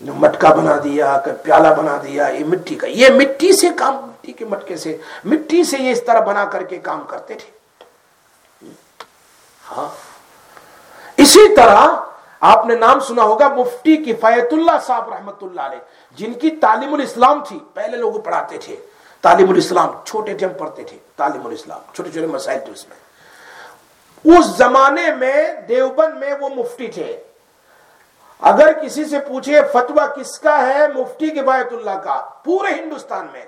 مٹکا 0.00 0.54
بنا 0.54 0.76
دیا 0.84 1.20
پیالہ 1.42 1.68
بنا 1.68 1.98
دیا، 2.02 2.26
یہ 2.26 2.44
مٹی 2.44 2.74
کا، 2.74 2.86
یہ 2.86 3.08
مٹی 3.08 3.52
سے 3.52 3.68
کام، 3.76 3.96
مٹی 3.96 4.32
کے 4.32 4.44
مٹکے 4.44 4.76
سے، 4.76 4.96
مٹی 5.24 5.64
سے 5.64 5.76
یہ 5.78 5.90
اس 5.90 6.04
طرح 6.04 6.20
بنا 6.20 6.44
کر 6.44 6.62
کے 6.62 6.78
کام 6.78 7.02
کرتے 7.08 7.34
تھے۔ 7.34 7.50
ہاں۔ 9.70 9.88
اسی 11.16 11.56
طرح 11.56 11.86
آپ 12.40 12.66
نے 12.66 12.74
نام 12.74 13.00
سنا 13.00 13.22
ہوگا 13.22 13.48
مفتی 13.48 13.96
کفایت 13.96 14.52
اللہ 14.52 14.78
صاحب 14.86 15.14
رحمت 15.14 15.42
اللہ 15.42 15.60
علیہ، 15.60 15.78
جن 16.12 16.32
کی 16.32 16.50
تعلیم 16.50 16.94
الاسلام 16.94 17.44
تھی، 17.48 17.58
پہلے 17.74 17.96
لوگ 17.96 18.12
پڑھاتے 18.12 18.58
تھے۔ 18.58 18.76
تعلیم 19.20 19.50
الاسلام 19.50 19.88
چھوٹے 20.04 20.34
تھے، 20.34 20.46
ہم 20.46 20.52
پڑھتے 20.58 20.84
تھے۔ 20.84 20.98
تعلیم 21.16 21.46
الاسلام، 21.46 21.80
چھوٹے 21.94 22.10
چھوٹے 22.10 22.26
مسائل 22.26 22.58
تھے 22.64 22.72
اس 22.72 22.88
میں۔ 22.88 23.07
اس 24.24 24.46
زمانے 24.46 25.14
میں 25.14 25.52
دیوبند 25.52 26.14
میں 26.14 26.34
وہ 26.40 26.48
مفتی 26.48 26.88
تھے۔ 26.88 27.22
اگر 28.40 28.72
کسی 28.72 29.04
سے 29.04 29.18
پوچھے 29.18 29.60
فتوا 29.72 30.06
کس 30.06 30.38
کا 30.38 30.66
ہے، 30.66 30.88
مفتی 30.94 31.30
کے 31.30 31.42
باعت 31.42 31.72
اللہ 31.72 32.00
کا، 32.04 32.28
پورے 32.44 32.72
ہندوستان 32.72 33.26
میں، 33.32 33.44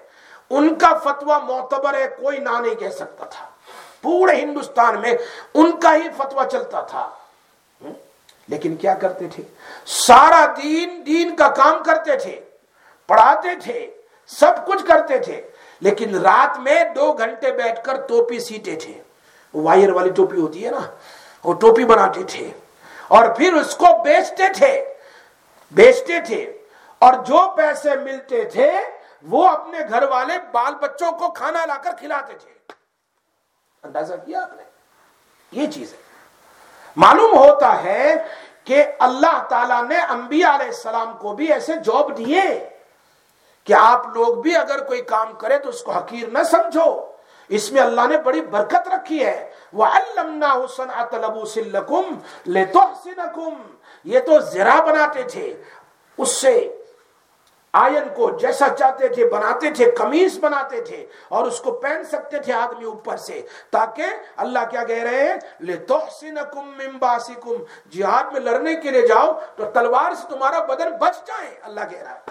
ان 0.50 0.74
کا 0.74 0.98
فتوا 0.98 1.38
معتبر 1.38 1.94
ہے، 1.94 2.08
کوئی 2.20 2.38
نہ 2.38 2.60
نہیں 2.60 2.74
کہہ 2.74 2.88
سکتا 2.88 3.24
تھا۔ 3.24 3.46
پورے 4.02 4.36
ہندوستان 4.36 5.00
میں 5.00 5.12
ان 5.54 5.80
کا 5.80 5.94
ہی 5.94 6.08
فتوا 6.16 6.44
چلتا 6.44 6.80
تھا۔ 6.80 7.08
لیکن 8.48 8.76
کیا 8.76 8.94
کرتے 8.94 9.28
تھے؟ 9.28 9.42
سارا 9.86 10.46
دین 10.62 11.02
دین 11.06 11.36
کا 11.36 11.48
کام 11.48 11.82
کرتے 11.82 12.16
تھے، 12.16 12.40
پڑھاتے 13.06 13.48
تھے، 13.62 13.90
سب 14.26 14.66
کچھ 14.66 14.86
کرتے 14.86 15.18
تھے، 15.18 15.42
لیکن 15.80 16.20
رات 16.20 16.58
میں 16.58 16.84
دو 16.84 17.12
گھنٹے 17.12 17.52
بیٹھ 17.52 17.84
کر 17.84 18.00
ٹوپی 18.08 18.38
سیتے 18.38 18.76
تھے۔ 18.76 19.02
وائر 19.54 19.90
والی 19.90 20.10
ٹوپی 20.10 20.40
ہوتی 20.40 20.66
ہے 20.66 20.70
نا، 20.70 20.80
وہ 21.44 21.54
ٹوپی 21.54 21.84
بناتے 21.84 22.22
تھے۔ 22.22 22.50
اور 23.08 23.28
پھر 23.28 23.52
اس 23.52 23.76
کو 23.76 24.02
بیچتے 24.02 24.42
تھے۔ 24.56 24.94
بیچتے 25.70 26.20
تھے۔ 26.26 26.58
اور 26.98 27.12
جو 27.14 27.54
پیسے 27.56 27.90
ملتے 27.96 28.44
تھے، 28.44 28.80
وہ 29.22 29.48
اپنے 29.48 29.78
گھر 29.90 30.02
والے 30.02 30.32
بال 30.52 30.74
بچوں 30.74 31.12
کو 31.12 31.30
کھانا 31.30 31.66
لا 31.66 31.76
کر 31.76 31.90
کھلاتے 31.98 32.32
تھے۔ 32.32 32.50
اندازہ 33.82 34.14
کیا 34.14 34.42
آپ 34.42 34.56
نے؟ 34.56 34.62
یہ 35.52 35.66
چیز 35.66 35.92
ہے۔ 35.92 35.98
معلوم 36.96 37.38
ہوتا 37.38 37.82
ہے 37.82 38.14
کہ 38.64 38.84
اللہ 38.98 39.46
تعالیٰ 39.48 39.88
نے 39.88 39.98
انبیاء 39.98 40.54
علیہ 40.54 40.66
السلام 40.66 41.16
کو 41.16 41.32
بھی 41.32 41.52
ایسے 41.52 41.72
جاب 41.84 42.18
دیے 42.18 42.68
کہ 43.64 43.72
آپ 43.72 44.06
لوگ 44.06 44.42
بھی 44.42 44.56
اگر 44.56 44.84
کوئی 44.84 45.02
کام 45.02 45.32
کرے 45.32 45.58
تو 45.58 45.68
اس 45.68 45.82
کو 45.82 45.92
حقیر 45.92 46.28
نہ 46.28 46.42
سمجھو۔ 46.42 47.09
اس 47.50 47.72
میں 47.72 47.82
اللہ 47.82 48.00
نے 48.08 48.16
بڑی 48.16 48.40
برکت 48.40 48.88
رکھی 48.88 49.26
ہے. 49.26 49.50
وَعَلَّمْنَاهُ 49.72 50.66
صَنْعَةَ 50.68 51.18
لَبُوسٍ 51.18 51.56
لَكُمْ 51.56 52.04
لِتُحْسِنَكُمْ. 52.46 53.54
یہ 54.04 54.20
تو 54.20 54.38
زرا 54.38 54.84
بناتے 54.84 55.22
تھے. 55.22 55.62
اس 56.18 56.36
سے 56.36 56.76
آئین 57.72 58.14
کو 58.16 58.30
جیسا 58.30 58.68
چاہتے 58.78 59.08
تھے 59.08 59.28
بناتے 59.28 59.70
تھے 59.70 59.90
کمیز 59.90 60.38
بناتے 60.38 60.80
تھے 60.80 61.06
اور 61.28 61.44
اس 61.44 61.60
کو 61.60 61.72
پہن 61.72 62.04
سکتے 62.04 62.38
تھے 62.38 62.52
آدمی 62.52 62.84
اوپر 62.84 63.16
سے، 63.16 63.42
تاکہ 63.70 64.04
اللہ 64.36 64.58
کیا 64.70 64.84
کہہ 64.84 65.02
رہے 65.02 65.28
ہیں؟ 65.28 65.36
لِتُحْسِنَكُمْ 65.60 66.76
مِنْ 66.76 66.98
بَاسِكُمْ. 66.98 67.54
جہاد 67.90 68.24
میں 68.32 68.40
لڑنے 68.40 68.74
کے 68.74 68.90
لیے 68.90 69.06
جاؤ 69.06 69.32
تو 69.56 69.64
تلوار 69.64 70.14
سے 70.14 70.26
تمہارا 70.28 70.64
بدن 70.64 70.90
بچ 71.00 71.26
جائے، 71.26 71.54
اللہ 71.62 71.80
کہہ 71.90 72.02
رہا 72.02 72.14
ہے۔ 72.14 72.30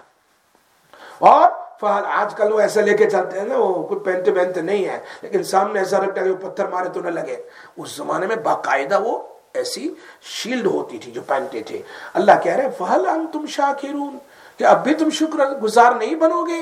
اور 1.20 1.52
فہل 1.82 2.06
آج 2.14 2.34
کل 2.36 2.54
وہ 2.54 2.60
ایسا 2.60 2.82
لے 2.82 2.94
کے 2.98 3.10
چلتے 3.10 3.40
ہیں 3.40 3.48
نا، 3.48 3.58
وہ 3.58 3.88
کچھ 3.88 4.04
پہنتے 4.06 4.32
پہنتے 4.32 4.62
نہیں 4.62 4.86
ہے 4.86 5.00
لیکن 5.22 5.44
سامنے 5.44 5.80
ایسا 5.80 5.98
رکھتا 5.98 6.22
ہے 6.22 6.26
کہ 6.26 6.32
وہ 6.32 6.50
پتھر 6.50 6.68
مارے 6.68 6.90
تو 6.90 7.02
نہ 7.02 7.10
لگے۔ 7.10 7.36
اس 7.78 7.96
زمانے 7.96 8.28
میں 8.28 8.36
باقاعدہ 8.44 9.02
وہ 9.02 9.18
ایسی 9.54 9.94
شیلڈ 10.32 10.66
ہوتی 10.66 10.98
تھی 10.98 11.12
جو 11.12 11.22
پہنتے 11.28 11.62
تھے۔ 11.64 11.82
اللہ 12.14 12.42
کہہ 12.44 12.56
رہے 12.56 12.70
فہل 12.78 13.08
ان 13.08 13.26
تم 13.34 13.46
شاکرون، 13.50 14.18
کہ 14.58 14.64
اب 14.64 14.84
بھی 14.84 14.94
تم 14.94 15.10
شکر 15.10 15.46
گزار 15.62 15.92
نہیں 15.92 16.16
بنو 16.16 16.46
گے۔ 16.46 16.62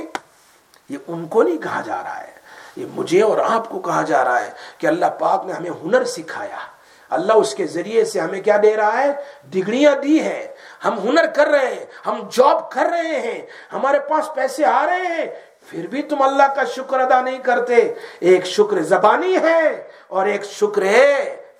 یہ 0.90 0.98
ان 1.08 1.26
کو 1.28 1.44
نہیں 1.44 1.58
کہا 1.58 1.82
جا 1.86 2.02
رہا 2.04 2.22
ہے، 2.22 2.32
یہ 2.76 2.86
مجھے 2.96 3.22
اور 3.22 3.38
آپ 3.46 3.70
کو 3.70 3.80
کہا 3.80 4.02
جا 4.02 4.24
رہا 4.24 4.40
ہے 4.46 4.52
کہ 4.78 4.88
اللہ 4.88 5.06
پاک 5.20 5.46
نے 5.46 5.54
ہمیں 5.54 5.72
ہنر 5.84 6.04
سکھایا۔ 6.06 6.58
اللہ 7.12 7.34
اس 7.34 7.54
کے 7.56 7.66
ذریعے 7.68 8.04
سے 8.06 8.20
ہمیں 8.20 8.42
کیا 8.42 8.58
دے 8.64 8.76
رہا 8.76 9.02
ہے؟ 9.02 9.12
ڈگڑیاں 9.50 9.96
دی 9.96 10.20
ہے 10.22 10.48
ہم 10.86 11.00
ہنر 11.00 11.26
کر 11.26 11.48
رہے 11.48 11.66
ہیں، 11.66 11.86
ہم 12.06 12.30
جاب 12.32 12.72
کر 12.72 12.86
رہے 12.92 13.20
ہیں، 13.20 13.46
ہمارے 13.74 14.00
پاس 14.00 14.34
پیسے 14.36 14.66
آ 14.66 14.86
رہے 14.86 15.08
ہیں، 15.08 15.26
پھر 15.70 15.88
بھی 15.88 16.02
تم 16.02 16.22
اللہ 16.22 16.56
کا 16.56 16.64
شکر 16.64 17.00
ادا 17.00 17.22
نہیں 17.22 17.38
کرتے۔ 17.38 17.94
ایک 18.20 18.46
شکر 18.46 18.82
زبانی 18.82 19.38
ہے 19.44 19.88
اور 20.08 20.26
ایک 20.26 20.44
شکر 20.44 20.82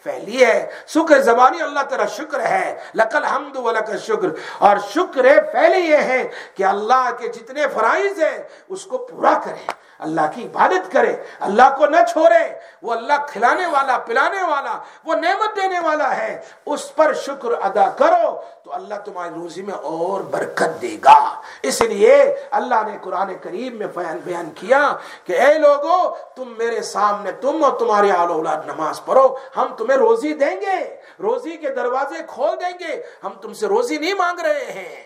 پہلی 0.04 0.46
ہے۔ 0.46 0.72
شکر 0.88 1.20
زبانی 1.20 1.62
اللہ 1.62 1.80
تعالیٰ 1.80 2.08
شکر 2.08 2.40
ہے، 2.40 2.78
لکل 2.96 3.24
حمد 3.24 3.56
و 3.56 3.72
لکل 3.72 3.98
شکر۔ 3.98 4.28
اور 4.58 4.78
شکر 4.96 5.42
پہلی 5.54 5.80
یہ 5.80 5.98
ہے 5.98 6.28
کہ 6.56 6.64
اللہ 6.64 7.10
کے 7.20 7.28
جتنے 7.28 7.68
فرائض 7.74 8.24
ہیں، 8.24 8.38
اس 8.70 8.84
کو 8.84 8.98
پورا 8.98 9.34
کرے، 9.46 9.72
اللہ 10.00 10.22
کی 10.36 10.44
عبادت 10.44 10.92
کرے، 10.92 11.16
اللہ 11.40 11.76
کو 11.78 11.86
نہ 11.86 12.04
چھوڑے، 12.12 12.60
وہ 12.82 12.94
اللہ 12.94 13.14
کھلانے 13.28 13.66
والا، 13.66 13.98
پلانے 13.98 14.44
والا، 14.44 14.78
وہ 15.06 15.16
نعمت 15.16 15.56
دینے 15.56 15.80
والا 15.80 16.18
ہے۔ 16.18 16.42
اس 16.66 16.96
پر 16.96 17.14
شکر 17.14 17.50
ادا 17.62 17.90
کرو۔ 17.90 18.42
تو 18.68 18.74
اللہ 18.74 18.96
تمہاری 19.06 19.34
روزی 19.36 19.62
میں 19.62 19.74
اور 19.74 20.22
برکت 20.22 20.82
دے 20.82 20.98
گا۔ 21.06 21.42
اس 21.64 21.82
لیے 21.82 22.36
اللہ 22.52 22.76
نے 22.92 22.98
قرآن 23.02 23.34
کریم 23.42 23.76
میں 23.76 23.88
بیان 23.88 24.20
بیان 24.24 24.50
کیا 24.56 24.96
کہ 25.24 25.42
اے 25.42 25.58
لوگو، 25.58 26.16
تم 26.36 26.54
میرے 26.58 26.82
سامنے 26.82 27.32
تم 27.32 27.64
اور 27.64 27.80
تمہاری 27.80 28.12
آل 28.12 28.32
اولاد 28.32 28.58
نماز 28.66 29.06
پڑھو۔ 29.06 29.36
ہم 29.58 29.76
تمہیں 29.78 29.98
روزی 29.98 30.34
دیں 30.34 30.62
گے، 30.62 30.98
روزی 31.20 31.58
کے 31.58 31.70
دروازے 31.70 32.16
کھول 32.28 32.60
دیں 32.60 32.88
گے۔ 32.88 33.02
ہم 33.24 33.34
تم 33.42 33.54
سے 33.54 33.68
روزی 33.68 33.98
نہیں 33.98 34.14
مانگ 34.14 34.40
رہے 34.40 34.72
ہیں۔ 34.72 35.04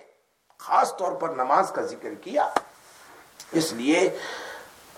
خاص 0.59 0.97
طور 0.97 1.11
پر 1.11 1.29
نماز 1.29 1.71
کا 1.71 1.81
ذکر 1.81 2.13
کیا۔ 2.13 2.49
اس 3.51 3.73
لیے 3.73 4.09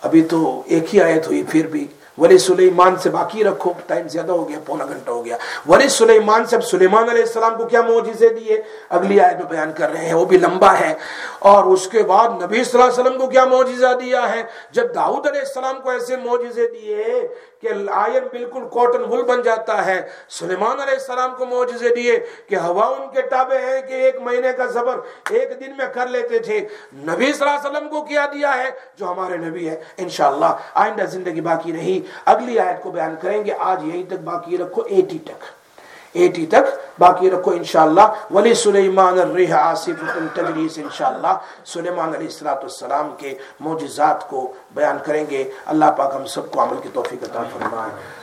ابھی 0.01 0.23
تو 0.23 0.63
ایک 0.65 0.95
ہی 0.95 1.01
آیت 1.01 1.27
ہوئی، 1.27 1.43
پھر 1.49 1.67
بھی 1.67 1.87
ولی 2.17 2.37
سلیمان 2.37 2.95
سے 2.95 3.09
باقی 3.09 3.43
رکھو، 3.43 3.73
ٹائم 3.87 4.07
زیادہ 4.07 4.31
ہو 4.31 4.49
گیا، 4.49 4.59
پونا 4.65 4.85
گھنٹہ 4.85 5.11
ہو 5.11 5.25
گیا۔ 5.25 5.37
ولی 5.67 5.89
سلیمان 5.89 6.45
سے 6.45 6.61
سلیمان 6.61 7.09
علیہ 7.09 7.21
السلام 7.21 7.57
کو 7.57 7.65
کیا 7.65 7.81
معجزے 7.81 8.29
دیے؟ 8.29 8.61
اگلی 8.89 9.19
آیت 9.19 9.35
میں 9.35 9.49
بیان 9.49 9.73
کر 9.73 9.91
رہے 9.91 10.05
ہیں، 10.05 10.13
وہ 10.13 10.25
بھی 10.25 10.37
لمبا 10.37 10.79
ہے۔ 10.79 10.93
اور 11.39 11.63
اس 11.63 11.87
کے 11.87 12.03
بعد 12.03 12.29
نبی 12.43 12.63
صلی 12.63 12.81
اللہ 12.81 12.93
علیہ 12.93 13.03
وسلم 13.03 13.21
کو 13.21 13.27
کیا 13.27 13.45
معجزہ 13.45 13.93
دیا 14.01 14.35
ہے؟ 14.35 14.43
جب 14.71 14.95
داؤد 14.95 15.27
علیہ 15.27 15.41
السلام 15.41 15.81
کو 15.83 15.89
ایسے 15.89 16.17
معجزے 16.17 16.67
دیے 16.67 17.27
کہ 17.61 17.69
آئن 17.91 18.23
بالکل 18.31 18.63
کاٹن 18.73 19.01
وول 19.01 19.21
بن 19.21 19.41
جاتا 19.41 19.85
ہے، 19.85 20.01
سلیمان 20.29 20.79
علیہ 20.79 20.93
السلام 20.93 21.35
کو 21.37 21.45
معجزے 21.45 21.95
دیے 21.95 22.19
کہ 22.47 22.55
ہوا 22.55 22.85
ان 22.85 23.09
کے 23.13 23.21
تابع 23.21 23.57
ہیں 23.57 23.81
کہ 23.81 23.93
ایک 23.93 24.21
مہینے 24.21 24.51
کا 24.57 24.65
زبر 24.65 24.99
ایک 25.29 25.59
دن 25.59 25.71
میں 25.77 25.85
کر 25.93 26.07
لیتے 26.07 26.39
تھے۔ 26.39 26.59
نبی 26.93 27.33
صلی 27.33 27.47
اللہ 27.47 27.59
علیہ 27.59 27.71
وسلم 27.71 27.89
کو 27.89 28.01
کیا 28.01 28.25
دیا 28.33 28.57
ہے؟ 28.57 28.69
جو 28.97 29.11
ہمارے 29.11 29.37
نبی 29.37 29.69
ہے 29.69 29.83
انشاءاللہ 29.97 30.57
آئندہ 30.73 31.03
زندگی 31.03 31.41
باقی 31.41 31.71
نہیں 31.71 32.02
اگلی 32.25 32.59
آیت 32.59 32.83
کو 32.83 32.91
بیان 32.91 33.15
کریں 33.21 33.45
گے۔ 33.45 33.53
آج 33.59 33.83
یہی 33.83 34.03
تک 34.03 34.13
باقی 34.13 34.57
رکھو، 34.57 34.81
ایٹی 34.81 35.19
تک۔ 35.19 35.43
ایٹی 36.13 36.45
تک 36.45 36.77
باقی 36.99 37.31
رکھو 37.31 37.51
انشاءاللہ۔ 37.51 38.01
ولی 38.31 38.53
سلیمان 38.53 39.19
الرح 39.19 39.53
آصف 39.53 40.17
تجریس 40.33 40.77
انشاءاللہ۔ 40.77 41.37
سلیمان 41.65 42.15
علیہ 42.15 42.27
السلام 42.43 43.15
کے 43.17 43.35
معجزات 43.59 44.29
کو 44.29 44.53
بیان 44.75 44.97
کریں 45.05 45.25
گے۔ 45.29 45.51
اللہ 45.65 45.85
پاک 45.97 46.11
ہم 46.15 46.25
سب 46.25 46.51
کو 46.51 46.63
عمل 46.63 46.75
کی 46.83 46.89
توفیق 46.93 47.23
عطا 47.23 47.43
فرمائے۔ 47.53 48.22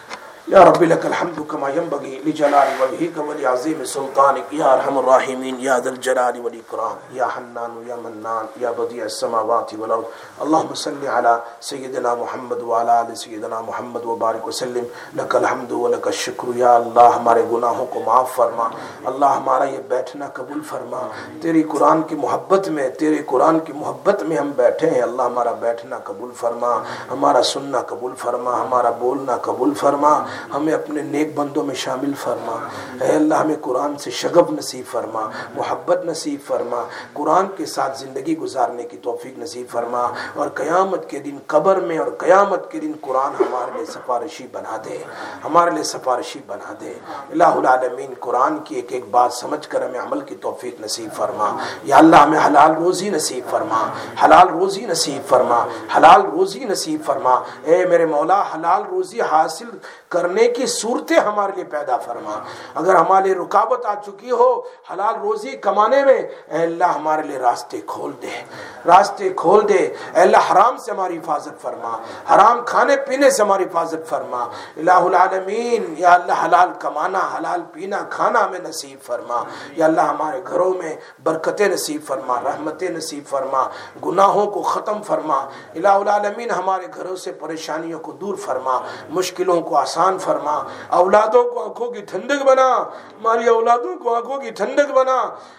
یا 0.50 0.62
رب 0.64 0.82
لك 0.82 1.06
الحمد 1.06 1.40
كما 1.50 1.68
ينبغي 1.68 2.20
لجلال 2.26 2.68
وجهك 2.82 3.16
ولعظيم 3.28 3.84
سلطانك 3.84 4.52
يا 4.52 4.74
ارحم 4.74 4.98
الراحمين 4.98 5.60
يا 5.60 5.78
ذا 5.78 5.90
الجلال 5.90 6.40
والاكرام 6.44 6.96
يا 7.18 7.26
حنان 7.34 7.72
يا 7.88 7.96
منان 8.04 8.46
يا 8.60 8.70
بديع 8.78 9.04
السماوات 9.04 9.74
والارض 9.74 10.04
اللهم 10.42 10.74
صل 10.74 11.06
على 11.06 11.42
سيدنا 11.60 12.14
محمد 12.14 12.60
وعلى 12.62 12.94
ال 13.02 13.18
سيدنا 13.18 13.60
محمد 13.68 14.04
وبارك 14.04 14.46
وسلم 14.46 14.86
لك 15.14 15.32
الحمد 15.36 15.72
ولك 15.72 16.06
الشكر 16.14 16.46
يا 16.56 16.72
الله 16.80 17.08
ہمارے 17.18 17.44
گناہوں 17.52 17.86
کو 17.92 18.00
معاف 18.06 18.34
فرما 18.36 18.66
اللہ 19.12 19.36
ہمارا 19.36 19.64
یہ 19.74 19.78
بیٹھنا 19.88 20.26
قبول 20.34 20.60
فرما 20.70 21.06
تیری 21.42 21.62
قرآن 21.72 22.02
کی 22.08 22.16
محبت 22.24 22.68
میں 22.74 22.88
تیرے 22.98 23.22
قرآن 23.32 23.60
کی 23.66 23.72
محبت 23.82 24.22
میں 24.28 24.36
ہم 24.36 24.50
بیٹھے 24.56 24.90
ہیں 24.90 25.02
اللہ 25.02 25.22
ہمارا 25.30 25.52
بیٹھنا 25.64 25.98
قبول 26.10 26.32
فرما 26.42 26.74
ہمارا 27.10 27.42
سننا 27.54 27.80
قبول 27.94 28.14
فرما 28.24 28.60
ہمارا 28.60 28.90
بولنا 28.98 29.36
قبول 29.48 29.74
فرما 29.84 30.12
ہمیں 30.54 30.72
اپنے 30.72 31.02
نیک 31.02 31.34
بندوں 31.34 31.64
میں 31.64 31.74
شامل 31.74 32.12
فرما۔ 32.14 32.68
اے 33.04 33.12
اللہ، 33.12 33.34
ہمیں 33.34 33.56
قرآن 33.60 33.98
سے 33.98 34.10
شغب 34.10 34.50
نصیب 34.50 34.90
فرما، 34.90 35.30
محبت 35.54 36.04
نصیب 36.04 36.46
فرما۔ 36.46 36.84
قرآن 37.12 37.46
کے 37.56 37.66
ساتھ 37.66 37.98
زندگی 37.98 38.38
گزارنے 38.38 38.82
کی 38.82 38.96
توفیق 38.96 39.38
نصیب 39.38 39.66
فرما۔ 39.70 40.08
اور 40.34 40.48
قیامت 40.48 41.10
کے 41.10 41.18
دن 41.18 41.38
قبر 41.46 41.76
میں 41.80 41.98
اور 41.98 42.06
قیامت 42.18 42.70
کے 42.70 42.80
دن 42.80 42.92
قرآن 43.00 43.32
ہمارے 43.40 43.70
لیے 43.76 43.86
سفارشی 43.86 44.46
بنا 44.52 44.76
دے۔ 44.84 44.98
ہمارے 45.44 45.70
لیے 45.70 45.82
سفارشی 45.82 46.40
بنا 46.46 46.74
دے۔ 46.80 46.94
اللہ 47.30 47.44
العالمین، 47.44 48.14
قرآن 48.20 48.58
کی 48.58 48.74
ایک 48.74 48.92
ایک 48.92 49.04
بات 49.10 49.32
سمجھ 49.32 49.68
کر 49.68 49.88
ہمیں 49.88 50.00
عمل 50.00 50.20
کی 50.20 50.36
توفیق 50.36 50.80
نصیب 50.80 51.16
فرما۔ 51.16 51.56
یا 51.84 51.96
اللہ، 51.96 52.16
ہمیں 52.16 52.40
حلال 52.46 52.70
روزی 52.70 53.10
نصیب 53.10 53.50
فرما۔ 53.50 53.88
حلال 54.24 54.48
روزی 54.48 54.86
نصیب 54.86 55.28
فرما۔ 55.28 55.66
حلال 55.96 56.22
روزی 56.22 56.64
نصیب 56.64 57.00
فرما۔ 57.06 57.40
اے 57.62 57.86
میرے 57.86 58.06
مولا، 58.06 58.42
حلال 58.42 58.82
روزی 58.90 59.20
حاصل 59.20 59.66
کرنے 60.10 60.48
کی 60.48 60.66
صورتیں 60.66 61.16
ہمارے 61.16 61.52
لیے 61.54 61.64
پیدا 61.64 61.96
فرما۔ 61.96 62.38
اگر 62.74 62.94
ہمارے 62.94 63.34
رکاوٹ 63.34 63.86
آ 63.86 63.94
چکی 63.94 64.30
ہو، 64.30 64.60
حلال 64.92 65.14
روزی 65.14 65.50
کمانے 65.50 66.04
میں، 66.04 66.18
اے 66.48 66.62
اللہ 66.62 66.84
ہمارے 66.84 67.22
لیے 67.22 67.38
راستے 67.38 67.80
کھول 67.86 68.12
دے۔ 68.22 68.42
راستے 68.86 69.28
کھول 69.28 69.68
دے۔ 69.68 69.74
اے 69.74 70.20
اللہ 70.20 70.52
حرام 70.52 70.76
سے 70.76 70.92
ہماری 70.92 71.18
حفاظت 71.18 71.62
فرما۔ 71.62 71.96
حرام 72.34 72.60
کھانے 72.66 72.96
پینے 72.96 73.30
سے 73.30 73.42
ہماری 73.42 73.64
حفاظت 73.64 74.08
فرما۔ 74.08 74.44
الہ 74.76 74.90
العالمین، 74.90 75.94
یا 75.98 76.14
اللہ 76.14 76.44
حلال 76.44 76.68
کمانا، 76.78 77.18
حلال 77.18 77.62
پینا، 77.72 77.98
کھانا 78.10 78.44
ہمیں 78.44 78.60
نصیب 78.60 79.04
فرما۔ 79.04 79.42
یا 79.76 79.86
اللہ 79.86 80.00
ہمارے 80.00 80.40
گھروں 80.46 80.74
میں 80.74 80.96
برکتیں 81.22 81.68
نصیب 81.68 82.00
فرما، 82.06 82.40
رحمتیں 82.44 82.88
نصیب 82.88 83.24
فرما۔ 83.28 83.68
گناہوں 84.06 84.46
کو 84.46 84.62
ختم 84.62 85.02
فرما۔ 85.02 85.38
الہ 85.74 85.88
العالمین، 85.88 86.50
ہمارے 86.50 86.86
گھروں 86.94 87.16
سے 87.16 87.32
پریشانیوں 87.32 88.00
کو 88.00 88.12
دور 88.12 88.34
فرما۔ 88.34 88.80
مشکلوں 89.10 89.60
کو 89.60 89.76
آسان 89.76 89.99
فرما۔ 90.18 90.62
اولادوں 90.88 91.44
کو 91.44 91.64
آنکھوں 91.64 91.90
کی 91.90 92.00
ٹھنڈک 92.00 92.44
بنا۔ 92.46 92.76
ہماری 93.20 93.48
اولادوں 93.48 93.96
کو 93.96 94.14
آنکھوں 94.14 94.38
کی 94.38 94.50
ٹھنڈک 94.50 94.92
بنا۔ 94.92 95.16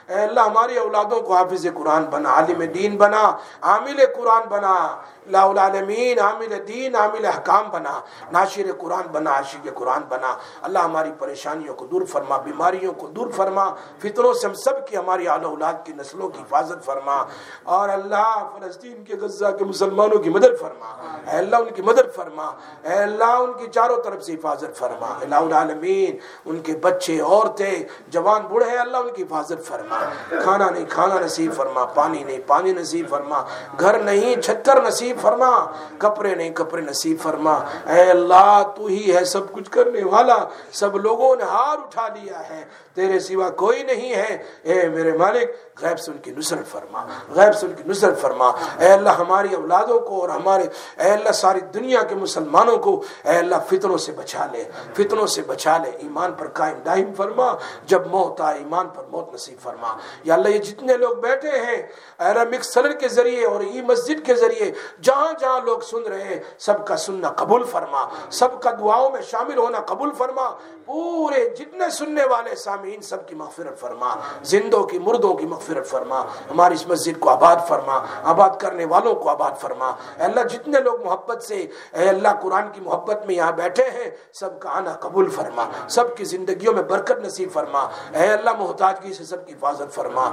اے 0.08 0.14
اللہ، 0.14 0.40
ہماری 0.40 0.78
اولادوں 0.78 1.22
کو 1.22 1.36
حافظ 1.36 1.66
قرآن 1.74 2.04
بنا، 2.04 2.30
عالم 2.30 2.64
دین 2.64 2.98
بنا، 2.98 3.38
عامل 3.62 4.00
قرآن 4.18 4.48
بنا۔ 4.50 5.02
لا 5.28 5.42
العالمین 5.42 6.20
عامل 6.20 6.68
دین 6.68 6.96
عامل 6.96 7.26
حکام 7.26 7.70
بنا، 7.72 8.02
ناشر 8.32 8.62
قرآن 8.78 9.04
بنا، 9.12 9.32
عاشق 9.32 9.68
قرآن 9.76 10.02
بنا۔ 10.10 10.36
اللہ 10.62 10.80
ہماری 10.80 11.12
پریشانیوں 11.20 11.76
کو 11.76 11.86
دور 11.86 12.02
فرما، 12.06 12.38
بیماریوں 12.38 12.94
کو 12.94 13.08
دور 13.08 13.32
فرما، 13.32 13.74
فطروں 14.00 14.34
سے 14.34 14.48
ہم 14.48 14.54
سب 14.54 14.88
کی 14.88 14.98
ہماری 14.98 15.28
آل 15.28 15.46
اولاد 15.46 15.74
کی 15.84 15.94
نسلوں 15.98 16.30
کی 16.30 16.42
حفاظت 16.42 16.86
فرما۔ 16.86 17.24
اور 17.64 17.90
اللہ 17.90 18.50
فلسطین 18.60 19.04
کے، 19.04 19.14
غزہ 19.22 19.46
کے 19.60 19.66
مسلمانوں 19.66 20.18
کی 20.18 20.30
مدد 20.30 20.62
فرما۔ 20.62 21.08
اے 21.32 21.38
اللہ 21.38 21.56
ان 21.56 21.70
کی 21.76 21.82
مدد 21.82 22.16
فرما۔ 22.16 22.52
اے 22.84 22.94
اللہ 22.94 23.24
ان 23.24 23.54
کی 23.54 23.68
چاروں 23.68 23.98
طرف 24.04 24.24
سے 24.24 24.34
حفاظت 24.34 24.76
فرما۔ 24.76 25.18
اللہ 25.22 25.36
العالمین 25.36 26.18
ان 26.46 26.60
کے 26.60 26.74
بچے، 26.74 27.22
عورتیں، 27.22 27.84
جوان، 28.08 28.42
بوڑھے 28.42 28.78
اللہ 28.78 28.98
ان 28.98 29.12
کی 29.14 29.24
حفاظت 29.24 29.66
فرما۔ 29.66 30.00
کھانا 30.44 30.70
نہیں، 30.70 30.86
کھانا 30.90 31.16
نصیب 31.20 31.54
فرما۔ 31.54 31.86
پانی 31.86 32.24
نہیں، 32.24 32.40
پانی 32.48 32.74
نصیب 32.74 33.10
فرما۔ 33.10 33.44
گھر 33.80 34.00
نہیں، 34.00 34.42
چھتر 34.42 34.82
نصیب 34.82 35.11
فرما، 35.20 35.66
کپڑے 35.98 36.36
نہیں 36.36 36.50
کپڑے 36.50 36.82
نصیب 36.82 37.18
فرما۔ 37.22 37.54
اے 37.86 38.02
اللہ، 38.02 38.62
تو 38.76 38.86
ہی 38.86 39.16
ہے 39.16 39.26
سب 39.26 39.52
کچھ 39.52 39.72
کرنے 39.72 40.04
والا۔ 40.04 40.38
سب 40.72 40.98
لوگوں 40.98 41.36
نے 41.36 41.44
ہار 41.44 41.78
اٹھا 41.78 42.08
لیا 42.08 42.50
ہے۔ 42.50 42.66
تیرے 42.94 43.20
سوا 43.20 43.50
کوئی 43.50 43.84
نہیں 43.84 44.16
ہے۔ 44.16 44.44
اے 44.64 44.90
میرے 44.90 45.18
مالک، 45.18 45.50
غیب 45.82 46.00
سے 46.00 46.12
ان 46.12 46.18
کی 46.18 46.32
نصرت 46.38 46.68
فرما، 46.72 47.06
غیب 47.30 47.56
سے 47.56 47.66
ان 47.66 47.74
کی 47.74 47.84
نصرت 47.86 48.22
فرما۔ 48.22 48.50
اے 48.80 48.94
اللہ 48.94 49.10
ہماری 49.10 49.56
اولادوں 49.56 50.00
کو 50.00 50.22
اور 50.22 50.30
ہمارے، 50.30 50.64
اے 51.04 51.10
اللہ 51.10 51.32
ساری 51.32 51.60
دنیا 51.60 52.04
کے 52.04 52.16
مسلمانوں 52.16 52.78
کو 52.78 53.04
اے 53.24 53.38
اللہ 53.38 53.56
فتنوں 53.70 53.98
سے 53.98 54.12
بچا 54.12 54.46
لے، 54.52 54.64
فتنوں 54.94 55.28
سے 55.28 55.42
بچا 55.42 55.78
لے۔ 55.78 55.90
ایمان 55.90 56.34
پر 56.34 56.48
قائم 56.48 56.78
دائم 56.86 57.14
فرما، 57.14 57.56
جب 57.86 58.08
موت 58.08 58.42
آئے 58.42 58.60
ایمان 58.60 58.90
پر 58.90 59.04
موت 59.12 59.34
نصیب 59.34 59.64
فرما۔ 59.64 59.98
یا 60.24 60.34
اللہ، 60.34 60.50
یہ 60.50 60.60
جتنے 60.60 60.98
لوگ 60.98 61.16
بیٹھے 61.16 61.52
ہیں، 61.52 61.82
اے 62.20 62.34
رب 62.34 62.54
مکسلر 62.54 62.92
کے 62.92 63.08
ذریعے 63.08 63.46
اور 63.46 63.60
ای 63.60 63.82
مسجد 63.82 64.26
کے 64.26 64.36
ذریعے، 64.36 64.72
جہاں 65.02 65.34
جہاں 65.40 65.60
لوگ 65.62 65.80
سن 65.80 66.04
رہے 66.04 66.24
ہیں، 66.24 66.40
سب 66.60 66.88
کا 66.88 66.98
سننا 66.98 67.30
قبول 67.30 67.64
فرما۔ 67.64 68.08
سب 68.32 68.62
کا 68.62 68.72
دعاؤں 68.72 69.12
میں 69.12 69.22
شامل 69.22 69.58
ہونا 69.58 69.80
قبول 69.80 70.12
فرما۔ 70.18 70.56
پورے 70.86 71.50
جتنے 71.50 71.90
سننے 71.90 72.26
والے 72.26 72.56
سامعین 72.56 73.02
سب 73.02 73.28
کی 73.28 73.36
مغفرت 73.36 73.80
فرما، 73.80 74.14
زندوں 74.44 74.84
کی، 74.84 75.00
مردوں 75.00 75.34
کی 75.34 75.46
مغفرت 75.46 75.88
فرما، 75.88 76.22
ہماری 76.22 76.74
اس 76.74 76.88
مسجد 76.88 77.20
کو 77.20 77.30
آباد 77.30 77.56
فرما، 77.68 78.06
آباد 78.24 78.50
کرنے 78.60 78.86
والوں 78.86 79.16
کو 79.16 79.30
آباد 79.30 79.52
فرما۔ 79.62 79.90
اے 79.90 80.24
اللہ، 80.24 80.42
جتنے 80.42 80.80
لوگ 80.80 81.06
محبت 81.06 81.44
سے، 81.44 81.68
اے 81.94 82.10
اللہ، 82.10 82.30
قرآن 82.42 82.64
کی 82.74 82.82
محبت 82.82 83.26
میں 83.26 83.36
یہاں 83.36 83.52
بیٹھے 83.52 83.84
ہیں، 83.84 84.12
سب 84.34 84.60
کا 84.60 84.70
آنا 84.70 84.94
قبول 84.94 85.30
فرما۔ 85.30 85.66
سب 85.88 86.18
کی 86.18 86.24
زندگیوں 86.24 86.74
میں 86.74 86.84
برکت 86.84 87.26
نصیب 87.26 87.50
فرما۔ 87.54 87.80
اے 88.14 88.28
اللہ 88.28 88.50
محتاجگی 88.60 89.14
سے 89.14 89.24
سب 89.24 89.48
کی 89.48 89.54
حفاظت 89.54 89.94
فرما۔ 89.94 90.32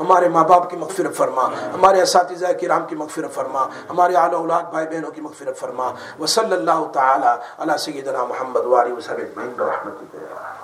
ہمارے 0.00 0.28
ماں 0.28 0.44
باپ 0.44 0.70
کی 0.70 0.76
مغفرت 0.76 1.16
فرما، 1.16 1.46
ہمارے 1.74 2.02
اساتذہ 2.02 2.52
کرام 2.60 2.86
کی 2.86 2.94
مغفرت 2.96 3.34
فرما، 3.34 3.66
ہمارے 3.90 4.14
اعلی 4.14 4.34
اولاد 4.34 4.62
بھائی 4.62 4.86
بہنوں 4.86 5.10
کی 5.10 5.20
مغفرت 5.20 5.58
فرما۔ 5.58 5.90
وصلی 6.20 6.52
اللہ 6.52 6.84
تعالی 6.92 7.32
علی 7.58 7.78
سیدنا 7.78 8.24
محمد 8.24 8.64
واری 8.66 8.92
وسلم 8.92 9.40
رحمتہ 9.58 10.59